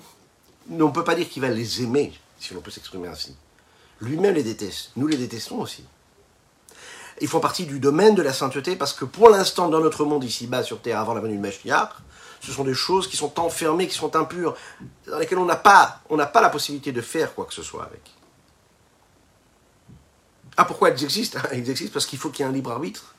on 0.70 0.88
ne 0.88 0.91
peut 0.91 1.03
pas 1.03 1.16
dire 1.16 1.30
qu'il 1.30 1.41
va 1.41 1.49
les 1.49 1.84
aimer, 1.84 2.13
si 2.39 2.53
l'on 2.53 2.61
peut 2.61 2.72
s'exprimer 2.72 3.07
ainsi. 3.07 3.36
Lui-même 4.01 4.36
les 4.36 4.43
déteste. 4.43 4.91
Nous 4.95 5.07
les 5.07 5.18
détestons 5.18 5.59
aussi. 5.59 5.84
Ils 7.22 7.28
font 7.28 7.39
partie 7.39 7.66
du 7.66 7.80
domaine 7.80 8.13
de 8.13 8.22
la 8.22 8.34
sainteté 8.34 8.76
parce 8.76 8.93
que 8.93 9.05
pour 9.05 9.30
l'instant, 9.30 9.70
dans 9.70 9.80
notre 9.80 10.03
monde 10.03 10.24
ici-bas 10.24 10.63
sur 10.63 10.82
Terre, 10.82 10.99
avant 10.99 11.13
la 11.13 11.22
venue 11.22 11.38
de 11.38 11.41
Mashiach, 11.41 11.91
ce 12.41 12.51
sont 12.51 12.66
des 12.66 12.74
choses 12.74 13.07
qui 13.07 13.16
sont 13.16 13.39
enfermées, 13.39 13.88
qui 13.88 13.95
sont 13.95 14.16
impures, 14.16 14.55
dans 15.07 15.18
lesquelles 15.18 15.38
on 15.38 15.45
n'a 15.45 15.55
pas, 15.55 16.01
on 16.09 16.18
pas 16.18 16.41
la 16.41 16.49
possibilité 16.49 16.91
de 16.91 17.01
faire 17.01 17.34
quoi 17.34 17.45
que 17.45 17.53
ce 17.53 17.63
soit 17.63 17.84
avec. 17.84 18.01
Ah, 20.57 20.66
pourquoi 20.66 20.89
elles 20.89 21.03
existent? 21.03 21.39
Elles 21.51 21.70
existent 21.70 21.93
parce 21.93 22.05
qu'il 22.05 22.20
faut 22.20 22.30
qu'il 22.30 22.45
y 22.45 22.47
ait 22.47 22.51
un 22.51 22.53
libre 22.53 22.72
arbitre 22.72 23.16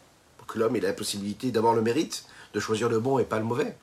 que 0.47 0.59
l'homme 0.59 0.77
ait 0.77 0.81
la 0.81 0.93
possibilité 0.93 1.51
d'avoir 1.51 1.75
le 1.75 1.83
mérite 1.83 2.25
de 2.55 2.61
choisir 2.61 2.89
le 2.89 3.01
bon 3.01 3.19
et 3.19 3.25
pas 3.25 3.39
le 3.39 3.45
mauvais. 3.45 3.77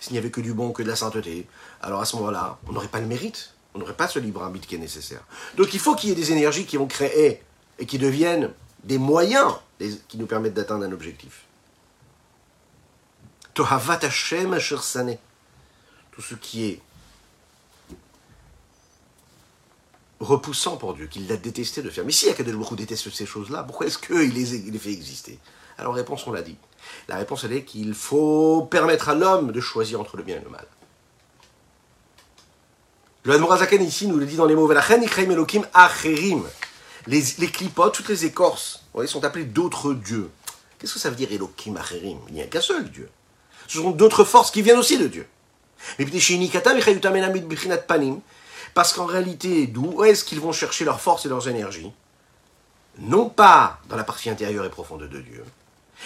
S'il 0.00 0.12
n'y 0.12 0.18
avait 0.18 0.30
que 0.30 0.40
du 0.40 0.54
bon, 0.54 0.72
que 0.72 0.82
de 0.82 0.88
la 0.88 0.96
sainteté, 0.96 1.46
alors 1.80 2.00
à 2.00 2.04
ce 2.04 2.16
moment-là, 2.16 2.58
on 2.66 2.72
n'aurait 2.72 2.88
pas 2.88 3.00
le 3.00 3.06
mérite 3.06 3.54
On 3.74 3.78
n'aurait 3.78 3.96
pas 3.96 4.08
ce 4.08 4.18
libre 4.18 4.42
arbitre 4.42 4.66
qui 4.66 4.74
est 4.74 4.78
nécessaire. 4.78 5.22
Donc 5.56 5.74
il 5.74 5.80
faut 5.80 5.94
qu'il 5.94 6.10
y 6.10 6.12
ait 6.12 6.16
des 6.16 6.32
énergies 6.32 6.66
qui 6.66 6.76
vont 6.76 6.86
créer 6.86 7.42
et 7.78 7.86
qui 7.86 7.98
deviennent 7.98 8.50
des 8.84 8.98
moyens 8.98 9.54
qui 10.08 10.18
nous 10.18 10.26
permettent 10.26 10.54
d'atteindre 10.54 10.84
un 10.84 10.92
objectif. 10.92 11.44
Tohavat 13.54 14.00
Hashem 14.02 14.58
Tout 16.12 16.22
ce 16.22 16.34
qui 16.34 16.64
est 16.66 16.80
repoussant 20.20 20.76
pour 20.76 20.94
Dieu, 20.94 21.06
qu'il 21.06 21.26
l'a 21.28 21.36
détesté 21.36 21.82
de 21.82 21.90
faire. 21.90 22.04
Mais 22.04 22.12
si 22.12 22.30
Akadosh 22.30 22.54
Baruch 22.54 22.76
déteste 22.76 23.10
ces 23.10 23.26
choses-là, 23.26 23.64
pourquoi 23.64 23.86
est-ce 23.86 23.98
qu'il 23.98 24.32
les 24.32 24.78
fait 24.78 24.92
exister? 24.92 25.38
Alors 25.78 25.94
réponse, 25.94 26.26
on 26.26 26.32
l'a 26.32 26.42
dit. 26.42 26.56
La 27.08 27.16
réponse, 27.16 27.44
elle 27.44 27.52
est 27.52 27.64
qu'il 27.64 27.94
faut 27.94 28.68
permettre 28.70 29.08
à 29.08 29.14
l'homme 29.14 29.52
de 29.52 29.60
choisir 29.60 30.00
entre 30.00 30.16
le 30.16 30.22
bien 30.22 30.36
et 30.36 30.44
le 30.44 30.50
mal. 30.50 30.66
Le 33.24 33.34
Hanmurazaken 33.34 33.82
ici 33.82 34.06
nous 34.08 34.16
le 34.16 34.26
dit 34.26 34.36
dans 34.36 34.46
les 34.46 34.56
mots 34.56 34.70
Acherim. 35.74 36.42
Les, 37.06 37.22
les 37.38 37.50
toutes 37.92 38.08
les 38.08 38.24
écorces, 38.24 38.82
voyez, 38.94 39.08
sont 39.08 39.24
appelées 39.24 39.44
d'autres 39.44 39.94
dieux. 39.94 40.30
Qu'est-ce 40.78 40.94
que 40.94 40.98
ça 40.98 41.10
veut 41.10 41.16
dire 41.16 41.32
Elokim 41.32 41.76
Acherim? 41.76 42.18
Il 42.28 42.34
n'y 42.34 42.42
a 42.42 42.46
qu'un 42.46 42.60
seul 42.60 42.90
Dieu. 42.90 43.08
Ce 43.68 43.78
sont 43.78 43.90
d'autres 43.92 44.24
forces 44.24 44.50
qui 44.50 44.62
viennent 44.62 44.78
aussi 44.78 44.98
de 44.98 45.06
Dieu. 45.06 45.26
Parce 48.74 48.92
qu'en 48.92 49.06
réalité, 49.06 49.66
d'où 49.66 50.04
est-ce 50.04 50.24
qu'ils 50.24 50.40
vont 50.40 50.52
chercher 50.52 50.84
leurs 50.84 51.00
forces 51.00 51.26
et 51.26 51.28
leurs 51.28 51.48
énergies? 51.48 51.92
Non 52.98 53.28
pas 53.28 53.80
dans 53.88 53.96
la 53.96 54.04
partie 54.04 54.30
intérieure 54.30 54.64
et 54.64 54.70
profonde 54.70 55.08
de 55.08 55.20
Dieu, 55.20 55.44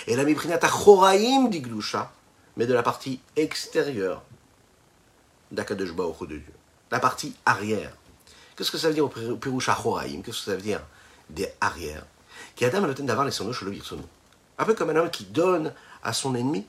et 0.07 0.16
la 0.16 0.24
miprinata 0.24 0.68
choraim 0.68 1.49
diglusha, 1.49 2.12
mais 2.57 2.66
de 2.66 2.74
la 2.74 2.82
partie 2.82 3.20
extérieure 3.36 4.22
d'Akadosh 5.51 5.94
de 5.94 6.26
Dieu, 6.26 6.53
la 6.90 7.01
partie 7.01 7.34
arrière. 7.44 7.92
Qu'est-ce 8.57 8.70
que 8.70 8.78
ça 8.78 8.88
veut 8.88 8.94
dire 8.94 9.05
au 9.05 9.36
Pirusha 9.36 9.74
choraim 9.74 10.22
Qu'est-ce 10.22 10.38
que 10.38 10.44
ça 10.51 10.57
veut 10.57 10.62
dire 10.62 10.82
des 11.28 11.49
arrières? 11.61 12.05
Qui 12.55 12.64
Adam 12.64 12.86
le 12.86 12.94
d'avoir 12.94 13.26
les 13.26 13.32
le 13.38 13.78
Un 14.59 14.64
peu 14.64 14.74
comme 14.74 14.90
un 14.90 14.97
homme 14.97 15.11
qui 15.11 15.24
donne 15.24 15.72
à 16.03 16.12
son 16.12 16.34
ennemi 16.34 16.66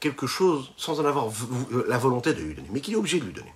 quelque 0.00 0.26
chose 0.26 0.72
sans 0.76 1.00
en 1.00 1.04
avoir 1.04 1.26
la 1.86 1.98
volonté 1.98 2.34
de 2.34 2.40
lui 2.40 2.54
donner, 2.54 2.68
mais 2.70 2.80
qu'il 2.80 2.94
est 2.94 2.96
obligé 2.96 3.20
de 3.20 3.24
lui 3.24 3.32
donner. 3.32 3.54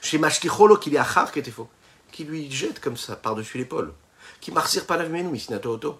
Chez 0.00 0.18
Mashkicholo, 0.18 0.76
qu'il 0.76 0.94
est 0.94 0.98
achar, 0.98 1.32
qui 1.32 1.38
était 1.38 1.50
faux, 1.50 1.68
qui 2.10 2.24
lui 2.24 2.50
jette 2.50 2.80
comme 2.80 2.96
ça 2.96 3.16
par-dessus 3.16 3.58
l'épaule, 3.58 3.92
qui 4.40 4.50
marsir 4.50 4.86
pas 4.86 4.96
la 4.96 5.08
auto. 5.66 5.98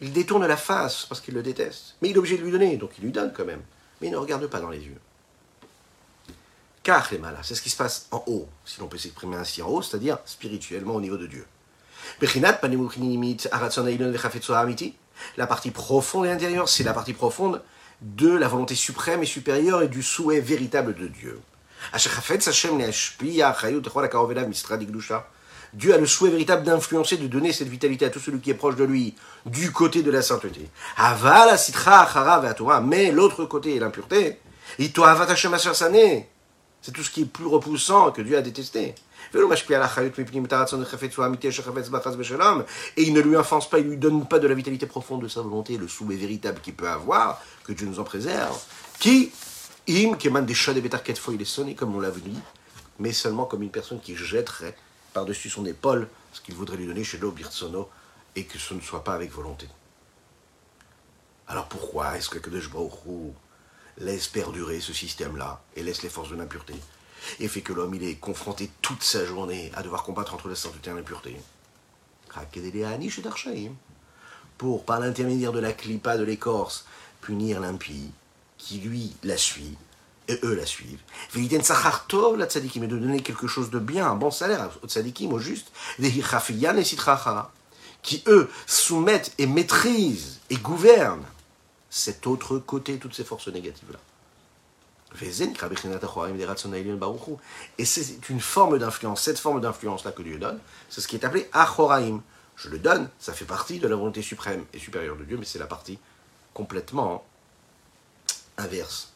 Il 0.00 0.12
détourne 0.12 0.46
la 0.46 0.56
face 0.56 1.06
parce 1.06 1.20
qu'il 1.20 1.34
le 1.34 1.42
déteste, 1.42 1.96
mais 2.00 2.08
il 2.08 2.16
est 2.16 2.18
obligé 2.18 2.38
de 2.38 2.42
lui 2.42 2.50
donner, 2.50 2.76
donc 2.76 2.92
il 2.98 3.04
lui 3.04 3.12
donne 3.12 3.32
quand 3.34 3.44
même, 3.44 3.62
mais 4.00 4.08
il 4.08 4.10
ne 4.10 4.16
regarde 4.16 4.46
pas 4.46 4.60
dans 4.60 4.70
les 4.70 4.80
yeux. 4.80 4.98
Car 6.82 7.06
c'est 7.42 7.54
ce 7.54 7.60
qui 7.60 7.68
se 7.68 7.76
passe 7.76 8.06
en 8.10 8.24
haut, 8.26 8.48
si 8.64 8.80
l'on 8.80 8.88
peut 8.88 8.96
s'exprimer 8.96 9.36
ainsi 9.36 9.60
en 9.60 9.68
haut, 9.68 9.82
c'est-à-dire 9.82 10.18
spirituellement 10.24 10.94
au 10.94 11.00
niveau 11.00 11.18
de 11.18 11.26
Dieu. 11.26 11.46
La 15.36 15.46
partie 15.46 15.70
profonde 15.70 16.24
et 16.24 16.30
intérieure, 16.30 16.68
c'est 16.68 16.84
la 16.84 16.94
partie 16.94 17.12
profonde 17.12 17.62
de 18.00 18.30
la 18.30 18.48
volonté 18.48 18.74
suprême 18.74 19.22
et 19.22 19.26
supérieure 19.26 19.82
et 19.82 19.88
du 19.88 20.02
souhait 20.02 20.40
véritable 20.40 20.94
de 20.94 21.06
Dieu. 21.06 21.38
Dieu 25.72 25.94
a 25.94 25.98
le 25.98 26.06
souhait 26.06 26.30
véritable 26.30 26.64
d'influencer, 26.64 27.16
de 27.16 27.26
donner 27.26 27.52
cette 27.52 27.68
vitalité 27.68 28.04
à 28.06 28.10
tout 28.10 28.18
celui 28.18 28.40
qui 28.40 28.50
est 28.50 28.54
proche 28.54 28.76
de 28.76 28.84
lui, 28.84 29.14
du 29.46 29.70
côté 29.72 30.02
de 30.02 30.10
la 30.10 30.22
sainteté. 30.22 30.68
Mais 32.82 33.12
l'autre 33.12 33.44
côté, 33.44 33.78
l'impureté, 33.78 34.40
c'est 36.82 36.92
tout 36.92 37.02
ce 37.02 37.10
qui 37.10 37.22
est 37.22 37.26
plus 37.26 37.46
repoussant 37.46 38.10
que 38.10 38.22
Dieu 38.22 38.36
a 38.36 38.42
détesté. 38.42 38.94
Et 39.32 39.38
il 42.96 43.12
ne 43.12 43.20
lui 43.20 43.36
influence 43.36 43.70
pas, 43.70 43.78
il 43.78 43.84
ne 43.84 43.90
lui 43.90 43.96
donne 43.96 44.26
pas 44.26 44.38
de 44.38 44.48
la 44.48 44.54
vitalité 44.54 44.86
profonde 44.86 45.22
de 45.22 45.28
sa 45.28 45.42
volonté, 45.42 45.76
le 45.76 45.86
souhait 45.86 46.16
véritable 46.16 46.60
qu'il 46.60 46.74
peut 46.74 46.88
avoir, 46.88 47.40
que 47.64 47.72
Dieu 47.72 47.86
nous 47.86 48.00
en 48.00 48.04
préserve, 48.04 48.58
qui? 48.98 49.30
Im, 49.88 50.14
qui 50.16 50.28
émane 50.28 50.46
des 50.46 50.54
chats 50.54 50.74
des 50.74 50.84
est 50.84 51.74
comme 51.74 51.96
on 51.96 52.00
l'a 52.00 52.10
vu, 52.10 52.22
mais 52.98 53.12
seulement 53.12 53.44
comme 53.44 53.62
une 53.62 53.70
personne 53.70 53.98
qui 54.00 54.14
jetterait 54.14 54.76
par-dessus 55.12 55.50
son 55.50 55.66
épaule 55.66 56.08
ce 56.32 56.40
qu'il 56.40 56.54
voudrait 56.54 56.76
lui 56.76 56.86
donner 56.86 57.04
chez 57.04 57.18
l'Obirtsono 57.18 57.88
et 58.36 58.44
que 58.44 58.58
ce 58.58 58.74
ne 58.74 58.80
soit 58.80 59.04
pas 59.04 59.14
avec 59.14 59.32
volonté. 59.32 59.66
Alors 61.48 61.66
pourquoi 61.66 62.16
est-ce 62.16 62.28
que 62.28 62.38
Kadosh 62.38 62.70
laisse 63.98 64.28
perdurer 64.28 64.80
ce 64.80 64.92
système-là 64.92 65.62
et 65.76 65.82
laisse 65.82 66.02
les 66.02 66.08
forces 66.08 66.30
de 66.30 66.36
l'impureté 66.36 66.74
et 67.38 67.48
fait 67.48 67.60
que 67.60 67.72
l'homme 67.72 67.94
il 67.94 68.04
est 68.04 68.14
confronté 68.14 68.70
toute 68.80 69.02
sa 69.02 69.24
journée 69.24 69.70
à 69.74 69.82
devoir 69.82 70.04
combattre 70.04 70.34
entre 70.34 70.48
la 70.48 70.54
sainteté 70.54 70.90
et 70.90 70.94
l'impureté 70.94 71.36
pour, 74.58 74.84
par 74.84 75.00
l'intermédiaire 75.00 75.52
de 75.52 75.58
la 75.58 75.72
clipa 75.72 76.16
de 76.16 76.22
l'écorce, 76.22 76.84
punir 77.20 77.60
l'impie, 77.60 78.10
qui 78.58 78.78
lui 78.78 79.14
la 79.22 79.36
suit, 79.36 79.76
et 80.28 80.38
eux 80.42 80.54
la 80.54 80.66
suivent. 80.66 81.00
la 81.34 82.46
tzadikim, 82.46 82.84
et 82.84 82.86
de 82.86 82.98
donner 82.98 83.22
quelque 83.22 83.46
chose 83.46 83.70
de 83.70 83.78
bien, 83.78 84.06
un 84.06 84.14
bon 84.14 84.30
salaire 84.30 84.70
aux 84.82 84.88
tzadikim, 84.88 85.32
au 85.32 85.38
juste, 85.38 85.72
qui 88.02 88.22
eux 88.26 88.48
soumettent 88.66 89.32
et 89.38 89.46
maîtrisent 89.46 90.40
et 90.48 90.56
gouvernent 90.56 91.26
cet 91.90 92.26
autre 92.26 92.58
côté, 92.58 92.98
toutes 92.98 93.14
ces 93.14 93.24
forces 93.24 93.48
négatives-là. 93.48 93.98
Et 97.78 97.84
c'est 97.84 98.28
une 98.28 98.40
forme 98.40 98.78
d'influence, 98.78 99.22
cette 99.22 99.38
forme 99.38 99.60
d'influence-là 99.60 100.12
que 100.12 100.22
Dieu 100.22 100.38
donne, 100.38 100.60
c'est 100.88 101.00
ce 101.00 101.08
qui 101.08 101.16
est 101.16 101.24
appelé 101.24 101.48
Achoraim. 101.52 102.22
Je 102.56 102.68
le 102.68 102.78
donne, 102.78 103.08
ça 103.18 103.32
fait 103.32 103.44
partie 103.44 103.80
de 103.80 103.88
la 103.88 103.96
volonté 103.96 104.22
suprême 104.22 104.64
et 104.72 104.78
supérieure 104.78 105.16
de 105.16 105.24
Dieu, 105.24 105.36
mais 105.36 105.46
c'est 105.46 105.58
la 105.58 105.66
partie 105.66 105.98
complètement 106.54 107.24
inverse. 108.56 109.09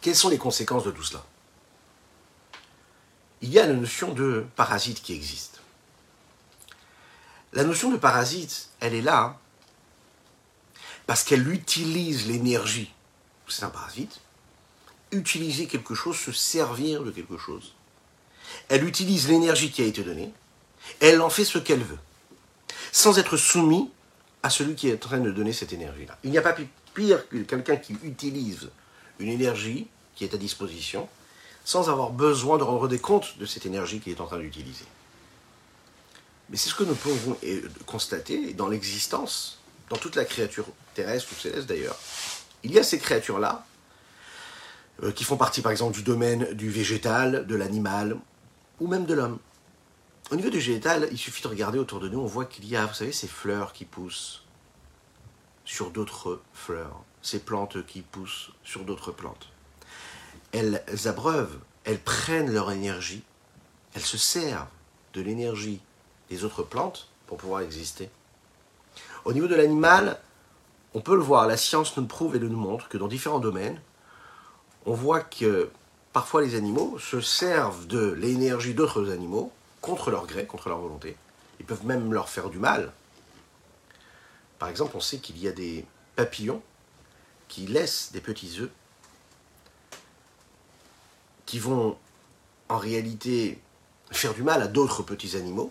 Quelles 0.00 0.16
sont 0.16 0.28
les 0.28 0.38
conséquences 0.38 0.84
de 0.84 0.90
tout 0.90 1.04
cela? 1.04 1.24
Il 3.40 3.50
y 3.50 3.58
a 3.58 3.66
la 3.66 3.72
notion 3.72 4.12
de 4.12 4.44
parasite 4.56 5.02
qui 5.02 5.14
existe. 5.14 5.60
La 7.52 7.64
notion 7.64 7.90
de 7.90 7.96
parasite, 7.96 8.70
elle 8.80 8.94
est 8.94 9.02
là 9.02 9.38
parce 11.06 11.24
qu'elle 11.24 11.48
utilise 11.48 12.26
l'énergie. 12.26 12.92
C'est 13.48 13.64
un 13.64 13.70
parasite. 13.70 14.20
Utiliser 15.10 15.66
quelque 15.66 15.94
chose, 15.94 16.16
se 16.16 16.32
servir 16.32 17.02
de 17.04 17.10
quelque 17.10 17.36
chose. 17.36 17.74
Elle 18.68 18.86
utilise 18.86 19.28
l'énergie 19.28 19.70
qui 19.70 19.82
a 19.82 19.86
été 19.86 20.02
donnée. 20.02 20.32
Elle 21.00 21.20
en 21.20 21.30
fait 21.30 21.44
ce 21.44 21.58
qu'elle 21.58 21.82
veut. 21.82 21.98
Sans 22.92 23.18
être 23.18 23.36
soumis 23.36 23.90
à 24.42 24.50
celui 24.50 24.74
qui 24.74 24.88
est 24.88 24.94
en 24.94 25.08
train 25.08 25.18
de 25.18 25.30
donner 25.30 25.52
cette 25.52 25.72
énergie-là. 25.72 26.18
Il 26.24 26.30
n'y 26.30 26.38
a 26.38 26.42
pas 26.42 26.54
pire 26.94 27.28
que 27.28 27.38
quelqu'un 27.38 27.76
qui 27.76 27.96
utilise 28.02 28.70
une 29.18 29.28
énergie 29.28 29.86
qui 30.14 30.24
est 30.24 30.34
à 30.34 30.36
disposition 30.36 31.08
sans 31.64 31.88
avoir 31.88 32.10
besoin 32.10 32.58
de 32.58 32.64
rendre 32.64 32.88
des 32.88 32.98
comptes 32.98 33.38
de 33.38 33.46
cette 33.46 33.66
énergie 33.66 34.00
qu'il 34.00 34.12
est 34.12 34.20
en 34.20 34.26
train 34.26 34.38
d'utiliser. 34.38 34.84
Mais 36.50 36.56
c'est 36.56 36.68
ce 36.68 36.74
que 36.74 36.84
nous 36.84 36.94
pouvons 36.94 37.36
constater 37.86 38.52
dans 38.52 38.68
l'existence, 38.68 39.60
dans 39.88 39.96
toute 39.96 40.16
la 40.16 40.24
créature 40.24 40.66
terrestre 40.94 41.28
ou 41.32 41.40
céleste 41.40 41.66
d'ailleurs. 41.66 41.96
Il 42.64 42.72
y 42.72 42.78
a 42.78 42.82
ces 42.82 42.98
créatures-là, 42.98 43.64
euh, 45.02 45.12
qui 45.12 45.24
font 45.24 45.36
partie 45.36 45.62
par 45.62 45.72
exemple 45.72 45.94
du 45.94 46.02
domaine 46.02 46.52
du 46.52 46.70
végétal, 46.70 47.46
de 47.46 47.54
l'animal, 47.54 48.16
ou 48.80 48.86
même 48.86 49.06
de 49.06 49.14
l'homme. 49.14 49.38
Au 50.32 50.36
niveau 50.36 50.48
du 50.48 50.56
végétal, 50.56 51.08
il 51.12 51.18
suffit 51.18 51.42
de 51.42 51.48
regarder 51.48 51.78
autour 51.78 52.00
de 52.00 52.08
nous, 52.08 52.18
on 52.18 52.24
voit 52.24 52.46
qu'il 52.46 52.66
y 52.66 52.74
a, 52.74 52.86
vous 52.86 52.94
savez, 52.94 53.12
ces 53.12 53.28
fleurs 53.28 53.74
qui 53.74 53.84
poussent 53.84 54.42
sur 55.66 55.90
d'autres 55.90 56.40
fleurs, 56.54 57.02
ces 57.20 57.38
plantes 57.38 57.84
qui 57.84 58.00
poussent 58.00 58.50
sur 58.64 58.86
d'autres 58.86 59.12
plantes. 59.12 59.50
Elles 60.52 60.82
abreuvent, 61.04 61.58
elles 61.84 61.98
prennent 61.98 62.50
leur 62.50 62.72
énergie, 62.72 63.22
elles 63.92 64.00
se 64.00 64.16
servent 64.16 64.70
de 65.12 65.20
l'énergie 65.20 65.82
des 66.30 66.44
autres 66.44 66.62
plantes 66.62 67.08
pour 67.26 67.36
pouvoir 67.36 67.60
exister. 67.60 68.08
Au 69.26 69.34
niveau 69.34 69.48
de 69.48 69.54
l'animal, 69.54 70.18
on 70.94 71.02
peut 71.02 71.14
le 71.14 71.20
voir, 71.20 71.46
la 71.46 71.58
science 71.58 71.94
nous 71.98 72.06
prouve 72.06 72.36
et 72.36 72.38
nous 72.38 72.56
montre 72.56 72.88
que 72.88 72.96
dans 72.96 73.08
différents 73.08 73.38
domaines, 73.38 73.82
on 74.86 74.94
voit 74.94 75.20
que 75.20 75.70
parfois 76.14 76.40
les 76.40 76.54
animaux 76.54 76.98
se 76.98 77.20
servent 77.20 77.86
de 77.86 78.12
l'énergie 78.12 78.72
d'autres 78.72 79.10
animaux 79.10 79.52
contre 79.82 80.10
leur 80.10 80.26
gré, 80.26 80.46
contre 80.46 80.70
leur 80.70 80.78
volonté. 80.78 81.16
Ils 81.60 81.66
peuvent 81.66 81.84
même 81.84 82.14
leur 82.14 82.30
faire 82.30 82.48
du 82.48 82.58
mal. 82.58 82.92
Par 84.58 84.70
exemple, 84.70 84.96
on 84.96 85.00
sait 85.00 85.18
qu'il 85.18 85.38
y 85.38 85.48
a 85.48 85.52
des 85.52 85.84
papillons 86.16 86.62
qui 87.48 87.66
laissent 87.66 88.12
des 88.12 88.20
petits 88.20 88.60
œufs 88.60 88.70
qui 91.44 91.58
vont 91.58 91.98
en 92.70 92.78
réalité 92.78 93.60
faire 94.10 94.32
du 94.32 94.42
mal 94.42 94.62
à 94.62 94.68
d'autres 94.68 95.02
petits 95.02 95.36
animaux 95.36 95.70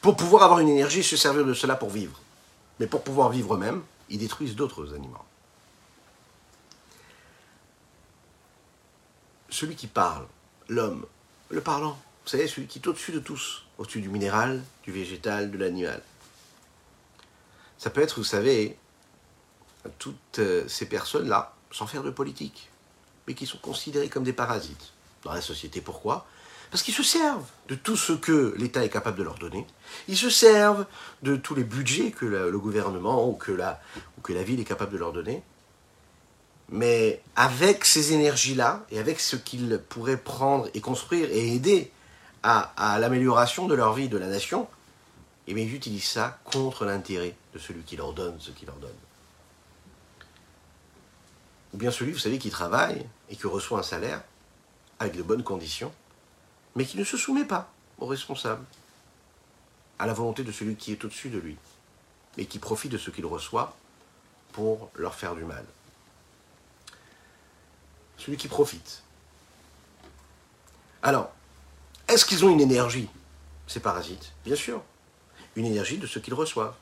pour 0.00 0.16
pouvoir 0.16 0.44
avoir 0.44 0.60
une 0.60 0.68
énergie 0.68 1.00
et 1.00 1.02
se 1.02 1.16
servir 1.16 1.44
de 1.44 1.54
cela 1.54 1.74
pour 1.74 1.90
vivre. 1.90 2.20
Mais 2.78 2.86
pour 2.86 3.02
pouvoir 3.02 3.30
vivre 3.30 3.54
eux-mêmes, 3.54 3.82
ils 4.10 4.18
détruisent 4.18 4.54
d'autres 4.54 4.94
animaux. 4.94 5.18
Celui 9.48 9.74
qui 9.76 9.86
parle, 9.86 10.26
l'homme, 10.68 11.06
le 11.48 11.60
parlant, 11.60 11.98
vous 12.24 12.30
savez, 12.30 12.48
celui 12.48 12.66
qui 12.66 12.78
est 12.78 12.88
au-dessus 12.88 13.12
de 13.12 13.18
tous, 13.18 13.64
au-dessus 13.78 14.00
du 14.00 14.08
minéral, 14.08 14.62
du 14.82 14.92
végétal, 14.92 15.50
de 15.50 15.58
l'animal. 15.58 16.02
Ça 17.76 17.90
peut 17.90 18.00
être, 18.00 18.16
vous 18.16 18.24
savez, 18.24 18.78
toutes 19.98 20.38
euh, 20.38 20.66
ces 20.66 20.86
personnes-là, 20.86 21.54
sans 21.70 21.86
faire 21.86 22.02
de 22.02 22.10
politique, 22.10 22.70
mais 23.26 23.34
qui 23.34 23.46
sont 23.46 23.58
considérées 23.58 24.08
comme 24.08 24.24
des 24.24 24.32
parasites 24.32 24.92
dans 25.22 25.34
la 25.34 25.42
société. 25.42 25.82
Pourquoi? 25.82 26.26
Parce 26.70 26.82
qu'ils 26.82 26.94
se 26.94 27.02
servent 27.02 27.46
de 27.68 27.74
tout 27.74 27.96
ce 27.96 28.12
que 28.12 28.54
l'État 28.56 28.84
est 28.84 28.88
capable 28.88 29.18
de 29.18 29.22
leur 29.22 29.38
donner. 29.38 29.66
Ils 30.08 30.16
se 30.16 30.30
servent 30.30 30.86
de 31.22 31.36
tous 31.36 31.54
les 31.54 31.62
budgets 31.62 32.10
que 32.10 32.24
le 32.24 32.58
gouvernement 32.58 33.28
ou 33.28 33.34
que, 33.34 33.52
la, 33.52 33.80
ou 34.18 34.22
que 34.22 34.32
la 34.32 34.42
ville 34.42 34.60
est 34.60 34.64
capable 34.64 34.92
de 34.92 34.98
leur 34.98 35.12
donner. 35.12 35.42
Mais 36.70 37.20
avec 37.36 37.84
ces 37.84 38.14
énergies-là 38.14 38.86
et 38.90 38.98
avec 38.98 39.20
ce 39.20 39.36
qu'ils 39.36 39.80
pourraient 39.88 40.16
prendre 40.16 40.68
et 40.74 40.80
construire 40.80 41.28
et 41.30 41.54
aider 41.54 41.92
à, 42.44 42.98
l'amélioration 42.98 43.66
de 43.66 43.74
leur 43.74 43.94
vie, 43.94 44.10
de 44.10 44.18
la 44.18 44.26
nation, 44.26 44.68
eh 45.46 45.54
bien, 45.54 45.64
ils 45.64 45.74
utilisent 45.74 46.10
ça 46.10 46.38
contre 46.44 46.84
l'intérêt 46.84 47.34
de 47.54 47.58
celui 47.58 47.82
qui 47.82 47.96
leur 47.96 48.12
donne 48.12 48.38
ce 48.38 48.50
qu'il 48.50 48.66
leur 48.66 48.76
donne. 48.76 48.90
Ou 51.72 51.78
bien 51.78 51.90
celui, 51.90 52.12
vous 52.12 52.18
savez, 52.18 52.38
qui 52.38 52.50
travaille 52.50 53.06
et 53.30 53.36
qui 53.36 53.46
reçoit 53.46 53.78
un 53.78 53.82
salaire 53.82 54.22
avec 54.98 55.16
de 55.16 55.22
bonnes 55.22 55.42
conditions, 55.42 55.92
mais 56.76 56.84
qui 56.84 56.98
ne 56.98 57.04
se 57.04 57.16
soumet 57.16 57.46
pas 57.46 57.72
aux 57.98 58.06
responsables, 58.06 58.64
à 59.98 60.06
la 60.06 60.12
volonté 60.12 60.44
de 60.44 60.52
celui 60.52 60.76
qui 60.76 60.92
est 60.92 61.04
au-dessus 61.04 61.30
de 61.30 61.38
lui, 61.38 61.56
et 62.36 62.46
qui 62.46 62.58
profite 62.58 62.92
de 62.92 62.98
ce 62.98 63.10
qu'il 63.10 63.24
reçoit 63.24 63.74
pour 64.52 64.90
leur 64.96 65.14
faire 65.14 65.34
du 65.34 65.44
mal. 65.44 65.64
Celui 68.18 68.36
qui 68.36 68.48
profite. 68.48 69.02
Alors, 71.02 71.32
est-ce 72.08 72.24
qu'ils 72.24 72.44
ont 72.44 72.50
une 72.50 72.60
énergie, 72.60 73.08
ces 73.66 73.80
parasites 73.80 74.32
Bien 74.44 74.56
sûr. 74.56 74.82
Une 75.56 75.66
énergie 75.66 75.98
de 75.98 76.06
ce 76.06 76.18
qu'ils 76.18 76.34
reçoivent. 76.34 76.74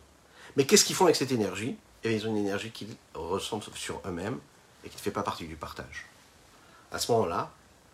Mais 0.57 0.65
qu'est-ce 0.65 0.85
qu'ils 0.85 0.97
font 0.97 1.05
avec 1.05 1.17
cette 1.17 1.33
énergie? 1.33 1.77
Eh 2.05 2.15
Ils 2.15 2.27
ont 2.27 2.31
une 2.31 2.39
énergie 2.39 2.71
qu'ils 2.71 2.95
ressentent 3.15 3.69
sur 3.75 4.01
eux-mêmes 4.07 4.39
et 4.85 4.89
qui 4.89 4.97
ne 4.97 5.01
fait 5.01 5.11
pas 5.11 5.23
partie 5.23 5.47
du 5.47 5.57
partage. 5.57 6.07
À 6.91 6.99
ce 6.99 7.13
moment-là, 7.13 7.51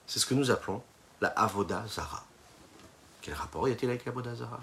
c'est 0.06 0.18
ce 0.18 0.26
que 0.26 0.34
nous 0.34 0.50
appelons 0.50 0.82
la 1.20 1.28
Avoda 1.28 1.84
Zara. 1.88 2.24
Quel 3.20 3.34
rapport 3.34 3.68
y 3.68 3.72
a-t-il 3.72 3.90
avec 3.90 4.04
l'Avoda 4.04 4.34
Zara 4.34 4.60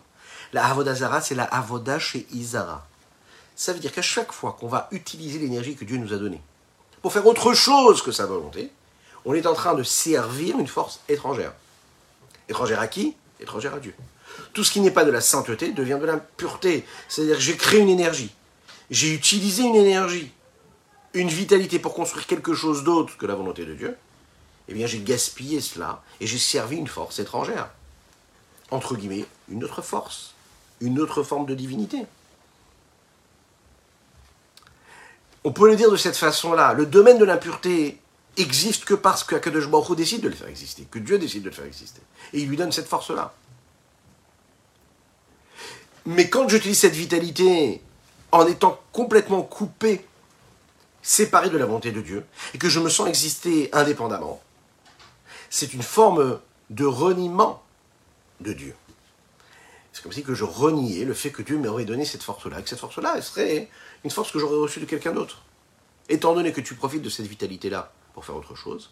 La 0.53 0.65
Avoda 0.65 0.95
Zara, 0.95 1.21
c'est 1.21 1.35
la 1.35 1.43
Avoda 1.43 1.99
chez 1.99 2.25
Izara. 2.31 2.87
Ça 3.55 3.73
veut 3.73 3.79
dire 3.79 3.91
qu'à 3.91 4.01
chaque 4.01 4.31
fois 4.31 4.53
qu'on 4.53 4.67
va 4.67 4.87
utiliser 4.91 5.39
l'énergie 5.39 5.75
que 5.75 5.85
Dieu 5.85 5.97
nous 5.97 6.13
a 6.13 6.17
donnée 6.17 6.41
pour 7.01 7.13
faire 7.13 7.27
autre 7.27 7.53
chose 7.53 8.01
que 8.01 8.11
sa 8.11 8.25
volonté, 8.25 8.71
on 9.25 9.35
est 9.35 9.45
en 9.45 9.53
train 9.53 9.75
de 9.75 9.83
servir 9.83 10.57
une 10.57 10.67
force 10.67 11.01
étrangère. 11.07 11.53
Étrangère 12.49 12.79
à 12.79 12.87
qui 12.87 13.15
Étrangère 13.39 13.73
à 13.73 13.79
Dieu. 13.79 13.93
Tout 14.53 14.63
ce 14.63 14.71
qui 14.71 14.79
n'est 14.79 14.91
pas 14.91 15.05
de 15.05 15.11
la 15.11 15.21
sainteté 15.21 15.71
devient 15.71 15.97
de 15.99 16.05
l'impureté. 16.05 16.85
C'est-à-dire 17.07 17.35
que 17.35 17.41
j'ai 17.41 17.57
créé 17.57 17.79
une 17.79 17.89
énergie. 17.89 18.33
J'ai 18.89 19.13
utilisé 19.13 19.63
une 19.63 19.75
énergie 19.75 20.31
une 21.15 21.29
vitalité 21.29 21.79
pour 21.79 21.93
construire 21.93 22.27
quelque 22.27 22.53
chose 22.53 22.83
d'autre 22.83 23.17
que 23.17 23.25
la 23.25 23.35
volonté 23.35 23.65
de 23.65 23.73
Dieu, 23.73 23.97
eh 24.67 24.73
bien 24.73 24.85
j'ai 24.85 24.99
gaspillé 24.99 25.61
cela 25.61 26.03
et 26.19 26.27
j'ai 26.27 26.37
servi 26.37 26.75
une 26.75 26.87
force 26.87 27.19
étrangère. 27.19 27.69
Entre 28.69 28.95
guillemets, 28.95 29.25
une 29.49 29.63
autre 29.63 29.81
force, 29.81 30.33
une 30.81 30.99
autre 30.99 31.23
forme 31.23 31.45
de 31.45 31.55
divinité. 31.55 32.05
On 35.43 35.51
peut 35.51 35.69
le 35.69 35.75
dire 35.75 35.91
de 35.91 35.95
cette 35.95 36.17
façon-là. 36.17 36.73
Le 36.73 36.85
domaine 36.85 37.17
de 37.17 37.25
l'impureté 37.25 37.99
existe 38.37 38.85
que 38.85 38.93
parce 38.93 39.23
que 39.23 39.35
Akadosh 39.35 39.69
Baruch 39.69 39.95
décide 39.95 40.21
de 40.21 40.29
le 40.29 40.35
faire 40.35 40.47
exister, 40.47 40.87
que 40.89 40.99
Dieu 40.99 41.17
décide 41.17 41.43
de 41.43 41.49
le 41.49 41.55
faire 41.55 41.65
exister. 41.65 42.01
Et 42.33 42.41
il 42.41 42.49
lui 42.49 42.57
donne 42.57 42.71
cette 42.71 42.87
force-là. 42.87 43.33
Mais 46.05 46.29
quand 46.29 46.47
j'utilise 46.47 46.79
cette 46.79 46.93
vitalité 46.93 47.81
en 48.31 48.45
étant 48.45 48.79
complètement 48.91 49.41
coupé 49.41 50.05
séparé 51.01 51.49
de 51.49 51.57
la 51.57 51.65
volonté 51.65 51.91
de 51.91 52.01
Dieu, 52.01 52.25
et 52.53 52.57
que 52.57 52.69
je 52.69 52.79
me 52.79 52.89
sens 52.89 53.07
exister 53.07 53.69
indépendamment, 53.73 54.41
c'est 55.49 55.73
une 55.73 55.83
forme 55.83 56.39
de 56.69 56.85
reniement 56.85 57.63
de 58.41 58.53
Dieu. 58.53 58.75
C'est 59.93 60.01
comme 60.01 60.11
si 60.11 60.23
que 60.23 60.33
je 60.33 60.43
reniais 60.43 61.05
le 61.05 61.13
fait 61.13 61.31
que 61.31 61.41
Dieu 61.41 61.57
m'aurait 61.57 61.85
donné 61.85 62.05
cette 62.05 62.23
force-là, 62.23 62.59
et 62.59 62.63
que 62.63 62.69
cette 62.69 62.79
force-là, 62.79 63.13
elle 63.15 63.23
serait 63.23 63.69
une 64.03 64.11
force 64.11 64.31
que 64.31 64.39
j'aurais 64.39 64.57
reçue 64.57 64.79
de 64.79 64.85
quelqu'un 64.85 65.13
d'autre. 65.13 65.43
Étant 66.09 66.35
donné 66.35 66.51
que 66.51 66.61
tu 66.61 66.75
profites 66.75 67.01
de 67.01 67.09
cette 67.09 67.27
vitalité-là 67.27 67.91
pour 68.15 68.25
faire 68.25 68.35
autre 68.35 68.55
chose, 68.55 68.89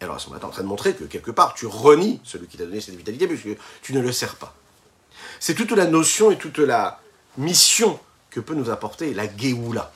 alors 0.00 0.16
à 0.16 0.18
ce 0.18 0.26
moment-là, 0.26 0.40
tu 0.40 0.46
es 0.46 0.48
en 0.48 0.52
train 0.52 0.62
de 0.62 0.68
montrer 0.68 0.94
que 0.94 1.04
quelque 1.04 1.30
part, 1.30 1.54
tu 1.54 1.66
renies 1.66 2.20
celui 2.24 2.48
qui 2.48 2.56
t'a 2.56 2.64
donné 2.64 2.80
cette 2.80 2.96
vitalité, 2.96 3.28
puisque 3.28 3.58
tu 3.82 3.94
ne 3.94 4.00
le 4.00 4.10
sers 4.10 4.34
pas. 4.36 4.54
C'est 5.38 5.54
toute 5.54 5.70
la 5.70 5.86
notion 5.86 6.30
et 6.30 6.38
toute 6.38 6.58
la 6.58 7.00
mission 7.38 8.00
que 8.30 8.40
peut 8.40 8.54
nous 8.54 8.70
apporter 8.70 9.14
la 9.14 9.34
Géoula 9.36 9.92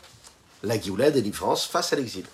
la 0.62 0.78
Géoula 0.78 1.10
des 1.10 1.32
France 1.32 1.66
face 1.66 1.92
à 1.92 1.96
l'exil. 1.96 2.24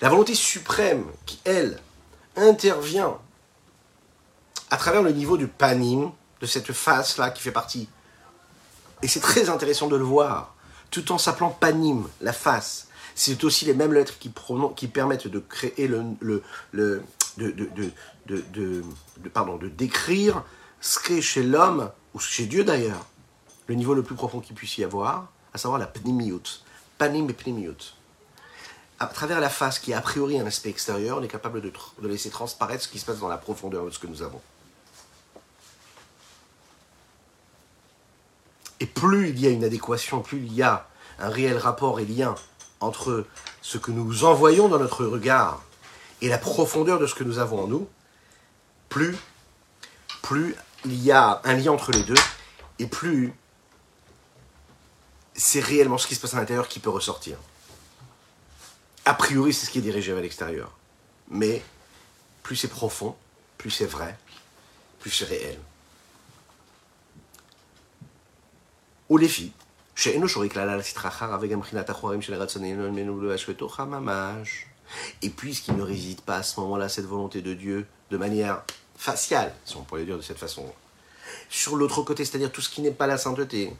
La 0.00 0.08
volonté 0.08 0.34
suprême 0.34 1.04
qui, 1.26 1.38
elle, 1.44 1.78
intervient 2.36 3.18
à 4.70 4.76
travers 4.76 5.02
le 5.02 5.12
niveau 5.12 5.36
du 5.36 5.46
panim, 5.46 6.12
de 6.40 6.46
cette 6.46 6.72
face-là 6.72 7.30
qui 7.30 7.42
fait 7.42 7.52
partie. 7.52 7.88
Et 9.02 9.08
c'est 9.08 9.20
très 9.20 9.48
intéressant 9.48 9.88
de 9.88 9.96
le 9.96 10.04
voir, 10.04 10.54
tout 10.90 11.12
en 11.12 11.18
s'appelant 11.18 11.50
panim, 11.50 12.08
la 12.20 12.32
face. 12.32 12.88
C'est 13.14 13.42
aussi 13.44 13.64
les 13.64 13.74
mêmes 13.74 13.92
lettres 13.92 14.18
qui, 14.18 14.28
permettent 14.88 15.26
de 15.26 15.38
créer 15.40 15.88
le, 15.88 16.04
le, 16.20 17.02
de, 17.36 17.50
de, 18.26 18.82
pardon, 19.32 19.56
de 19.56 19.68
décrire 19.68 20.44
ce 20.80 21.00
qu'est 21.00 21.20
chez 21.20 21.42
l'homme, 21.42 21.90
ou 22.14 22.20
chez 22.20 22.46
Dieu 22.46 22.64
d'ailleurs, 22.64 23.06
le 23.66 23.74
niveau 23.74 23.94
le 23.94 24.02
plus 24.02 24.14
profond 24.14 24.40
qu'il 24.40 24.54
puisse 24.54 24.78
y 24.78 24.84
avoir, 24.84 25.28
à 25.52 25.58
savoir 25.58 25.80
la 25.80 25.86
pnimiut, 25.86 26.62
panim 26.96 27.28
et 27.28 27.32
pnimiut. 27.32 27.94
À 29.00 29.06
travers 29.06 29.40
la 29.40 29.48
face 29.48 29.78
qui 29.78 29.92
est 29.92 29.94
a 29.94 30.00
priori 30.00 30.40
un 30.40 30.46
aspect 30.46 30.70
extérieur, 30.70 31.18
on 31.18 31.22
est 31.22 31.28
capable 31.28 31.60
de, 31.60 31.72
de 32.00 32.08
laisser 32.08 32.30
transparaître 32.30 32.84
ce 32.84 32.88
qui 32.88 32.98
se 32.98 33.04
passe 33.04 33.18
dans 33.18 33.28
la 33.28 33.36
profondeur 33.36 33.84
de 33.84 33.90
ce 33.90 33.98
que 33.98 34.06
nous 34.06 34.22
avons. 34.22 34.40
Et 38.80 38.86
plus 38.86 39.30
il 39.30 39.40
y 39.40 39.46
a 39.46 39.50
une 39.50 39.64
adéquation, 39.64 40.20
plus 40.20 40.38
il 40.38 40.52
y 40.54 40.62
a 40.62 40.88
un 41.18 41.28
réel 41.28 41.58
rapport 41.58 42.00
et 42.00 42.04
lien 42.04 42.34
entre 42.80 43.26
ce 43.60 43.78
que 43.78 43.90
nous 43.90 44.24
envoyons 44.24 44.68
dans 44.68 44.78
notre 44.78 45.04
regard 45.04 45.62
et 46.20 46.28
la 46.28 46.38
profondeur 46.38 46.98
de 46.98 47.06
ce 47.06 47.14
que 47.14 47.24
nous 47.24 47.38
avons 47.38 47.64
en 47.64 47.66
nous, 47.66 47.88
plus, 48.88 49.16
il 50.84 51.02
y 51.02 51.12
a 51.12 51.40
un 51.44 51.54
lien 51.54 51.72
entre 51.72 51.92
les 51.92 52.02
deux, 52.02 52.14
et 52.78 52.86
plus 52.86 53.32
c'est 55.34 55.60
réellement 55.60 55.98
ce 55.98 56.06
qui 56.06 56.14
se 56.14 56.20
passe 56.20 56.34
à 56.34 56.38
l'intérieur 56.38 56.68
qui 56.68 56.80
peut 56.80 56.90
ressortir. 56.90 57.38
A 59.04 59.14
priori, 59.14 59.52
c'est 59.52 59.66
ce 59.66 59.70
qui 59.70 59.78
est 59.78 59.82
dirigé 59.82 60.12
vers 60.12 60.22
l'extérieur. 60.22 60.76
Mais 61.30 61.62
plus 62.42 62.56
c'est 62.56 62.68
profond, 62.68 63.16
plus 63.56 63.70
c'est 63.70 63.86
vrai, 63.86 64.18
plus 65.00 65.10
c'est 65.10 65.24
réel. 65.24 65.58
Et 75.22 75.30
puisqu'il 75.30 75.76
ne 75.76 75.82
réside 75.82 76.20
pas 76.20 76.36
à 76.36 76.42
ce 76.42 76.60
moment-là 76.60 76.88
cette 76.88 77.06
volonté 77.06 77.42
de 77.42 77.54
Dieu 77.54 77.86
de 78.10 78.16
manière 78.16 78.62
faciale, 78.96 79.54
si 79.64 79.76
on 79.76 79.82
pourrait 79.82 80.04
dire 80.04 80.16
de 80.16 80.22
cette 80.22 80.38
façon, 80.38 80.64
sur 81.48 81.76
l'autre 81.76 82.02
côté, 82.02 82.24
c'est-à-dire 82.24 82.52
tout 82.52 82.60
ce 82.60 82.68
qui 82.68 82.80
n'est 82.80 82.90
pas 82.90 83.06
la 83.06 83.18
sainteté, 83.18 83.72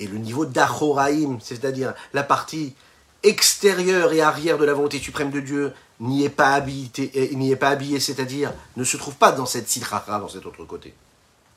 et 0.00 0.06
le 0.06 0.18
niveau 0.18 0.44
d'achoraim, 0.44 1.38
c'est-à-dire 1.40 1.94
la 2.12 2.22
partie 2.22 2.74
extérieure 3.22 4.12
et 4.12 4.20
arrière 4.20 4.58
de 4.58 4.64
la 4.64 4.74
volonté 4.74 4.98
suprême 4.98 5.30
de 5.30 5.40
Dieu, 5.40 5.72
n'y 6.00 6.24
est 6.24 6.30
pas 6.30 6.54
habillé, 6.54 6.90
n'y 7.34 7.52
est 7.52 7.56
pas 7.56 7.70
habillé, 7.70 8.00
c'est-à-dire 8.00 8.52
ne 8.76 8.84
se 8.84 8.96
trouve 8.96 9.14
pas 9.14 9.32
dans 9.32 9.46
cette 9.46 9.68
sitracha, 9.68 10.18
dans 10.18 10.28
cet 10.28 10.44
autre 10.46 10.64
côté, 10.64 10.94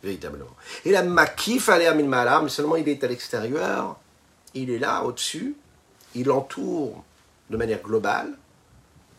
véritablement. 0.03 0.45
Et 0.85 0.91
la 0.91 1.03
makif 1.03 1.69
malam, 1.69 2.43
mais 2.43 2.49
seulement 2.49 2.75
il 2.75 2.87
est 2.87 3.03
à 3.03 3.07
l'extérieur, 3.07 3.97
il 4.53 4.69
est 4.69 4.79
là, 4.79 5.03
au-dessus, 5.03 5.55
il 6.15 6.31
entoure 6.31 7.03
de 7.49 7.57
manière 7.57 7.81
globale, 7.81 8.37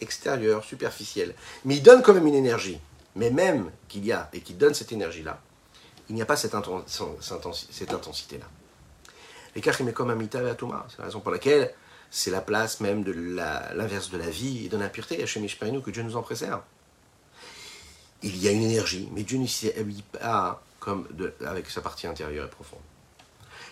extérieure, 0.00 0.64
superficielle. 0.64 1.34
Mais 1.64 1.76
il 1.76 1.82
donne 1.82 2.02
quand 2.02 2.14
même 2.14 2.26
une 2.26 2.34
énergie. 2.34 2.78
Mais 3.16 3.30
même 3.30 3.70
qu'il 3.88 4.04
y 4.04 4.12
a 4.12 4.28
et 4.32 4.40
qu'il 4.40 4.58
donne 4.58 4.74
cette 4.74 4.92
énergie-là, 4.92 5.40
il 6.08 6.14
n'y 6.14 6.22
a 6.22 6.26
pas 6.26 6.36
cette, 6.36 6.54
intensité-là. 6.54 8.46
Les 9.54 9.92
comme 9.92 10.10
Amita 10.10 10.42
et 10.42 10.50
Atuma, 10.50 10.86
c'est 10.88 10.98
la 10.98 11.04
raison 11.06 11.20
pour 11.20 11.32
laquelle 11.32 11.74
c'est 12.10 12.30
la 12.30 12.40
place 12.40 12.80
même 12.80 13.02
de 13.02 13.12
l'inverse 13.74 14.10
de 14.10 14.18
la 14.18 14.30
vie 14.30 14.66
et 14.66 14.68
de 14.68 14.76
l'impureté, 14.76 15.22
Hachem 15.22 15.46
que 15.82 15.90
Dieu 15.90 16.02
nous 16.02 16.16
en 16.16 16.22
préserve. 16.22 16.62
Il 18.22 18.36
y 18.42 18.48
a 18.48 18.50
une 18.50 18.62
énergie, 18.62 19.08
mais 19.12 19.22
Dieu 19.22 19.38
ne 19.38 19.46
s'y 19.46 19.70
habille 19.70 20.02
pas 20.02 20.62
comme 20.80 21.06
avec 21.46 21.70
sa 21.70 21.80
partie 21.80 22.06
intérieure 22.06 22.46
et 22.46 22.50
profonde. 22.50 22.80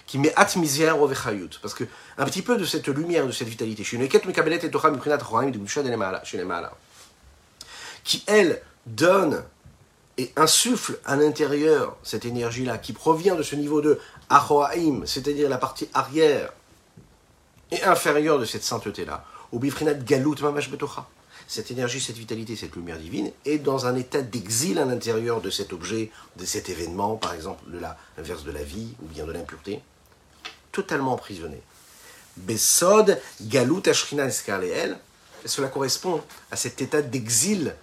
Qui 0.07 0.19
met 0.19 0.33
atmisère 0.37 1.01
au 1.01 1.09
parce 1.09 1.75
que 1.75 1.85
un 2.19 2.25
petit 2.27 2.43
peu 2.43 2.57
de 2.57 2.65
cette 2.65 2.87
lumière, 2.89 3.27
de 3.27 3.33
cette 3.33 3.49
vitalité, 3.49 3.83
qui 8.05 8.25
elle 8.27 8.63
donne 8.87 9.45
et 10.19 10.33
insuffle 10.37 10.99
à 11.05 11.17
l'intérieur 11.17 11.97
cette 12.03 12.25
énergie-là, 12.25 12.79
qui 12.79 12.93
provient 12.93 13.35
de 13.35 13.43
ce 13.43 13.57
niveau 13.57 13.81
de 13.81 13.99
Achoaim, 14.31 15.03
c'est-à-dire 15.07 15.49
la 15.49 15.59
partie 15.59 15.89
arrière 15.93 16.53
et 17.71 17.83
inférieure 17.83 18.39
de 18.39 18.45
cette 18.45 18.65
sainteté-là, 18.65 19.25
au 19.53 19.59
Bifrinat 19.59 19.95
Galut 19.95 20.41
Mamash 20.43 20.71
Betocha. 20.71 21.07
Cette 21.49 21.71
énergie, 21.71 22.01
cette 22.01 22.17
vitalité, 22.17 22.57
cette 22.57 22.75
lumière 22.75 22.99
divine 22.99 23.31
est 23.45 23.59
dans 23.59 23.87
un 23.87 23.95
état 23.95 24.21
d'exil 24.21 24.79
à 24.79 24.85
l'intérieur 24.85 25.41
de 25.41 25.51
cet 25.51 25.73
objet, 25.73 26.11
de 26.37 26.45
cet 26.45 26.69
événement, 26.69 27.17
par 27.17 27.35
exemple 27.35 27.63
de 27.71 27.79
l'inverse 27.79 28.45
de 28.45 28.51
la 28.51 28.65
vie 28.65 28.95
ou 29.03 29.07
bien 29.07 29.25
de 29.25 29.33
l'impureté, 29.33 29.81
totalement 30.73 31.13
emprisonné. 31.13 31.61
Besod 32.37 33.21
Galut 33.43 33.83
Ashrina 33.87 34.25
Eskarleel, 34.25 34.99
cela 35.45 35.69
correspond 35.69 36.23
à 36.51 36.57
cet 36.57 36.83
état 36.83 37.01
d'exil 37.01 37.77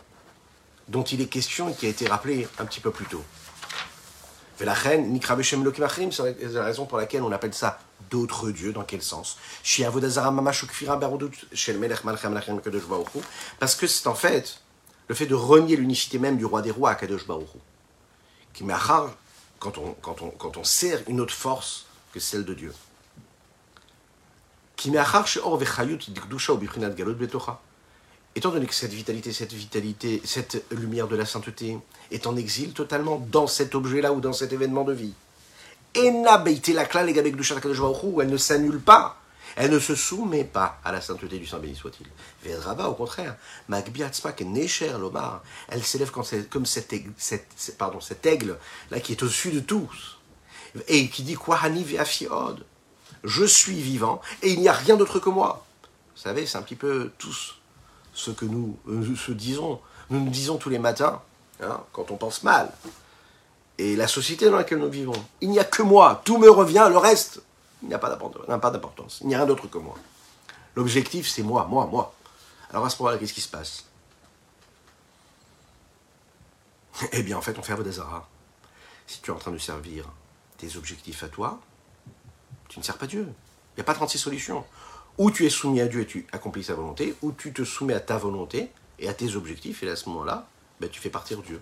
dont 0.90 1.04
il 1.04 1.22
est 1.22 1.28
question 1.28 1.70
et 1.70 1.74
qui 1.74 1.86
a 1.86 1.90
été 1.90 2.08
rappelé 2.08 2.48
un 2.60 2.66
petit 2.66 2.82
peu 2.82 2.92
plus 2.92 3.06
tôt. 3.06 3.24
C'est 4.58 4.66
la 4.66 4.74
raison 6.64 6.86
pour 6.86 6.97
laquelle 6.97 7.24
on 7.24 7.32
appelle 7.32 7.54
ça 7.54 7.80
d'autres 8.10 8.51
dieux. 8.51 8.74
Dans 8.74 8.84
quel 8.84 9.01
sens? 9.01 9.38
Parce 13.60 13.76
que 13.76 13.88
c'est 13.88 14.08
en 14.08 14.16
fait 14.16 14.60
le 15.08 15.16
fait 15.16 15.26
de 15.26 15.36
renier 15.36 15.76
l'unicité 15.76 16.20
même 16.20 16.38
du 16.38 16.45
roi 16.45 16.62
des 16.62 16.72
rois, 16.72 16.95
Kadosh 16.95 17.26
Qui 18.54 18.64
quand 19.60 19.78
on, 19.78 19.93
quand, 20.01 20.22
on, 20.22 20.30
quand 20.30 20.58
on 20.58 20.64
sert 20.64 21.01
une 21.08 21.20
autre 21.20 21.34
force 21.34 21.86
que 22.14 22.20
celle 22.20 22.45
de 22.45 22.54
Dieu. 22.54 22.74
Qui 24.76 24.91
étant 28.36 28.52
donné 28.52 28.66
que 28.66 28.74
cette 28.74 28.94
vitalité, 28.94 29.32
cette 29.32 29.54
vitalité, 29.54 30.22
cette 30.26 30.66
lumière 30.72 31.08
de 31.08 31.16
la 31.16 31.26
sainteté 31.26 31.78
est 32.12 32.28
en 32.28 32.36
exil 32.36 32.74
totalement 32.74 33.26
dans 33.32 33.48
cet 33.48 33.76
objet-là 33.76 34.12
ou 34.14 34.22
dans 34.22 34.34
cet 34.34 34.54
événement 34.54 34.84
de 34.84 34.94
vie, 34.94 35.14
elle 35.96 36.22
ne 38.30 38.38
s'annule 38.38 38.80
pas, 38.80 39.18
elle 39.56 39.72
ne 39.72 39.78
se 39.80 39.94
soumet 39.94 40.44
pas 40.44 40.80
à 40.84 40.92
la 40.92 41.02
sainteté 41.02 41.38
du 41.38 41.46
Saint 41.46 41.60
béni 41.60 41.76
soit-il. 41.76 42.08
Vedraba, 42.44 42.88
au 42.88 42.96
contraire, 42.96 43.36
Lomar, 43.70 45.44
elle 45.70 45.84
s'élève 45.84 46.10
comme 46.10 46.66
cet 46.66 46.94
aigle, 46.94 47.12
cet 47.18 48.26
aigle 48.26 48.58
là 48.90 49.00
qui 49.00 49.12
est 49.12 49.22
au-dessus 49.22 49.52
de 49.52 49.60
tous, 49.60 50.18
et 50.88 51.08
qui 51.10 51.22
dit 51.22 51.38
je 53.24 53.46
suis 53.46 53.80
vivant 53.80 54.22
et 54.42 54.52
il 54.52 54.60
n'y 54.60 54.68
a 54.68 54.74
rien 54.74 54.98
d'autre 54.98 55.20
que 55.20 55.30
moi. 55.30 55.64
Vous 56.16 56.22
savez, 56.22 56.48
c'est 56.48 56.58
un 56.58 56.64
petit 56.64 56.76
peu 56.76 57.12
tous 57.20 57.60
ce 58.14 58.32
que 58.32 58.45
nous 58.45 58.78
euh, 58.88 59.16
disons, 59.30 59.80
nous 60.09 60.20
nous 60.20 60.30
disons 60.30 60.57
tous 60.57 60.70
les 60.70 60.80
matins, 60.80 61.22
hein, 61.61 61.82
quand 61.91 62.11
on 62.11 62.18
pense 62.18 62.43
mal. 62.43 62.72
Et 63.78 63.95
la 63.95 64.07
société 64.07 64.49
dans 64.49 64.57
laquelle 64.57 64.80
nous 64.80 64.89
vivons, 64.89 65.26
il 65.41 65.49
n'y 65.49 65.59
a 65.59 65.64
que 65.64 65.82
moi, 65.82 66.22
tout 66.24 66.38
me 66.38 66.49
revient, 66.49 66.88
le 66.89 66.97
reste, 66.97 67.41
il 67.82 67.89
n'y 67.89 67.95
a 67.95 67.99
pas 67.99 68.09
d'importance, 68.09 69.20
il 69.22 69.28
n'y 69.28 69.36
a 69.36 69.39
rien 69.39 69.47
d'autre 69.47 69.68
que 69.68 69.78
moi. 69.78 69.95
L'objectif, 70.76 71.30
c'est 71.30 71.43
moi, 71.43 71.66
moi, 71.70 71.86
moi. 71.88 72.14
Alors 72.70 72.86
à 72.86 72.89
ce 72.89 73.01
moment-là, 73.01 73.18
qu'est-ce 73.18 73.34
qui 73.34 73.41
se 73.41 73.49
passe? 73.49 73.86
Eh 77.11 77.24
bien, 77.24 77.38
en 77.38 77.41
fait, 77.41 77.57
on 77.57 77.64
fait 77.64 77.74
Avodazara. 77.74 78.28
Si 79.07 79.22
tu 79.22 79.32
es 79.32 79.34
en 79.34 79.38
train 79.38 79.51
de 79.51 79.57
servir 79.57 80.05
tes 80.57 80.78
objectifs 80.78 81.24
à 81.24 81.28
toi, 81.28 81.59
tu 82.70 82.80
ne 82.80 82.84
sers 82.84 82.97
pas 82.97 83.07
Dieu. 83.07 83.28
Il 83.74 83.80
n'y 83.80 83.82
a 83.82 83.84
pas 83.84 83.93
36 83.93 84.18
solutions. 84.18 84.66
Ou 85.18 85.32
tu 85.32 85.45
es 85.45 85.49
soumis 85.49 85.82
à 85.82 85.88
Dieu 85.88 86.01
et 86.01 86.07
tu 86.07 86.26
accomplis 86.32 86.64
sa 86.64 86.74
volonté, 86.74 87.16
ou 87.22 87.32
tu 87.32 87.53
te 87.53 87.64
soumets 87.64 87.93
à 87.93 87.99
ta 87.99 88.18
volonté 88.18 88.70
et 88.99 89.07
à 89.07 89.14
tes 89.14 89.36
objectifs, 89.36 89.84
et 89.84 89.89
à 89.89 89.95
ce 89.95 90.09
moment-là, 90.09 90.47
ben, 90.80 90.89
tu 90.89 90.99
fais 90.99 91.09
partir 91.09 91.41
Dieu. 91.41 91.61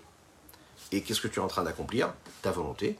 Et 0.91 1.01
qu'est-ce 1.01 1.21
que 1.21 1.27
tu 1.27 1.39
es 1.39 1.43
en 1.43 1.47
train 1.47 1.63
d'accomplir? 1.63 2.13
Ta 2.41 2.51
volonté. 2.51 2.97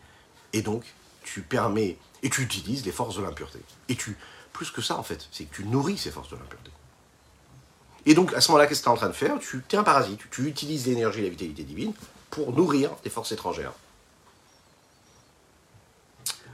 Et 0.54 0.62
donc, 0.62 0.84
tu 1.24 1.42
permets, 1.42 1.98
et 2.24 2.30
tu 2.30 2.42
utilises 2.42 2.86
les 2.86 2.92
forces 2.92 3.16
de 3.16 3.22
l'impureté. 3.22 3.60
Et 3.90 3.96
tu, 3.96 4.18
plus 4.54 4.72
que 4.72 4.82
ça 4.82 4.98
en 4.98 5.04
fait, 5.04 5.28
c'est 5.32 5.46
que 5.46 5.56
tu 5.56 5.66
nourris 5.66 5.98
ces 5.98 6.12
forces 6.12 6.30
de 6.30 6.36
l'impureté. 6.36 6.72
Et 8.06 8.14
donc, 8.14 8.34
à 8.34 8.42
ce 8.42 8.50
moment-là, 8.52 8.68
qu'est-ce 8.68 8.80
que 8.80 8.86
tu 8.86 8.90
es 8.90 8.94
en 8.94 8.98
train 8.98 9.08
de 9.08 9.14
faire? 9.14 9.38
Tu 9.40 9.64
es 9.72 9.76
un 9.76 9.84
parasite, 9.84 10.22
tu 10.32 10.48
utilises 10.48 10.88
l'énergie 10.88 11.20
et 11.20 11.24
la 11.24 11.30
vitalité 11.30 11.64
divine 11.64 11.94
pour 12.30 12.52
nourrir 12.52 12.92
des 13.04 13.10
forces 13.10 13.32
étrangères. 13.32 13.74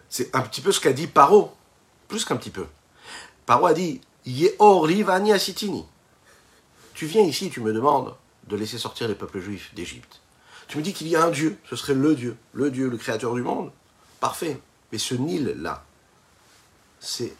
C'est 0.09 0.35
un 0.35 0.41
petit 0.41 0.61
peu 0.61 0.71
ce 0.71 0.79
qu'a 0.79 0.93
dit 0.93 1.07
Paro, 1.07 1.53
plus 2.07 2.25
qu'un 2.25 2.35
petit 2.35 2.49
peu. 2.49 2.65
Paro 3.47 3.65
a 3.65 3.73
dit. 3.73 4.01
Tu 6.93 7.05
viens 7.05 7.23
ici, 7.23 7.49
tu 7.49 7.61
me 7.61 7.73
demandes 7.73 8.13
de 8.47 8.55
laisser 8.57 8.77
sortir 8.77 9.07
les 9.07 9.15
peuples 9.15 9.39
juifs 9.39 9.73
d'Égypte. 9.73 10.19
Tu 10.67 10.77
me 10.77 10.83
dis 10.83 10.93
qu'il 10.93 11.07
y 11.07 11.15
a 11.15 11.23
un 11.23 11.31
Dieu, 11.31 11.57
ce 11.69 11.77
serait 11.77 11.93
le 11.93 12.13
Dieu, 12.13 12.35
le 12.51 12.69
Dieu, 12.69 12.89
le 12.89 12.97
créateur 12.97 13.33
du 13.33 13.41
monde. 13.41 13.71
Parfait. 14.19 14.59
Mais 14.91 14.97
ce 14.97 15.15
Nil-là, 15.15 15.85
c'est 16.99 17.33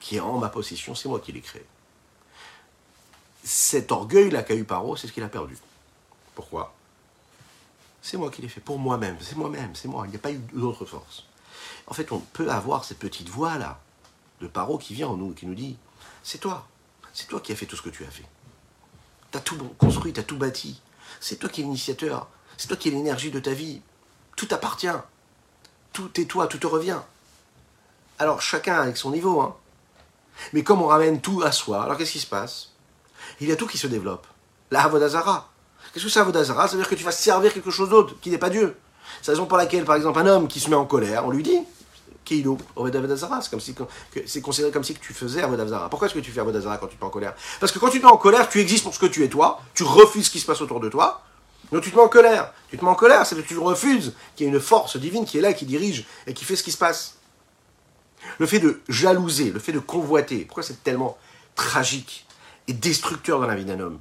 qui 0.00 0.16
est 0.16 0.20
en 0.20 0.38
ma 0.38 0.48
possession, 0.48 0.94
c'est 0.94 1.10
moi 1.10 1.20
qui 1.20 1.32
l'ai 1.32 1.42
créé. 1.42 1.66
Cet 3.44 3.92
orgueil-là 3.92 4.42
qu'a 4.42 4.54
eu 4.54 4.64
Paro, 4.64 4.96
c'est 4.96 5.08
ce 5.08 5.12
qu'il 5.12 5.22
a 5.22 5.28
perdu. 5.28 5.58
Pourquoi? 6.34 6.74
C'est 8.00 8.16
moi 8.16 8.30
qui 8.30 8.40
l'ai 8.40 8.48
fait, 8.48 8.62
pour 8.62 8.78
moi-même, 8.78 9.18
c'est 9.20 9.36
moi-même, 9.36 9.74
c'est 9.74 9.88
moi, 9.88 10.06
il 10.06 10.10
n'y 10.10 10.16
a 10.16 10.20
pas 10.20 10.32
eu 10.32 10.38
d'autre 10.54 10.86
force. 10.86 11.26
En 11.86 11.92
fait, 11.92 12.12
on 12.12 12.18
peut 12.18 12.50
avoir 12.50 12.84
cette 12.84 12.98
petite 12.98 13.28
voix-là, 13.28 13.78
de 14.40 14.46
Paro 14.46 14.78
qui 14.78 14.94
vient 14.94 15.08
en 15.08 15.16
nous, 15.16 15.32
qui 15.32 15.46
nous 15.46 15.54
dit 15.54 15.76
C'est 16.22 16.38
toi, 16.38 16.66
c'est 17.12 17.28
toi 17.28 17.40
qui 17.40 17.52
as 17.52 17.56
fait 17.56 17.66
tout 17.66 17.76
ce 17.76 17.82
que 17.82 17.90
tu 17.90 18.04
as 18.04 18.10
fait. 18.10 18.24
Tu 19.32 19.38
as 19.38 19.40
tout 19.40 19.56
construit, 19.78 20.12
tu 20.12 20.20
as 20.20 20.24
tout 20.24 20.36
bâti. 20.36 20.80
C'est 21.20 21.36
toi 21.36 21.48
qui 21.48 21.60
es 21.60 21.64
l'initiateur, 21.64 22.28
c'est 22.56 22.68
toi 22.68 22.76
qui 22.76 22.88
es 22.88 22.92
l'énergie 22.92 23.30
de 23.30 23.40
ta 23.40 23.52
vie. 23.52 23.80
Tout 24.36 24.48
appartient. 24.50 24.88
Tout 25.92 26.20
est 26.20 26.24
toi, 26.24 26.46
tout 26.46 26.58
te 26.58 26.66
revient. 26.66 27.00
Alors 28.18 28.40
chacun 28.40 28.80
avec 28.80 28.96
son 28.96 29.10
niveau. 29.10 29.40
Hein. 29.40 29.56
Mais 30.52 30.62
comme 30.62 30.80
on 30.82 30.86
ramène 30.86 31.20
tout 31.20 31.42
à 31.42 31.52
soi, 31.52 31.82
alors 31.82 31.96
qu'est-ce 31.96 32.12
qui 32.12 32.20
se 32.20 32.26
passe? 32.26 32.70
Il 33.40 33.48
y 33.48 33.52
a 33.52 33.56
tout 33.56 33.66
qui 33.66 33.78
se 33.78 33.86
développe. 33.86 34.26
La 34.70 34.84
Havodazara. 34.84 35.50
Qu'est-ce 35.92 36.04
que 36.04 36.10
c'est 36.10 36.20
Havodazara? 36.20 36.68
Ça 36.68 36.76
veut 36.76 36.82
dire 36.82 36.88
que 36.88 36.94
tu 36.94 37.04
vas 37.04 37.12
servir 37.12 37.52
quelque 37.52 37.70
chose 37.70 37.90
d'autre 37.90 38.14
qui 38.20 38.30
n'est 38.30 38.38
pas 38.38 38.50
Dieu. 38.50 38.76
C'est 39.20 39.32
la 39.32 39.34
raison 39.34 39.46
pour 39.46 39.58
laquelle, 39.58 39.84
par 39.84 39.96
exemple, 39.96 40.18
un 40.20 40.26
homme 40.26 40.48
qui 40.48 40.60
se 40.60 40.70
met 40.70 40.76
en 40.76 40.86
colère, 40.86 41.26
on 41.26 41.30
lui 41.30 41.42
dit 41.42 41.58
Keilu, 42.24 42.56
c'est 42.76 43.74
comme 43.74 43.88
c'est 44.26 44.40
considéré 44.40 44.72
comme 44.72 44.84
si 44.84 44.94
tu 44.94 45.12
faisais 45.12 45.42
Avodazara. 45.42 45.88
Pourquoi 45.88 46.06
est-ce 46.06 46.14
que 46.14 46.20
tu 46.20 46.30
fais 46.30 46.40
Avodazara 46.40 46.78
quand 46.78 46.86
tu 46.86 46.96
te 46.96 47.00
mets 47.02 47.08
en 47.08 47.10
colère? 47.10 47.34
Parce 47.58 47.72
que 47.72 47.78
quand 47.78 47.88
tu 47.88 48.00
te 48.00 48.04
mets 48.06 48.12
en 48.12 48.16
colère, 48.16 48.48
tu 48.48 48.60
existes 48.60 48.84
pour 48.84 48.94
ce 48.94 48.98
que 48.98 49.06
tu 49.06 49.24
es 49.24 49.28
toi, 49.28 49.60
tu 49.74 49.82
refuses 49.82 50.26
ce 50.26 50.30
qui 50.30 50.40
se 50.40 50.46
passe 50.46 50.60
autour 50.60 50.80
de 50.80 50.88
toi, 50.88 51.22
donc 51.72 51.82
tu 51.82 51.90
te 51.90 51.96
mets 51.96 52.02
en 52.02 52.08
colère. 52.08 52.52
Tu 52.68 52.78
te 52.78 52.84
mets 52.84 52.90
en 52.90 52.94
colère, 52.94 53.26
c'est 53.26 53.36
que 53.36 53.40
tu 53.40 53.58
refuses 53.58 54.14
qu'il 54.36 54.46
y 54.46 54.50
ait 54.50 54.52
une 54.52 54.60
force 54.60 54.96
divine 54.96 55.24
qui 55.24 55.38
est 55.38 55.40
là, 55.40 55.52
qui 55.52 55.66
dirige 55.66 56.06
et 56.26 56.34
qui 56.34 56.44
fait 56.44 56.56
ce 56.56 56.62
qui 56.62 56.72
se 56.72 56.78
passe. 56.78 57.16
Le 58.38 58.46
fait 58.46 58.58
de 58.58 58.80
jalouser, 58.88 59.50
le 59.50 59.58
fait 59.58 59.72
de 59.72 59.78
convoiter, 59.78 60.44
pourquoi 60.44 60.62
c'est 60.62 60.82
tellement 60.84 61.16
tragique 61.54 62.26
et 62.68 62.72
destructeur 62.72 63.40
dans 63.40 63.46
la 63.46 63.54
vie 63.54 63.64
d'un 63.64 63.80
homme? 63.80 63.98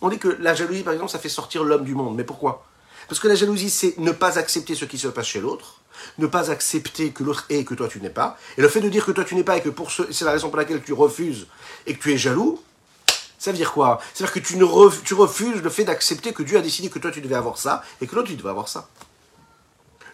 On 0.00 0.08
dit 0.08 0.18
que 0.18 0.28
la 0.40 0.54
jalousie, 0.54 0.82
par 0.82 0.94
exemple, 0.94 1.10
ça 1.10 1.18
fait 1.18 1.28
sortir 1.28 1.64
l'homme 1.64 1.84
du 1.84 1.94
monde. 1.94 2.16
Mais 2.16 2.24
pourquoi? 2.24 2.64
Parce 3.10 3.18
que 3.18 3.26
la 3.26 3.34
jalousie, 3.34 3.70
c'est 3.70 3.98
ne 3.98 4.12
pas 4.12 4.38
accepter 4.38 4.76
ce 4.76 4.84
qui 4.84 4.96
se 4.96 5.08
passe 5.08 5.26
chez 5.26 5.40
l'autre 5.40 5.80
ne 6.18 6.26
pas 6.26 6.50
accepter 6.50 7.10
que 7.10 7.22
l'autre 7.22 7.44
est 7.50 7.58
et 7.58 7.64
que 7.64 7.74
toi 7.74 7.88
tu 7.88 8.00
n'es 8.00 8.08
pas. 8.08 8.38
Et 8.56 8.62
le 8.62 8.68
fait 8.68 8.80
de 8.80 8.88
dire 8.88 9.04
que 9.04 9.12
toi 9.12 9.24
tu 9.24 9.34
n'es 9.34 9.44
pas 9.44 9.58
et 9.58 9.60
que 9.60 9.68
pour 9.68 9.90
ce, 9.90 10.10
c'est 10.12 10.24
la 10.24 10.30
raison 10.30 10.48
pour 10.48 10.56
laquelle 10.56 10.82
tu 10.82 10.94
refuses 10.94 11.46
et 11.86 11.94
que 11.94 12.02
tu 12.02 12.12
es 12.12 12.16
jaloux, 12.16 12.62
ça 13.38 13.50
veut 13.50 13.58
dire 13.58 13.72
quoi? 13.72 14.00
C'est-à-dire 14.14 14.32
que 14.32 14.38
tu, 14.38 14.56
ne 14.56 14.64
tu 15.02 15.12
refuses 15.12 15.60
le 15.60 15.68
fait 15.68 15.84
d'accepter 15.84 16.32
que 16.32 16.42
Dieu 16.42 16.56
a 16.56 16.62
décidé 16.62 16.88
que 16.88 16.98
toi 16.98 17.10
tu 17.10 17.20
devais 17.20 17.34
avoir 17.34 17.58
ça 17.58 17.82
et 18.00 18.06
que 18.06 18.14
l'autre 18.14 18.28
tu 18.28 18.36
devais 18.36 18.48
avoir 18.48 18.68
ça. 18.68 18.88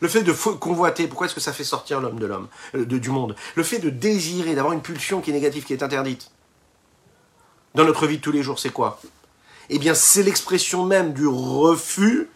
Le 0.00 0.08
fait 0.08 0.22
de 0.22 0.32
convoiter, 0.32 1.06
pourquoi 1.06 1.26
est-ce 1.26 1.34
que 1.36 1.40
ça 1.40 1.52
fait 1.52 1.62
sortir 1.62 2.00
l'homme 2.00 2.18
de 2.18 2.26
l'homme, 2.26 2.48
euh, 2.74 2.84
du 2.84 3.10
monde? 3.10 3.36
Le 3.54 3.62
fait 3.62 3.78
de 3.78 3.90
désirer, 3.90 4.56
d'avoir 4.56 4.72
une 4.72 4.82
pulsion 4.82 5.20
qui 5.20 5.30
est 5.30 5.34
négative, 5.34 5.64
qui 5.64 5.72
est 5.72 5.82
interdite. 5.84 6.32
Dans 7.74 7.84
notre 7.84 8.06
vie 8.06 8.16
de 8.16 8.22
tous 8.22 8.32
les 8.32 8.42
jours, 8.42 8.58
c'est 8.58 8.70
quoi? 8.70 9.00
Eh 9.70 9.78
bien, 9.78 9.94
c'est 9.94 10.22
l'expression 10.22 10.84
même 10.84 11.12
du 11.12 11.26
refus 11.26 12.28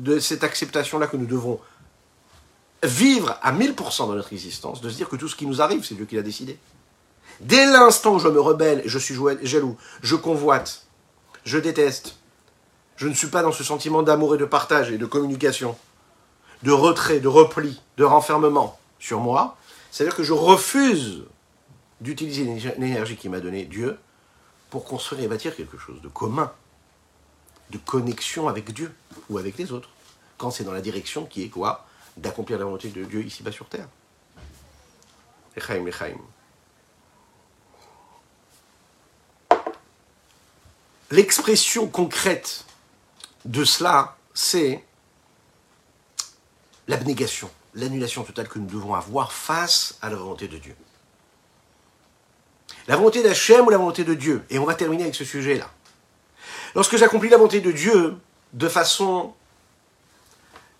de 0.00 0.18
cette 0.18 0.44
acceptation-là 0.44 1.06
que 1.06 1.16
nous 1.16 1.26
devons 1.26 1.60
vivre 2.82 3.38
à 3.42 3.52
1000% 3.52 3.98
dans 4.08 4.14
notre 4.14 4.32
existence, 4.32 4.80
de 4.80 4.88
se 4.88 4.96
dire 4.96 5.08
que 5.08 5.16
tout 5.16 5.28
ce 5.28 5.36
qui 5.36 5.46
nous 5.46 5.60
arrive, 5.60 5.84
c'est 5.84 5.94
Dieu 5.94 6.06
qui 6.06 6.16
l'a 6.16 6.22
décidé. 6.22 6.58
Dès 7.40 7.66
l'instant 7.66 8.14
où 8.14 8.18
je 8.18 8.28
me 8.28 8.40
rebelle, 8.40 8.82
je 8.86 8.98
suis 8.98 9.14
jaloux, 9.42 9.76
je 10.02 10.16
convoite, 10.16 10.86
je 11.44 11.58
déteste, 11.58 12.16
je 12.96 13.08
ne 13.08 13.14
suis 13.14 13.28
pas 13.28 13.42
dans 13.42 13.52
ce 13.52 13.64
sentiment 13.64 14.02
d'amour 14.02 14.34
et 14.34 14.38
de 14.38 14.44
partage 14.44 14.90
et 14.90 14.98
de 14.98 15.06
communication, 15.06 15.76
de 16.62 16.72
retrait, 16.72 17.20
de 17.20 17.28
repli, 17.28 17.80
de 17.96 18.04
renfermement 18.04 18.78
sur 18.98 19.20
moi, 19.20 19.56
c'est-à-dire 19.90 20.16
que 20.16 20.22
je 20.22 20.32
refuse 20.32 21.24
d'utiliser 22.00 22.44
l'énergie 22.78 23.16
qui 23.16 23.28
m'a 23.28 23.40
donné 23.40 23.64
Dieu 23.64 23.98
pour 24.70 24.84
construire 24.84 25.24
et 25.24 25.28
bâtir 25.28 25.54
quelque 25.56 25.78
chose 25.78 26.00
de 26.00 26.08
commun, 26.08 26.52
de 27.70 27.78
connexion 27.78 28.48
avec 28.48 28.72
Dieu 28.72 28.94
ou 29.28 29.38
avec 29.38 29.56
les 29.58 29.72
autres, 29.72 29.88
quand 30.38 30.50
c'est 30.50 30.64
dans 30.64 30.72
la 30.72 30.80
direction 30.80 31.26
qui 31.26 31.42
est 31.44 31.48
quoi 31.48 31.86
D'accomplir 32.16 32.58
la 32.58 32.64
volonté 32.64 32.88
de 32.88 33.04
Dieu 33.04 33.22
ici-bas 33.22 33.52
sur 33.52 33.68
terre. 33.68 33.86
Echaim, 35.56 35.86
Echaim. 35.86 36.18
L'expression 41.10 41.88
concrète 41.88 42.64
de 43.44 43.64
cela, 43.64 44.16
c'est 44.34 44.84
l'abnégation, 46.88 47.50
l'annulation 47.74 48.22
totale 48.22 48.48
que 48.48 48.58
nous 48.58 48.66
devons 48.66 48.94
avoir 48.94 49.32
face 49.32 49.98
à 50.02 50.10
la 50.10 50.16
volonté 50.16 50.46
de 50.46 50.58
Dieu. 50.58 50.76
La 52.86 52.96
volonté 52.96 53.22
d'Hachem 53.22 53.66
ou 53.66 53.70
la 53.70 53.78
volonté 53.78 54.04
de 54.04 54.14
Dieu 54.14 54.44
Et 54.50 54.58
on 54.58 54.64
va 54.64 54.74
terminer 54.74 55.04
avec 55.04 55.14
ce 55.14 55.24
sujet-là. 55.24 55.70
Lorsque 56.74 56.96
j'accomplis 56.96 57.28
la 57.28 57.36
volonté 57.36 57.60
de 57.60 57.72
Dieu 57.72 58.16
de 58.52 58.68
façon 58.68 59.34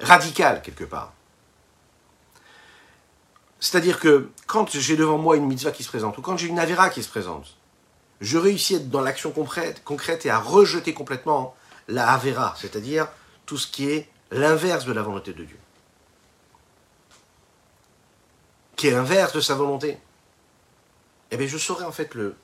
radicale, 0.01 0.62
quelque 0.62 0.84
part, 0.84 1.12
c'est-à-dire 3.61 4.01
que 4.01 4.30
quand 4.47 4.70
j'ai 4.70 4.97
devant 4.97 5.18
moi 5.18 5.36
une 5.36 5.47
mitzvah 5.47 5.70
qui 5.70 5.82
se 5.82 5.88
présente, 5.88 6.16
ou 6.18 6.22
quand 6.22 6.36
j'ai 6.36 6.49
une 6.49 6.59
avera 6.59 6.88
qui 6.88 7.03
se 7.03 7.09
présente, 7.09 7.57
je 8.20 8.38
réussis 8.38 8.74
à 8.74 8.78
être 8.78 8.91
dans 8.91 9.01
l'action 9.01 9.32
concrète, 9.32 10.26
et 10.26 10.30
à 10.30 10.38
rejeter 10.38 10.95
complètement 10.95 11.55
la 11.88 12.09
avera, 12.09 12.55
c'est-à-dire 12.59 13.09
tout 13.47 13.59
ce 13.59 13.66
qui 13.66 13.91
est 13.91 14.09
l'inverse 14.30 14.84
de 14.84 14.93
la 14.93 15.03
volonté 15.03 15.32
de 15.32 15.45
Dieu. 15.45 15.59
Qui 18.76 18.88
est 18.88 18.93
l'inverse 18.93 19.32
de 19.32 19.41
sa 19.41 19.55
volonté 19.55 19.99
eh 21.30 21.36
bien, 21.36 21.47
je 21.47 21.59
saurais 21.59 21.84
en 21.84 21.93
fait 21.93 22.14
le 22.14 22.34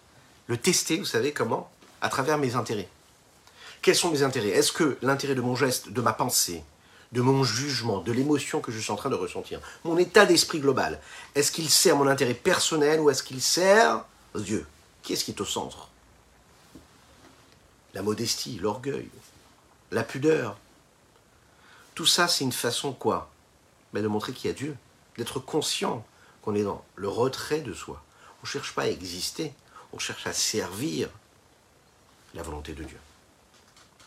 tester, 0.62 0.98
vous 0.98 1.04
savez 1.04 1.32
comment? 1.32 1.70
À 2.00 2.08
travers 2.08 2.38
mes 2.38 2.54
intérêts. 2.54 2.88
Quels 3.82 3.96
sont 3.96 4.10
mes 4.10 4.22
intérêts? 4.22 4.48
Est-ce 4.48 4.72
que 4.72 4.98
l'intérêt 5.02 5.34
de 5.34 5.40
mon 5.40 5.54
geste, 5.54 5.90
de 5.90 6.00
ma 6.00 6.12
pensée, 6.12 6.64
de 7.12 7.20
mon 7.20 7.44
jugement, 7.44 8.00
de 8.00 8.12
l'émotion 8.12 8.60
que 8.60 8.72
je 8.72 8.78
suis 8.78 8.90
en 8.90 8.96
train 8.96 9.10
de 9.10 9.14
ressentir, 9.14 9.60
mon 9.84 9.96
état 9.96 10.26
d'esprit 10.26 10.60
global, 10.60 11.00
est-ce 11.34 11.52
qu'il 11.52 11.70
sert 11.70 11.96
mon 11.96 12.08
intérêt 12.08 12.34
personnel 12.34 13.00
ou 13.00 13.10
est-ce 13.10 13.22
qu'il 13.22 13.40
sert 13.40 14.04
Dieu 14.34 14.66
Qui 15.02 15.12
est-ce 15.12 15.24
qui 15.24 15.30
est 15.30 15.40
au 15.40 15.44
centre? 15.44 15.88
La 17.94 18.02
modestie, 18.02 18.58
l'orgueil, 18.58 19.08
la 19.90 20.02
pudeur. 20.02 20.58
Tout 21.94 22.06
ça, 22.06 22.28
c'est 22.28 22.44
une 22.44 22.52
façon 22.52 22.92
quoi? 22.92 23.30
Ben, 23.92 24.02
De 24.02 24.08
montrer 24.08 24.32
qu'il 24.32 24.50
y 24.50 24.52
a 24.52 24.56
Dieu, 24.56 24.76
d'être 25.16 25.40
conscient 25.40 26.04
qu'on 26.42 26.54
est 26.54 26.64
dans 26.64 26.84
le 26.96 27.08
retrait 27.08 27.60
de 27.60 27.72
soi. 27.72 28.02
On 28.42 28.46
ne 28.46 28.48
cherche 28.48 28.74
pas 28.74 28.82
à 28.82 28.88
exister, 28.88 29.54
on 29.92 29.98
cherche 29.98 30.26
à 30.26 30.32
servir 30.32 31.08
la 32.34 32.42
volonté 32.42 32.74
de 32.74 32.84
Dieu. 32.84 32.98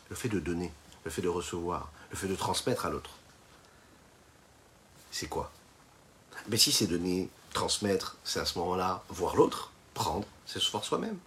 Le 0.09 0.15
fait 0.15 0.29
de 0.29 0.39
donner, 0.39 0.71
le 1.03 1.11
fait 1.11 1.21
de 1.21 1.27
recevoir, 1.27 1.91
le 2.11 2.17
fait 2.17 2.27
de 2.27 2.35
transmettre 2.35 2.85
à 2.85 2.89
l'autre. 2.89 3.11
C'est 5.11 5.27
quoi? 5.27 5.51
Mais 6.47 6.57
si 6.57 6.71
c'est 6.71 6.87
donner, 6.87 7.29
transmettre, 7.53 8.17
c'est 8.23 8.39
à 8.39 8.45
ce 8.45 8.57
moment-là 8.59 9.03
voir 9.09 9.35
l'autre, 9.35 9.71
prendre, 9.93 10.27
c'est 10.45 10.59
se 10.59 10.71
voir 10.71 10.83
soi-même. 10.83 11.17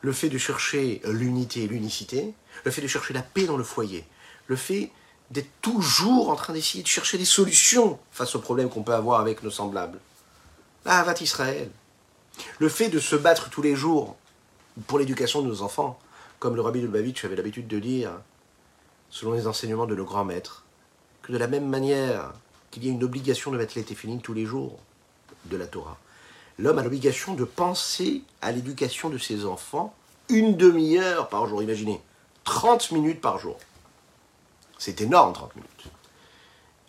Le 0.00 0.12
fait 0.12 0.28
de 0.28 0.38
chercher 0.38 1.00
l'unité 1.04 1.64
et 1.64 1.68
l'unicité, 1.68 2.34
le 2.64 2.70
fait 2.70 2.82
de 2.82 2.88
chercher 2.88 3.14
la 3.14 3.22
paix 3.22 3.44
dans 3.44 3.56
le 3.56 3.64
foyer, 3.64 4.04
le 4.46 4.56
fait 4.56 4.90
d'être 5.30 5.50
toujours 5.62 6.28
en 6.28 6.36
train 6.36 6.52
d'essayer 6.52 6.82
de 6.82 6.88
chercher 6.88 7.18
des 7.18 7.24
solutions 7.24 7.98
face 8.10 8.34
aux 8.34 8.40
problèmes 8.40 8.68
qu'on 8.68 8.82
peut 8.82 8.94
avoir 8.94 9.20
avec 9.20 9.42
nos 9.42 9.50
semblables. 9.50 9.98
Ah, 10.84 11.02
va 11.04 11.14
Israël. 11.20 11.70
Le 12.58 12.68
fait 12.68 12.88
de 12.88 12.98
se 12.98 13.16
battre 13.16 13.48
tous 13.48 13.62
les 13.62 13.76
jours 13.76 14.16
pour 14.86 14.98
l'éducation 14.98 15.42
de 15.42 15.48
nos 15.48 15.62
enfants, 15.62 15.98
comme 16.42 16.56
le 16.56 16.60
rabbi 16.60 16.80
Lubavitch 16.80 17.24
avait 17.24 17.36
l'habitude 17.36 17.68
de 17.68 17.78
dire, 17.78 18.10
selon 19.10 19.30
les 19.30 19.46
enseignements 19.46 19.86
de 19.86 19.94
nos 19.94 20.04
grands 20.04 20.24
maîtres, 20.24 20.64
que 21.22 21.30
de 21.30 21.38
la 21.38 21.46
même 21.46 21.68
manière 21.68 22.32
qu'il 22.72 22.84
y 22.84 22.88
a 22.88 22.90
une 22.90 23.04
obligation 23.04 23.52
de 23.52 23.58
mettre 23.58 23.74
les 23.76 23.84
téphilines 23.84 24.20
tous 24.20 24.34
les 24.34 24.44
jours 24.44 24.80
de 25.44 25.56
la 25.56 25.68
Torah, 25.68 25.98
l'homme 26.58 26.80
a 26.80 26.82
l'obligation 26.82 27.34
de 27.34 27.44
penser 27.44 28.24
à 28.40 28.50
l'éducation 28.50 29.08
de 29.08 29.18
ses 29.18 29.46
enfants 29.46 29.94
une 30.28 30.56
demi-heure 30.56 31.28
par 31.28 31.46
jour. 31.46 31.62
Imaginez, 31.62 32.02
30 32.42 32.90
minutes 32.90 33.20
par 33.20 33.38
jour. 33.38 33.56
C'est 34.78 35.00
énorme, 35.00 35.34
30 35.34 35.54
minutes. 35.54 35.84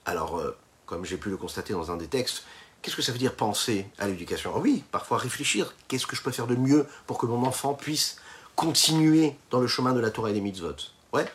Alors, 0.06 0.40
euh, 0.40 0.58
comme 0.88 1.06
j'ai 1.06 1.18
pu 1.18 1.30
le 1.30 1.38
constater 1.38 1.74
dans 1.74 1.92
un 1.92 1.98
des 1.98 2.08
textes, 2.08 2.44
Qu'est-ce 2.84 2.98
que 2.98 3.02
ça 3.02 3.14
veut 3.14 3.18
dire 3.18 3.34
penser 3.34 3.88
à 3.98 4.08
l'éducation? 4.08 4.52
Oui, 4.60 4.84
parfois 4.92 5.18
réfléchir. 5.18 5.74
Qu'est-ce 5.88 6.06
que 6.06 6.18
je 6.18 6.22
peux 6.22 6.32
faire 6.32 6.48
de 6.48 6.56
mieux 6.56 6.86
pour 7.08 7.18
que 7.18 7.26
mon 7.26 7.46
enfant 7.46 7.74
puisse 7.74 8.18
continuer 8.56 9.36
dans 9.50 9.60
le 9.60 9.68
chemin 9.68 9.94
de 9.94 10.00
la 10.00 10.12
Torah 10.12 10.30
et 10.30 10.34
des 10.34 10.42
mitzvot 10.42 10.76
Ouais. 11.12 11.26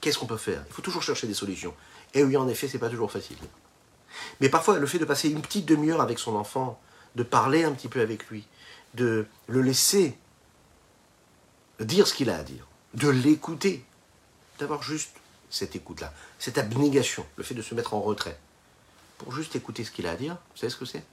Qu'est-ce 0.00 0.18
qu'on 0.18 0.26
peut 0.26 0.36
faire? 0.36 0.62
Il 0.68 0.72
faut 0.72 0.82
toujours 0.82 1.02
chercher 1.02 1.26
des 1.26 1.34
solutions. 1.34 1.74
Et 2.14 2.22
oui, 2.22 2.36
en 2.36 2.48
effet, 2.48 2.68
c'est 2.68 2.78
pas 2.78 2.88
toujours 2.88 3.10
facile. 3.10 3.36
Mais 4.40 4.48
parfois, 4.48 4.78
le 4.78 4.86
fait 4.86 4.98
de 4.98 5.04
passer 5.04 5.28
une 5.28 5.42
petite 5.42 5.66
demi-heure 5.66 6.00
avec 6.00 6.18
son 6.18 6.36
enfant, 6.36 6.80
de 7.16 7.22
parler 7.22 7.64
un 7.64 7.72
petit 7.72 7.88
peu 7.88 8.00
avec 8.00 8.28
lui, 8.28 8.44
de 8.94 9.26
le 9.46 9.62
laisser 9.62 10.16
dire 11.80 12.06
ce 12.06 12.14
qu'il 12.14 12.30
a 12.30 12.38
à 12.38 12.42
dire, 12.42 12.66
de 12.94 13.08
l'écouter, 13.08 13.84
d'avoir 14.58 14.82
juste 14.82 15.10
cette 15.50 15.76
écoute-là, 15.76 16.12
cette 16.38 16.58
abnégation, 16.58 17.24
le 17.36 17.44
fait 17.44 17.54
de 17.54 17.62
se 17.62 17.74
mettre 17.74 17.94
en 17.94 18.00
retrait 18.00 18.38
pour 19.18 19.32
juste 19.32 19.56
écouter 19.56 19.84
ce 19.84 19.90
qu'il 19.90 20.06
a 20.06 20.12
à 20.12 20.16
dire, 20.16 20.34
vous 20.34 20.58
savez 20.58 20.70
ce 20.70 20.76
que 20.76 20.84
c'est? 20.84 21.04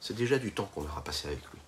C'est 0.00 0.14
déjà 0.14 0.38
du 0.38 0.52
temps 0.52 0.68
qu'on 0.74 0.82
aura 0.82 1.02
passé 1.02 1.28
avec 1.28 1.40
lui. 1.52 1.60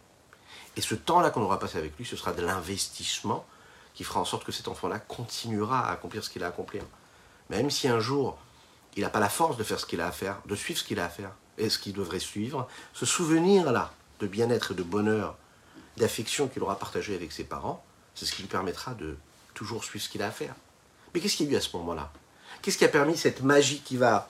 Et 0.77 0.81
ce 0.81 0.95
temps-là 0.95 1.31
qu'on 1.31 1.43
aura 1.43 1.59
passé 1.59 1.79
avec 1.79 1.97
lui, 1.97 2.05
ce 2.05 2.17
sera 2.17 2.33
de 2.33 2.43
l'investissement 2.43 3.47
qui 3.95 4.05
fera 4.05 4.21
en 4.21 4.25
sorte 4.25 4.45
que 4.45 4.53
cet 4.53 4.69
enfant-là 4.69 4.99
continuera 4.99 5.89
à 5.89 5.93
accomplir 5.93 6.23
ce 6.23 6.31
qu'il 6.31 6.43
a 6.43 6.47
à 6.47 6.49
accomplir. 6.51 6.83
Même 7.49 7.71
si 7.71 7.89
un 7.89 7.99
jour, 7.99 8.37
il 8.95 9.03
n'a 9.03 9.09
pas 9.09 9.21
la 9.21 9.29
force 9.29 9.57
de 9.57 9.65
faire 9.65 9.81
ce 9.81 9.87
qu'il 9.87 10.01
a 10.01 10.07
à 10.07 10.13
faire, 10.13 10.37
de 10.47 10.55
suivre 10.55 10.79
ce 10.79 10.85
qu'il 10.85 11.01
a 11.01 11.07
à 11.07 11.09
faire, 11.09 11.31
et 11.59 11.71
ce 11.71 11.79
qu'il 11.79 11.95
devrait 11.95 12.19
suivre, 12.19 12.69
ce 12.93 13.07
souvenir-là 13.07 13.93
de 14.21 14.27
bien-être 14.27 14.73
et 14.73 14.75
de 14.75 14.83
bonheur, 14.83 15.37
d'affection 15.97 16.49
qu'il 16.49 16.63
aura 16.63 16.79
partagé 16.79 17.15
avec 17.15 17.33
ses 17.33 17.45
parents, 17.45 17.83
c'est 18.15 18.27
ce 18.27 18.33
qui 18.33 18.43
lui 18.43 18.49
permettra 18.49 18.95
de 18.95 19.17
toujours 19.55 19.85
suivre 19.85 20.05
ce 20.05 20.11
qu'il 20.11 20.23
a 20.23 20.27
à 20.27 20.31
faire. 20.31 20.55
Mais 21.15 21.21
qu'est-ce 21.21 21.37
qu'il 21.37 21.47
y 21.47 21.51
a 21.51 21.53
eu 21.53 21.57
à 21.57 21.61
ce 21.61 21.75
moment-là? 21.77 22.11
Qu'est-ce 22.61 22.79
qui 22.79 22.85
a 22.85 22.89
permis 22.89 23.17
cette 23.17 23.43
magie 23.43 23.81
qui 23.81 23.97
va 23.97 24.29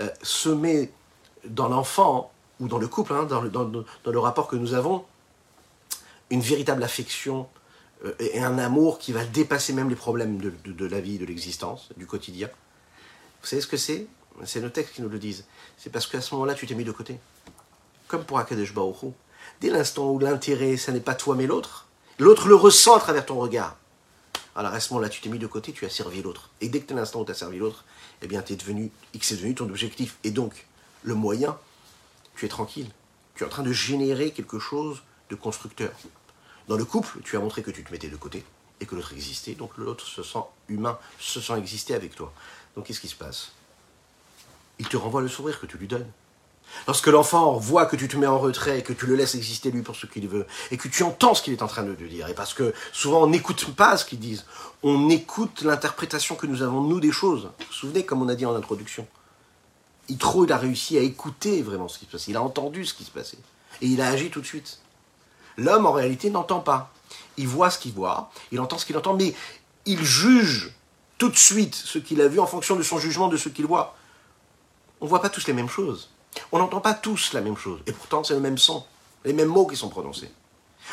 euh, 0.00 0.08
semer 0.22 0.92
dans 1.44 1.68
l'enfant 1.68 2.32
ou 2.58 2.68
dans 2.68 2.78
le 2.78 2.88
couple, 2.88 3.14
hein, 3.14 3.24
dans, 3.24 3.40
le, 3.40 4.18
rapport 4.18 4.46
que 4.46 4.56
nous 4.56 4.74
avons, 4.74 5.04
une 6.30 6.40
véritable 6.40 6.82
affection 6.82 7.48
euh, 8.04 8.14
et 8.18 8.40
un 8.40 8.58
amour 8.58 8.98
qui 8.98 9.12
va 9.12 9.24
dépasser 9.24 9.72
même 9.72 9.88
les 9.88 9.96
problèmes 9.96 10.38
de, 10.38 10.86
la 10.86 11.00
vie, 11.00 11.18
de 11.18 11.26
l'existence, 11.26 11.90
du 11.96 12.06
quotidien. 12.06 12.48
Vous 13.42 13.46
savez 13.46 13.62
ce 13.62 13.66
que 13.66 13.76
c'est? 13.76 14.06
C'est 14.44 14.60
nos 14.60 14.68
textes 14.70 14.94
qui 14.94 15.02
nous 15.02 15.08
le 15.08 15.18
disent. 15.18 15.44
C'est 15.76 15.90
parce 15.90 16.06
qu'à 16.06 16.20
ce 16.20 16.34
moment-là, 16.34 16.54
tu 16.54 16.66
t'es 16.66 16.74
mis 16.74 16.84
de 16.84 16.92
côté. 16.92 17.18
Comme 18.08 18.24
pour 18.24 18.38
Akadesh 18.38 18.72
Baruch 18.72 19.12
Dès 19.60 19.70
l'instant 19.70 20.10
où 20.10 20.18
l'intérêt, 20.18 20.76
ce 20.76 20.90
n'est 20.90 21.00
pas 21.00 21.14
toi 21.14 21.34
mais 21.34 21.46
l'autre, 21.46 21.86
l'autre 22.18 22.48
le 22.48 22.54
ressent 22.54 22.96
à 22.96 23.00
travers 23.00 23.26
ton 23.26 23.38
regard. 23.38 23.76
Alors 24.54 24.72
à 24.72 24.80
ce 24.80 24.92
moment-là, 24.92 25.08
tu 25.08 25.20
t'es 25.20 25.28
mis 25.28 25.38
de 25.38 25.46
côté, 25.46 25.72
tu 25.72 25.84
as 25.84 25.90
servi 25.90 26.22
l'autre. 26.22 26.50
Et 26.60 26.68
dès 26.68 26.80
que 26.80 26.86
tu 26.86 26.94
l'instant 26.94 27.20
où 27.20 27.24
tu 27.24 27.30
as 27.30 27.34
servi 27.34 27.58
l'autre, 27.58 27.84
eh 28.22 28.26
bien, 28.26 28.42
es 28.48 28.56
devenu, 28.56 28.90
X 29.14 29.32
est 29.32 29.36
devenu 29.36 29.54
ton 29.54 29.68
objectif. 29.68 30.16
Et 30.24 30.30
donc, 30.30 30.66
le 31.02 31.14
moyen, 31.14 31.56
tu 32.36 32.46
es 32.46 32.48
tranquille. 32.48 32.90
Tu 33.34 33.42
es 33.42 33.46
en 33.46 33.50
train 33.50 33.62
de 33.62 33.72
générer 33.72 34.32
quelque 34.32 34.58
chose 34.58 35.02
de 35.30 35.34
constructeur. 35.34 35.92
Dans 36.70 36.76
le 36.76 36.84
couple, 36.84 37.18
tu 37.24 37.36
as 37.36 37.40
montré 37.40 37.64
que 37.64 37.72
tu 37.72 37.82
te 37.82 37.90
mettais 37.90 38.06
de 38.06 38.14
côté 38.14 38.44
et 38.80 38.86
que 38.86 38.94
l'autre 38.94 39.12
existait. 39.12 39.54
Donc 39.54 39.76
l'autre 39.76 40.06
se 40.06 40.22
sent 40.22 40.38
humain, 40.68 41.00
se 41.18 41.40
sent 41.40 41.58
exister 41.58 41.94
avec 41.94 42.14
toi. 42.14 42.32
Donc 42.76 42.86
qu'est-ce 42.86 43.00
qui 43.00 43.08
se 43.08 43.16
passe? 43.16 43.50
Il 44.78 44.86
te 44.86 44.96
renvoie 44.96 45.20
le 45.20 45.26
sourire 45.26 45.58
que 45.58 45.66
tu 45.66 45.78
lui 45.78 45.88
donnes. 45.88 46.06
Lorsque 46.86 47.08
l'enfant 47.08 47.54
voit 47.54 47.86
que 47.86 47.96
tu 47.96 48.06
te 48.06 48.16
mets 48.16 48.28
en 48.28 48.38
retrait, 48.38 48.84
que 48.84 48.92
tu 48.92 49.06
le 49.06 49.16
laisses 49.16 49.34
exister 49.34 49.72
lui 49.72 49.82
pour 49.82 49.96
ce 49.96 50.06
qu'il 50.06 50.28
veut, 50.28 50.46
et 50.70 50.76
que 50.76 50.86
tu 50.86 51.02
entends 51.02 51.34
ce 51.34 51.42
qu'il 51.42 51.52
est 51.52 51.62
en 51.62 51.66
train 51.66 51.82
de 51.82 51.92
te 51.92 52.04
dire, 52.04 52.28
et 52.28 52.34
parce 52.34 52.54
que 52.54 52.72
souvent 52.92 53.24
on 53.24 53.26
n'écoute 53.26 53.74
pas 53.74 53.96
ce 53.96 54.04
qu'ils 54.04 54.20
disent, 54.20 54.44
on 54.84 55.10
écoute 55.10 55.62
l'interprétation 55.62 56.36
que 56.36 56.46
nous 56.46 56.62
avons 56.62 56.82
nous 56.82 57.00
des 57.00 57.10
choses. 57.10 57.50
Vous 57.58 57.66
vous 57.66 57.72
souvenez, 57.72 58.06
comme 58.06 58.22
on 58.22 58.28
a 58.28 58.36
dit 58.36 58.46
en 58.46 58.54
introduction, 58.54 59.08
Itro, 60.08 60.44
il 60.44 60.52
a 60.52 60.56
réussi 60.56 60.96
à 60.98 61.00
écouter 61.00 61.62
vraiment 61.62 61.88
ce 61.88 61.98
qui 61.98 62.04
se 62.04 62.12
passait, 62.12 62.30
il 62.30 62.36
a 62.36 62.42
entendu 62.42 62.86
ce 62.86 62.94
qui 62.94 63.02
se 63.02 63.10
passait, 63.10 63.38
et 63.82 63.86
il 63.88 64.00
a 64.00 64.06
agi 64.06 64.30
tout 64.30 64.40
de 64.40 64.46
suite. 64.46 64.78
L'homme, 65.60 65.84
en 65.84 65.92
réalité, 65.92 66.30
n'entend 66.30 66.60
pas. 66.60 66.90
Il 67.36 67.46
voit 67.46 67.70
ce 67.70 67.78
qu'il 67.78 67.92
voit, 67.92 68.30
il 68.50 68.60
entend 68.60 68.78
ce 68.78 68.86
qu'il 68.86 68.96
entend, 68.96 69.14
mais 69.14 69.34
il 69.84 70.02
juge 70.02 70.72
tout 71.18 71.28
de 71.28 71.36
suite 71.36 71.74
ce 71.74 71.98
qu'il 71.98 72.20
a 72.22 72.28
vu 72.28 72.40
en 72.40 72.46
fonction 72.46 72.76
de 72.76 72.82
son 72.82 72.98
jugement 72.98 73.28
de 73.28 73.36
ce 73.36 73.50
qu'il 73.50 73.66
voit. 73.66 73.94
On 75.00 75.04
ne 75.04 75.10
voit 75.10 75.20
pas 75.20 75.28
tous 75.28 75.46
les 75.46 75.52
mêmes 75.52 75.68
choses. 75.68 76.08
On 76.50 76.58
n'entend 76.58 76.80
pas 76.80 76.94
tous 76.94 77.34
la 77.34 77.42
même 77.42 77.56
chose, 77.56 77.80
et 77.86 77.92
pourtant 77.92 78.24
c'est 78.24 78.34
le 78.34 78.40
même 78.40 78.56
son, 78.56 78.84
les 79.24 79.32
mêmes 79.32 79.48
mots 79.48 79.66
qui 79.66 79.76
sont 79.76 79.90
prononcés. 79.90 80.30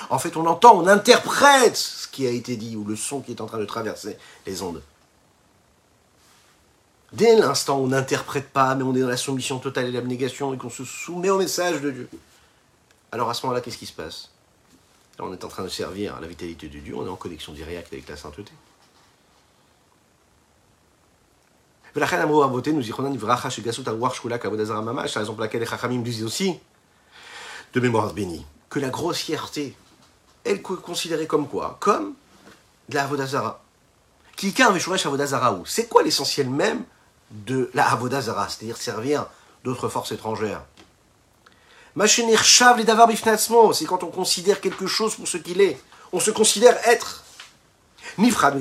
En 0.09 0.19
fait, 0.19 0.35
on 0.35 0.45
entend, 0.45 0.75
on 0.75 0.87
interprète 0.87 1.77
ce 1.77 2.07
qui 2.07 2.27
a 2.27 2.31
été 2.31 2.57
dit, 2.57 2.75
ou 2.75 2.83
le 2.83 2.95
son 2.95 3.21
qui 3.21 3.31
est 3.31 3.41
en 3.41 3.45
train 3.45 3.59
de 3.59 3.65
traverser 3.65 4.17
les 4.45 4.61
ondes. 4.63 4.83
Dès 7.13 7.37
l'instant 7.37 7.79
où 7.79 7.83
on 7.83 7.87
n'interprète 7.87 8.49
pas, 8.49 8.75
mais 8.75 8.83
on 8.83 8.93
est 8.95 8.99
dans 8.99 9.07
la 9.07 9.15
soumission 9.17 9.59
totale 9.59 9.85
et 9.85 9.91
l'abnégation 9.91 10.53
et 10.53 10.57
qu'on 10.57 10.69
se 10.69 10.83
soumet 10.83 11.29
au 11.29 11.37
message 11.37 11.79
de 11.79 11.91
Dieu, 11.91 12.09
alors 13.13 13.29
à 13.29 13.33
ce 13.33 13.45
moment-là, 13.45 13.61
qu'est-ce 13.61 13.77
qui 13.77 13.85
se 13.85 13.93
passe? 13.93 14.31
On 15.19 15.33
est 15.33 15.43
en 15.43 15.47
train 15.47 15.63
de 15.63 15.69
servir 15.69 16.19
la 16.19 16.27
vitalité 16.27 16.67
de 16.67 16.79
Dieu, 16.79 16.95
on 16.95 17.05
est 17.05 17.09
en 17.09 17.15
connexion 17.15 17.51
directe 17.53 17.91
avec 17.91 18.07
la 18.07 18.15
sainteté. 18.15 18.51
C'est 21.93 21.99
la 21.99 22.05
raison 22.05 22.47
pour 25.33 25.41
laquelle 25.41 25.61
les 25.61 25.65
Chachamim 25.65 26.01
disent 26.01 26.23
aussi, 26.23 26.59
de 27.73 27.79
mémoire 27.79 28.13
bénie, 28.13 28.45
que 28.69 28.79
la 28.79 28.89
grossièreté, 28.89 29.75
elle 30.43 30.57
est 30.57 30.61
considérée 30.61 31.25
comme 31.25 31.47
quoi? 31.47 31.77
Comme 31.79 32.13
de 32.89 32.95
la 32.95 33.05
Avodazara. 33.05 33.63
C'est 35.65 35.89
quoi 35.89 36.03
l'essentiel 36.03 36.49
même 36.49 36.83
de 37.31 37.71
la 37.73 37.89
Avodazara 37.89 38.47
C'est-à-dire 38.47 38.77
servir 38.77 39.25
d'autres 39.63 39.89
forces 39.89 40.11
étrangères? 40.11 40.63
C'est 42.05 43.85
quand 43.85 44.03
on 44.03 44.11
considère 44.11 44.61
quelque 44.61 44.87
chose 44.87 45.15
pour 45.15 45.27
ce 45.27 45.37
qu'il 45.37 45.61
est. 45.61 45.79
On 46.11 46.19
se 46.19 46.31
considère 46.31 46.77
être. 46.87 47.23
Nifrad 48.17 48.55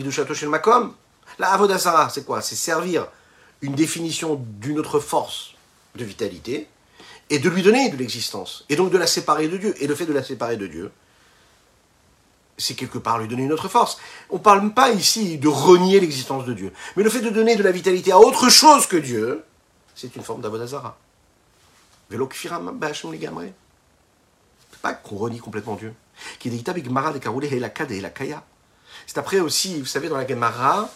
Makom. 0.48 0.94
La 1.38 1.52
Avodazara, 1.52 2.08
c'est 2.08 2.24
quoi? 2.24 2.40
C'est 2.40 2.56
servir 2.56 3.08
une 3.60 3.74
définition 3.74 4.40
d'une 4.58 4.78
autre 4.78 5.00
force 5.00 5.52
de 5.96 6.04
vitalité 6.04 6.66
et 7.28 7.38
de 7.38 7.48
lui 7.50 7.62
donner 7.62 7.90
de 7.90 7.96
l'existence. 7.96 8.64
Et 8.68 8.76
donc 8.76 8.90
de 8.90 8.98
la 8.98 9.06
séparer 9.06 9.48
de 9.48 9.56
Dieu. 9.58 9.74
Et 9.82 9.86
le 9.86 9.94
fait 9.94 10.06
de 10.06 10.12
la 10.12 10.22
séparer 10.22 10.56
de 10.56 10.66
Dieu, 10.66 10.90
c'est 12.56 12.74
quelque 12.74 12.98
part 12.98 13.18
lui 13.18 13.28
donner 13.28 13.42
une 13.42 13.52
autre 13.52 13.68
force. 13.68 13.98
On 14.30 14.36
ne 14.36 14.42
parle 14.42 14.72
pas 14.72 14.90
ici 14.90 15.36
de 15.36 15.48
renier 15.48 16.00
l'existence 16.00 16.46
de 16.46 16.54
Dieu. 16.54 16.72
Mais 16.96 17.02
le 17.02 17.10
fait 17.10 17.20
de 17.20 17.30
donner 17.30 17.56
de 17.56 17.62
la 17.62 17.70
vitalité 17.70 18.12
à 18.12 18.18
autre 18.18 18.48
chose 18.48 18.86
que 18.86 18.96
Dieu, 18.96 19.44
c'est 19.94 20.16
une 20.16 20.22
forme 20.22 20.40
d'avodazara. 20.40 20.96
C'est 22.10 22.18
pas 24.82 24.94
qu'on 24.94 25.16
renie 25.16 25.38
complètement 25.38 25.74
Dieu. 25.74 25.94
C'est 29.06 29.18
après 29.18 29.40
aussi, 29.40 29.80
vous 29.80 29.86
savez, 29.86 30.08
dans 30.08 30.16
la 30.16 30.26
Gemara, 30.26 30.88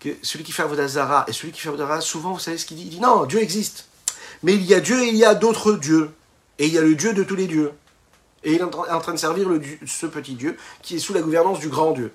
que 0.00 0.10
celui 0.22 0.44
qui 0.44 0.52
fait 0.52 0.62
Avodazara 0.62 1.24
et 1.28 1.32
celui 1.32 1.52
qui 1.52 1.60
fait 1.60 1.68
Avodazara, 1.68 2.00
souvent, 2.00 2.32
vous 2.32 2.38
savez 2.38 2.58
ce 2.58 2.66
qu'il 2.66 2.76
dit? 2.76 2.84
Il 2.84 2.90
dit 2.90 3.00
non, 3.00 3.24
Dieu 3.26 3.40
existe. 3.40 3.88
Mais 4.42 4.54
il 4.54 4.62
y 4.62 4.74
a 4.74 4.80
Dieu 4.80 5.02
et 5.02 5.08
il 5.08 5.16
y 5.16 5.24
a 5.24 5.34
d'autres 5.34 5.72
dieux. 5.72 6.10
Et 6.58 6.66
il 6.66 6.72
y 6.72 6.78
a 6.78 6.82
le 6.82 6.94
Dieu 6.94 7.14
de 7.14 7.24
tous 7.24 7.36
les 7.36 7.46
dieux. 7.46 7.72
Et 8.42 8.52
il 8.52 8.58
est 8.58 8.62
en 8.62 9.00
train 9.00 9.12
de 9.12 9.18
servir 9.18 9.48
ce 9.86 10.06
petit 10.06 10.34
Dieu 10.34 10.58
qui 10.82 10.96
est 10.96 10.98
sous 10.98 11.14
la 11.14 11.22
gouvernance 11.22 11.60
du 11.60 11.68
grand 11.68 11.92
Dieu. 11.92 12.12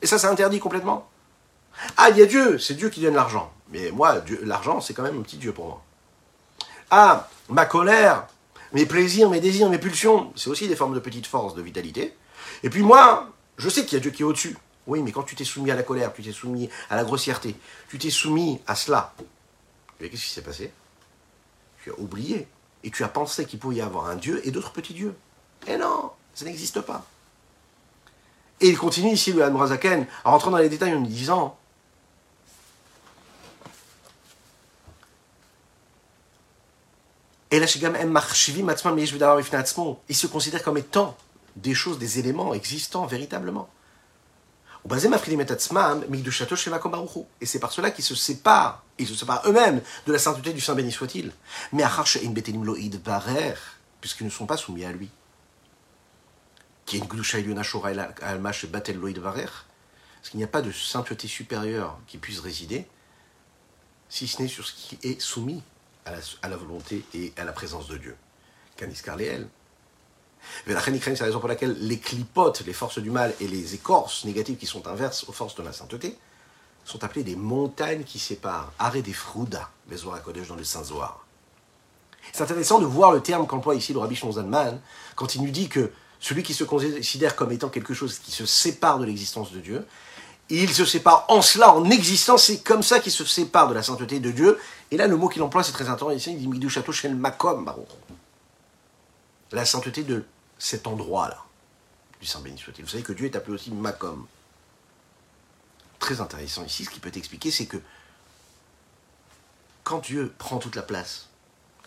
Et 0.00 0.06
ça, 0.06 0.18
c'est 0.18 0.26
interdit 0.26 0.60
complètement. 0.60 1.08
Ah, 1.96 2.10
il 2.10 2.16
y 2.16 2.22
a 2.22 2.26
Dieu, 2.26 2.58
c'est 2.58 2.74
Dieu 2.74 2.88
qui 2.88 3.02
donne 3.02 3.14
l'argent. 3.14 3.52
Mais 3.70 3.90
moi, 3.90 4.22
l'argent, 4.42 4.80
c'est 4.80 4.94
quand 4.94 5.02
même 5.02 5.18
un 5.18 5.22
petit 5.22 5.36
Dieu 5.36 5.52
pour 5.52 5.66
moi. 5.66 5.82
Ah, 6.90 7.28
ma 7.48 7.66
colère, 7.66 8.26
mes 8.72 8.86
plaisirs, 8.86 9.30
mes 9.30 9.40
désirs, 9.40 9.68
mes 9.70 9.78
pulsions, 9.78 10.32
c'est 10.36 10.50
aussi 10.50 10.68
des 10.68 10.76
formes 10.76 10.94
de 10.94 11.00
petites 11.00 11.26
forces 11.26 11.54
de 11.54 11.62
vitalité. 11.62 12.14
Et 12.62 12.70
puis 12.70 12.82
moi, 12.82 13.32
je 13.56 13.68
sais 13.68 13.84
qu'il 13.84 13.94
y 13.94 14.00
a 14.00 14.00
Dieu 14.00 14.10
qui 14.10 14.22
est 14.22 14.26
au-dessus. 14.26 14.56
Oui, 14.86 15.02
mais 15.02 15.12
quand 15.12 15.22
tu 15.22 15.34
t'es 15.34 15.44
soumis 15.44 15.70
à 15.70 15.74
la 15.74 15.82
colère, 15.82 16.12
tu 16.12 16.22
t'es 16.22 16.32
soumis 16.32 16.70
à 16.88 16.96
la 16.96 17.04
grossièreté, 17.04 17.54
tu 17.88 17.98
t'es 17.98 18.10
soumis 18.10 18.60
à 18.66 18.74
cela, 18.74 19.12
qu'est-ce 19.98 20.24
qui 20.24 20.30
s'est 20.30 20.42
passé? 20.42 20.72
Tu 21.82 21.90
as 21.90 21.98
oublié. 21.98 22.46
Et 22.84 22.90
tu 22.90 23.02
as 23.02 23.08
pensé 23.08 23.44
qu'il 23.44 23.58
pouvait 23.58 23.76
y 23.76 23.80
avoir 23.80 24.06
un 24.06 24.14
Dieu 24.14 24.40
et 24.46 24.52
d'autres 24.52 24.70
petits 24.70 24.94
dieux. 24.94 25.14
Et 25.66 25.76
non, 25.76 26.12
ça 26.32 26.44
n'existe 26.44 26.80
pas. 26.80 27.04
Et 28.60 28.68
il 28.68 28.78
continue 28.78 29.10
ici, 29.10 29.32
le 29.32 29.44
Hanbrazaken, 29.44 30.06
en 30.24 30.30
rentrant 30.30 30.52
dans 30.52 30.58
les 30.58 30.68
détails 30.68 30.94
en 30.94 31.00
nous 31.00 31.06
disant 31.06 31.57
Ils 37.50 37.66
se 40.16 40.26
considèrent 40.26 40.62
comme 40.62 40.78
étant 40.78 41.16
des 41.56 41.74
choses, 41.74 41.98
des 41.98 42.18
éléments 42.18 42.54
existants 42.54 43.06
véritablement. 43.06 43.68
Et 47.40 47.46
c'est 47.46 47.58
par 47.58 47.72
cela 47.72 47.90
qu'ils 47.90 48.04
se 48.04 48.14
séparent, 48.14 48.84
ils 48.98 49.06
se 49.06 49.14
séparent 49.14 49.42
eux-mêmes 49.46 49.80
de 50.06 50.12
la 50.12 50.18
sainteté 50.18 50.52
du 50.52 50.60
Saint 50.60 50.74
béni 50.74 50.92
soit-il. 50.92 51.32
Mais 51.72 51.84
puisqu'ils 54.00 54.24
ne 54.24 54.30
sont 54.30 54.46
pas 54.46 54.56
soumis 54.56 54.84
à 54.84 54.92
lui 54.92 55.10
parce 56.86 57.00
qu'il 60.30 60.38
n'y 60.38 60.44
a 60.44 60.48
pas 60.48 60.62
de 60.62 60.72
sainteté 60.72 61.28
supérieure 61.28 61.98
qui 62.06 62.16
puisse 62.16 62.40
résider, 62.40 62.86
si 64.08 64.26
ce 64.26 64.40
n'est 64.40 64.48
sur 64.48 64.66
ce 64.66 64.72
qui 64.72 64.98
est 65.02 65.20
soumis 65.20 65.62
à 66.42 66.48
la, 66.48 66.56
volonté 66.56 67.04
et 67.14 67.32
à 67.36 67.44
la 67.44 67.52
présence 67.52 67.88
de 67.88 67.96
Dieu. 67.96 68.16
Caniskar 68.76 69.16
C'est 69.18 70.72
la 70.72 70.80
raison 70.80 71.40
pour 71.40 71.48
laquelle 71.48 71.76
les 71.80 71.98
clipotes, 71.98 72.62
les 72.66 72.72
forces 72.72 72.98
du 72.98 73.10
mal 73.10 73.34
et 73.40 73.48
les 73.48 73.74
écorces 73.74 74.24
négatives 74.24 74.56
qui 74.56 74.66
sont 74.66 74.86
inverses 74.86 75.24
aux 75.28 75.32
forces 75.32 75.54
de 75.54 75.62
la 75.62 75.72
sainteté, 75.72 76.16
sont 76.84 77.04
appelées 77.04 77.24
des 77.24 77.36
montagnes 77.36 78.04
qui 78.04 78.18
séparent. 78.18 78.72
Arrêt 78.78 79.02
des 79.02 79.12
Frouda, 79.12 79.70
les 79.90 79.98
Kodesh 80.24 80.48
dans 80.48 80.56
le 80.56 80.64
Saint-Zohar. 80.64 81.24
C'est 82.32 82.42
intéressant 82.42 82.78
de 82.78 82.86
voir 82.86 83.12
le 83.12 83.20
terme 83.20 83.46
qu'emploie 83.46 83.74
ici 83.74 83.92
le 83.92 83.98
Rabbi 83.98 84.16
Shonzalman 84.16 84.80
quand 85.14 85.34
il 85.34 85.42
nous 85.42 85.50
dit 85.50 85.68
que 85.68 85.92
celui 86.20 86.42
qui 86.42 86.54
se 86.54 86.64
considère 86.64 87.36
comme 87.36 87.52
étant 87.52 87.68
quelque 87.68 87.94
chose 87.94 88.18
qui 88.18 88.32
se 88.32 88.46
sépare 88.46 88.98
de 88.98 89.04
l'existence 89.04 89.52
de 89.52 89.60
Dieu, 89.60 89.86
il 90.50 90.72
se 90.72 90.84
sépare 90.84 91.26
en 91.28 91.42
cela, 91.42 91.74
en 91.74 91.90
existence, 91.90 92.44
c'est 92.44 92.64
comme 92.64 92.82
ça 92.82 93.00
qu'il 93.00 93.12
se 93.12 93.24
sépare 93.24 93.68
de 93.68 93.74
la 93.74 93.82
sainteté 93.82 94.18
de 94.18 94.30
Dieu. 94.30 94.58
Et 94.90 94.96
là, 94.96 95.06
le 95.06 95.16
mot 95.16 95.28
qu'il 95.28 95.42
emploie, 95.42 95.62
c'est 95.62 95.72
très 95.72 95.88
intéressant, 95.88 96.30
il 96.30 96.58
dit 96.58 96.68
Château 96.68 96.92
Shel 96.92 97.14
Makom 97.14 97.70
La 99.52 99.64
sainteté 99.64 100.02
de 100.02 100.24
cet 100.58 100.86
endroit-là, 100.86 101.44
du 102.20 102.26
Saint 102.26 102.40
béni 102.40 102.58
soit-il. 102.58 102.84
Vous 102.84 102.90
savez 102.90 103.02
que 103.02 103.12
Dieu 103.12 103.26
est 103.26 103.36
appelé 103.36 103.54
aussi 103.54 103.70
Makom. 103.70 104.26
Très 105.98 106.20
intéressant 106.20 106.64
ici, 106.64 106.84
ce 106.84 106.90
qui 106.90 107.00
peut 107.00 107.12
expliquer, 107.14 107.50
c'est 107.50 107.66
que 107.66 107.78
quand 109.84 109.98
Dieu 109.98 110.32
prend 110.38 110.58
toute 110.58 110.76
la 110.76 110.82
place, 110.82 111.28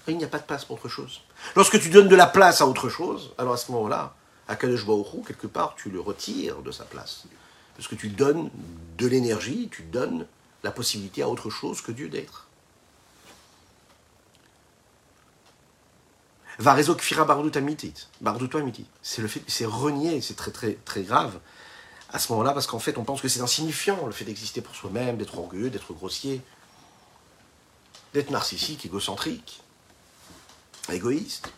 il 0.08 0.18
n'y 0.18 0.24
a 0.24 0.28
pas 0.28 0.40
de 0.40 0.44
place 0.44 0.66
pour 0.66 0.78
autre 0.78 0.90
chose. 0.90 1.22
Lorsque 1.56 1.80
tu 1.80 1.90
donnes 1.90 2.08
de 2.08 2.16
la 2.16 2.28
place 2.28 2.62
à 2.62 2.68
autre 2.68 2.90
chose, 2.90 3.34
alors 3.38 3.54
à 3.54 3.58
ce 3.58 3.72
moment-là, 3.72 4.16
à 4.48 4.56
Kadosh 4.56 4.86
quelque 5.26 5.48
part, 5.48 5.76
tu 5.76 5.90
le 5.90 6.00
retires 6.00 6.62
de 6.62 6.72
sa 6.72 6.84
place. 6.84 7.24
Parce 7.76 7.88
que 7.88 7.96
tu 7.96 8.10
donnes 8.10 8.50
de 8.98 9.08
l'énergie, 9.08 9.70
tu 9.72 9.84
donnes 9.84 10.26
la 10.64 10.72
possibilité 10.72 11.22
à 11.22 11.30
autre 11.30 11.50
chose 11.50 11.82
que 11.82 11.92
Dieu 11.92 12.10
d'être. 12.10 12.48
Varezo 16.62 16.94
kfira 16.94 17.26
amitit. 17.56 17.94
C'est 19.02 19.22
le 19.22 19.28
fait, 19.28 19.42
c'est 19.48 19.66
renier, 19.66 20.22
c'est 20.22 20.36
très 20.36 20.52
très 20.52 20.74
très 20.86 21.02
grave 21.02 21.40
à 22.14 22.20
ce 22.20 22.32
moment-là 22.32 22.54
parce 22.54 22.68
qu'en 22.68 22.78
fait 22.78 23.00
on 23.00 23.04
pense 23.04 23.20
que 23.20 23.28
c'est 23.28 23.42
insignifiant 23.42 24.06
le 24.06 24.12
fait 24.12 24.26
d'exister 24.26 24.62
pour 24.62 24.76
soi-même, 24.76 25.18
d'être 25.18 25.40
orgueilleux, 25.40 25.72
d'être 25.72 25.92
grossier, 25.94 26.40
d'être 28.14 28.30
narcissique, 28.30 28.86
égocentrique, 28.86 29.64
égoïste. 30.92 31.52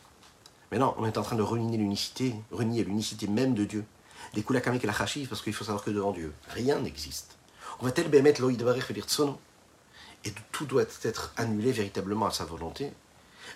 Mais 0.72 0.78
non, 0.78 0.96
on 0.98 1.06
est 1.06 1.18
en 1.18 1.24
train 1.24 1.36
de 1.36 1.44
renier 1.44 1.78
l'unicité, 1.78 2.34
renier 2.52 2.84
l'unicité 2.86 3.28
même 3.28 3.56
de 3.56 3.66
Dieu. 3.66 3.84
Les 4.34 4.42
et 4.42 4.88
la 4.88 4.94
parce 4.94 5.42
qu'il 5.42 5.54
faut 5.54 5.66
savoir 5.66 5.84
que 5.84 5.92
devant 5.92 6.14
Dieu, 6.14 6.34
rien 6.48 6.80
n'existe. 6.80 7.36
On 7.82 7.86
va 7.86 7.92
tel 7.92 8.08
bémet 8.08 8.34
sono. 9.08 9.38
Et 10.26 10.34
tout 10.54 10.66
doit 10.66 10.86
être 11.04 11.34
annulé 11.36 11.74
véritablement 11.74 12.26
à 12.26 12.32
sa 12.32 12.46
volonté. 12.46 12.94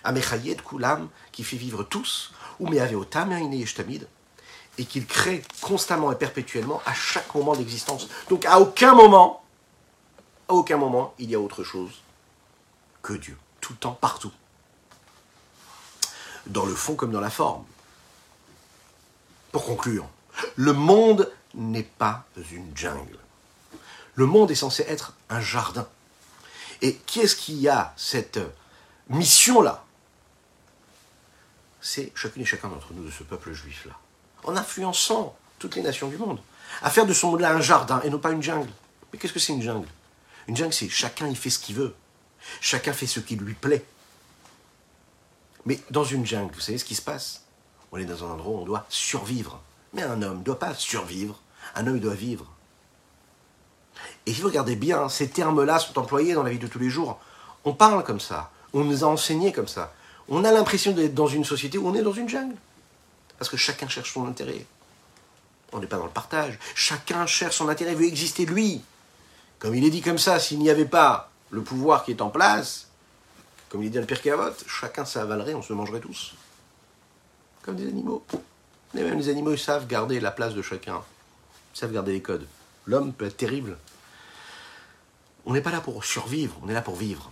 Amechayed 0.04 0.62
kulam, 0.62 1.08
qui 1.32 1.44
fait 1.44 1.56
vivre 1.56 1.82
tous, 1.82 2.32
ou 2.60 2.68
meaveotam 2.68 3.32
et 4.78 4.84
qu'il 4.84 5.06
crée 5.06 5.42
constamment 5.60 6.12
et 6.12 6.16
perpétuellement 6.16 6.80
à 6.86 6.94
chaque 6.94 7.34
moment 7.34 7.56
d'existence. 7.56 8.08
Donc 8.30 8.44
à 8.46 8.60
aucun 8.60 8.94
moment, 8.94 9.42
à 10.48 10.54
aucun 10.54 10.76
moment, 10.76 11.14
il 11.18 11.30
y 11.30 11.34
a 11.34 11.40
autre 11.40 11.64
chose 11.64 11.90
que 13.02 13.12
Dieu. 13.14 13.36
Tout 13.60 13.72
le 13.72 13.78
temps, 13.78 13.98
partout 14.00 14.32
dans 16.48 16.64
le 16.64 16.74
fond 16.74 16.94
comme 16.94 17.12
dans 17.12 17.20
la 17.20 17.30
forme. 17.30 17.64
Pour 19.52 19.64
conclure, 19.64 20.06
le 20.56 20.72
monde 20.72 21.32
n'est 21.54 21.82
pas 21.82 22.24
une 22.52 22.76
jungle. 22.76 23.18
Le 24.14 24.26
monde 24.26 24.50
est 24.50 24.56
censé 24.56 24.84
être 24.88 25.14
un 25.30 25.40
jardin. 25.40 25.86
Et 26.82 26.96
qui 26.96 27.20
est-ce 27.20 27.36
qui 27.36 27.68
a 27.68 27.92
cette 27.96 28.38
mission-là? 29.08 29.84
C'est 31.80 32.12
chacune 32.14 32.42
et 32.42 32.46
chacun 32.46 32.68
d'entre 32.68 32.92
nous 32.92 33.04
de 33.04 33.10
ce 33.10 33.22
peuple 33.22 33.52
juif-là. 33.52 33.92
En 34.44 34.56
influençant 34.56 35.36
toutes 35.58 35.76
les 35.76 35.82
nations 35.82 36.08
du 36.08 36.16
monde. 36.16 36.40
À 36.82 36.90
faire 36.90 37.06
de 37.06 37.12
ce 37.12 37.26
monde-là 37.26 37.52
un 37.52 37.60
jardin 37.60 38.00
et 38.02 38.10
non 38.10 38.18
pas 38.18 38.30
une 38.30 38.42
jungle. 38.42 38.70
Mais 39.12 39.18
qu'est-ce 39.18 39.32
que 39.32 39.38
c'est 39.38 39.52
une 39.52 39.62
jungle? 39.62 39.88
Une 40.46 40.56
jungle, 40.56 40.72
c'est 40.72 40.88
chacun 40.88 41.28
y 41.28 41.34
fait 41.34 41.50
ce 41.50 41.58
qu'il 41.58 41.76
veut. 41.76 41.94
Chacun 42.60 42.92
fait 42.92 43.06
ce 43.06 43.20
qui 43.20 43.36
lui 43.36 43.54
plaît. 43.54 43.84
Mais 45.66 45.80
dans 45.90 46.04
une 46.04 46.26
jungle, 46.26 46.52
vous 46.54 46.60
savez 46.60 46.78
ce 46.78 46.84
qui 46.84 46.94
se 46.94 47.02
passe? 47.02 47.42
On 47.92 47.98
est 47.98 48.04
dans 48.04 48.24
un 48.24 48.30
endroit 48.32 48.58
où 48.58 48.62
on 48.62 48.64
doit 48.64 48.86
survivre. 48.88 49.60
Mais 49.92 50.02
un 50.02 50.22
homme 50.22 50.38
ne 50.38 50.44
doit 50.44 50.58
pas 50.58 50.74
survivre. 50.74 51.40
Un 51.74 51.86
homme 51.86 52.00
doit 52.00 52.14
vivre. 52.14 52.46
Et 54.26 54.32
si 54.32 54.40
vous 54.40 54.48
regardez 54.48 54.76
bien, 54.76 55.08
ces 55.08 55.28
termes-là 55.28 55.78
sont 55.78 55.98
employés 55.98 56.34
dans 56.34 56.42
la 56.42 56.50
vie 56.50 56.58
de 56.58 56.66
tous 56.66 56.78
les 56.78 56.90
jours. 56.90 57.18
On 57.64 57.72
parle 57.72 58.04
comme 58.04 58.20
ça, 58.20 58.50
on 58.72 58.84
nous 58.84 59.04
a 59.04 59.06
enseigné 59.08 59.52
comme 59.52 59.68
ça. 59.68 59.92
On 60.28 60.44
a 60.44 60.52
l'impression 60.52 60.92
d'être 60.92 61.14
dans 61.14 61.26
une 61.26 61.44
société 61.44 61.78
où 61.78 61.88
on 61.88 61.94
est 61.94 62.02
dans 62.02 62.12
une 62.12 62.28
jungle. 62.28 62.56
Parce 63.38 63.50
que 63.50 63.56
chacun 63.56 63.88
cherche 63.88 64.12
son 64.12 64.26
intérêt. 64.26 64.66
On 65.72 65.80
n'est 65.80 65.86
pas 65.86 65.96
dans 65.96 66.04
le 66.04 66.10
partage. 66.10 66.58
Chacun 66.74 67.26
cherche 67.26 67.56
son 67.56 67.68
intérêt, 67.68 67.94
veut 67.94 68.06
exister 68.06 68.46
lui. 68.46 68.82
Comme 69.58 69.74
il 69.74 69.84
est 69.84 69.90
dit 69.90 70.02
comme 70.02 70.18
ça, 70.18 70.38
s'il 70.38 70.58
n'y 70.58 70.70
avait 70.70 70.84
pas 70.84 71.30
le 71.50 71.62
pouvoir 71.62 72.04
qui 72.04 72.10
est 72.10 72.22
en 72.22 72.30
place, 72.30 72.88
comme 73.68 73.82
il 73.82 73.86
est 73.86 73.90
dit 73.90 73.94
dans 73.96 74.02
le 74.02 74.06
Pirkei 74.06 74.30
Avot, 74.30 74.54
chacun 74.66 75.04
s'avalerait, 75.04 75.54
on 75.54 75.62
se 75.62 75.72
mangerait 75.72 76.00
tous. 76.00 76.34
Comme 77.62 77.76
des 77.76 77.88
animaux. 77.88 78.24
Et 78.94 79.02
même 79.02 79.18
les 79.18 79.28
animaux, 79.28 79.52
ils 79.52 79.58
savent 79.58 79.86
garder 79.86 80.20
la 80.20 80.30
place 80.30 80.54
de 80.54 80.62
chacun. 80.62 81.02
Ils 81.74 81.78
savent 81.78 81.92
garder 81.92 82.12
les 82.12 82.22
codes. 82.22 82.46
L'homme 82.86 83.12
peut 83.12 83.26
être 83.26 83.36
terrible. 83.36 83.76
On 85.44 85.52
n'est 85.52 85.60
pas 85.60 85.70
là 85.70 85.80
pour 85.80 86.04
survivre, 86.04 86.56
on 86.62 86.68
est 86.68 86.74
là 86.74 86.82
pour 86.82 86.96
vivre. 86.96 87.30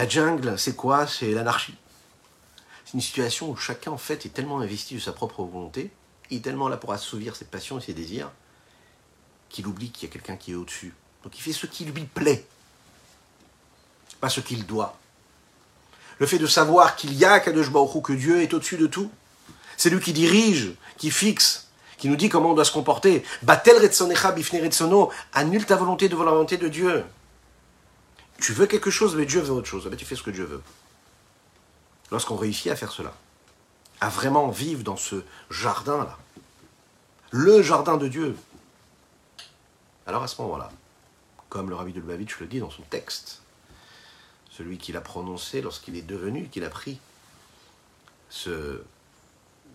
La 0.00 0.08
jungle, 0.08 0.58
c'est 0.58 0.74
quoi? 0.76 1.06
C'est 1.06 1.30
l'anarchie. 1.32 1.74
C'est 2.86 2.94
une 2.94 3.02
situation 3.02 3.50
où 3.50 3.56
chacun, 3.56 3.90
en 3.90 3.98
fait, 3.98 4.24
est 4.24 4.30
tellement 4.30 4.58
investi 4.60 4.94
de 4.94 4.98
sa 4.98 5.12
propre 5.12 5.42
volonté, 5.42 5.90
il 6.30 6.38
est 6.38 6.40
tellement 6.40 6.70
là 6.70 6.78
pour 6.78 6.94
assouvir 6.94 7.36
ses 7.36 7.44
passions 7.44 7.78
et 7.78 7.82
ses 7.82 7.92
désirs, 7.92 8.30
qu'il 9.50 9.66
oublie 9.66 9.90
qu'il 9.90 10.08
y 10.08 10.10
a 10.10 10.12
quelqu'un 10.14 10.36
qui 10.36 10.52
est 10.52 10.54
au-dessus. 10.54 10.94
Donc 11.22 11.36
il 11.36 11.42
fait 11.42 11.52
ce 11.52 11.66
qui 11.66 11.84
lui 11.84 12.04
plaît, 12.04 12.46
pas 14.22 14.30
ce 14.30 14.40
qu'il 14.40 14.64
doit. 14.64 14.96
Le 16.18 16.24
fait 16.24 16.38
de 16.38 16.46
savoir 16.46 16.96
qu'il 16.96 17.12
y 17.12 17.26
a 17.26 17.38
Kadosh 17.38 17.70
que 18.02 18.12
Dieu 18.14 18.40
est 18.40 18.54
au-dessus 18.54 18.78
de 18.78 18.86
tout, 18.86 19.10
c'est 19.76 19.90
lui 19.90 20.00
qui 20.00 20.14
dirige, 20.14 20.72
qui 20.96 21.10
fixe, 21.10 21.68
qui 21.98 22.08
nous 22.08 22.16
dit 22.16 22.30
comment 22.30 22.52
on 22.52 22.54
doit 22.54 22.64
se 22.64 22.72
comporter. 22.72 23.22
Batel 23.42 23.76
retsonecha 23.76 24.32
bifne 24.32 24.62
retsono, 24.62 25.10
annule 25.34 25.66
ta 25.66 25.76
volonté 25.76 26.08
devant 26.08 26.24
la 26.24 26.30
volonté 26.30 26.56
de 26.56 26.68
Dieu. 26.68 27.04
Tu 28.40 28.52
veux 28.52 28.66
quelque 28.66 28.90
chose, 28.90 29.16
mais 29.16 29.26
Dieu 29.26 29.40
veut 29.40 29.52
autre 29.52 29.68
chose. 29.68 29.84
Eh 29.86 29.90
ben, 29.90 29.96
tu 29.96 30.04
fais 30.04 30.16
ce 30.16 30.22
que 30.22 30.30
Dieu 30.30 30.44
veut. 30.44 30.62
Lorsqu'on 32.10 32.36
réussit 32.36 32.72
à 32.72 32.76
faire 32.76 32.90
cela, 32.90 33.14
à 34.00 34.08
vraiment 34.08 34.48
vivre 34.48 34.82
dans 34.82 34.96
ce 34.96 35.22
jardin-là, 35.50 36.18
le 37.30 37.62
jardin 37.62 37.96
de 37.96 38.08
Dieu, 38.08 38.36
alors 40.06 40.22
à 40.22 40.28
ce 40.28 40.40
moment-là, 40.42 40.70
comme 41.48 41.68
le 41.68 41.76
rabbi 41.76 41.92
de 41.92 42.00
Lubavitch 42.00 42.38
le 42.40 42.46
dit 42.46 42.60
dans 42.60 42.70
son 42.70 42.82
texte, 42.82 43.42
celui 44.50 44.78
qu'il 44.78 44.96
a 44.96 45.00
prononcé 45.00 45.60
lorsqu'il 45.60 45.96
est 45.96 46.02
devenu, 46.02 46.48
qu'il 46.48 46.64
a 46.64 46.70
pris 46.70 46.98
ce, 48.30 48.82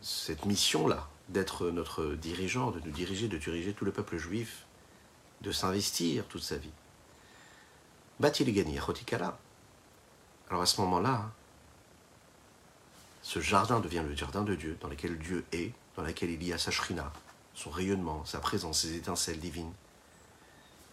cette 0.01 0.45
mission-là, 0.45 1.07
d'être 1.29 1.69
notre 1.69 2.13
dirigeant, 2.15 2.71
de 2.71 2.79
nous 2.79 2.91
diriger, 2.91 3.27
de 3.27 3.37
diriger 3.37 3.73
tout 3.73 3.85
le 3.85 3.91
peuple 3.91 4.17
juif, 4.17 4.65
de 5.41 5.51
s'investir 5.51 6.25
toute 6.25 6.43
sa 6.43 6.57
vie. 6.57 6.71
Va-t-il 8.19 8.53
gagner 8.53 8.79
Chotikala 8.79 9.37
Alors 10.49 10.61
à 10.61 10.65
ce 10.65 10.79
moment-là, 10.81 11.31
ce 13.21 13.39
jardin 13.39 13.79
devient 13.79 14.03
le 14.07 14.15
jardin 14.15 14.43
de 14.43 14.55
Dieu, 14.55 14.77
dans 14.79 14.87
lequel 14.87 15.17
Dieu 15.17 15.43
est, 15.51 15.73
dans 15.97 16.03
lequel 16.03 16.29
il 16.29 16.43
y 16.43 16.53
a 16.53 16.57
sa 16.57 16.71
shrina, 16.71 17.11
son 17.53 17.69
rayonnement, 17.69 18.23
sa 18.23 18.39
présence, 18.39 18.81
ses 18.81 18.95
étincelles 18.95 19.39
divines, 19.39 19.73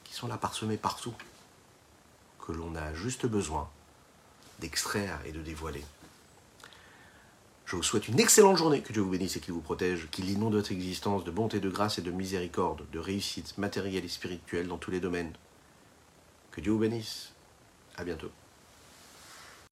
qui 0.05 0.15
sont 0.15 0.27
là 0.27 0.37
parsemées 0.37 0.77
partout, 0.77 1.15
que 2.45 2.53
l'on 2.53 2.75
a 2.75 2.93
juste 2.95 3.27
besoin 3.27 3.69
d'extraire 4.59 5.21
et 5.25 5.33
de 5.33 5.43
dévoiler. 5.43 5.85
Je 7.67 7.77
vous 7.77 7.83
souhaite 7.83 8.09
une 8.09 8.19
excellente 8.19 8.57
journée, 8.57 8.83
que 8.83 8.93
Dieu 8.93 9.01
vous 9.01 9.11
bénisse 9.11 9.37
et 9.37 9.41
qu'il 9.41 9.55
vous 9.55 9.61
protège, 9.61 10.09
qu'il 10.11 10.29
inonde 10.29 10.55
votre 10.55 10.73
existence 10.73 11.25
de 11.25 11.31
bonté, 11.31 11.61
de 11.61 11.71
grâce 11.71 11.99
et 11.99 12.03
de 12.03 12.11
miséricorde, 12.11 12.83
de 12.91 12.99
réussite 12.99 13.57
matérielle 13.59 14.05
et 14.05 14.09
spirituelle 14.09 14.67
dans 14.67 14.79
tous 14.79 14.91
les 14.91 15.01
domaines. 15.01 15.33
Que 16.53 16.61
Dieu 16.61 16.73
vous 16.73 16.79
bénisse. 16.79 17.33
À 17.97 18.05
bientôt. 18.05 18.31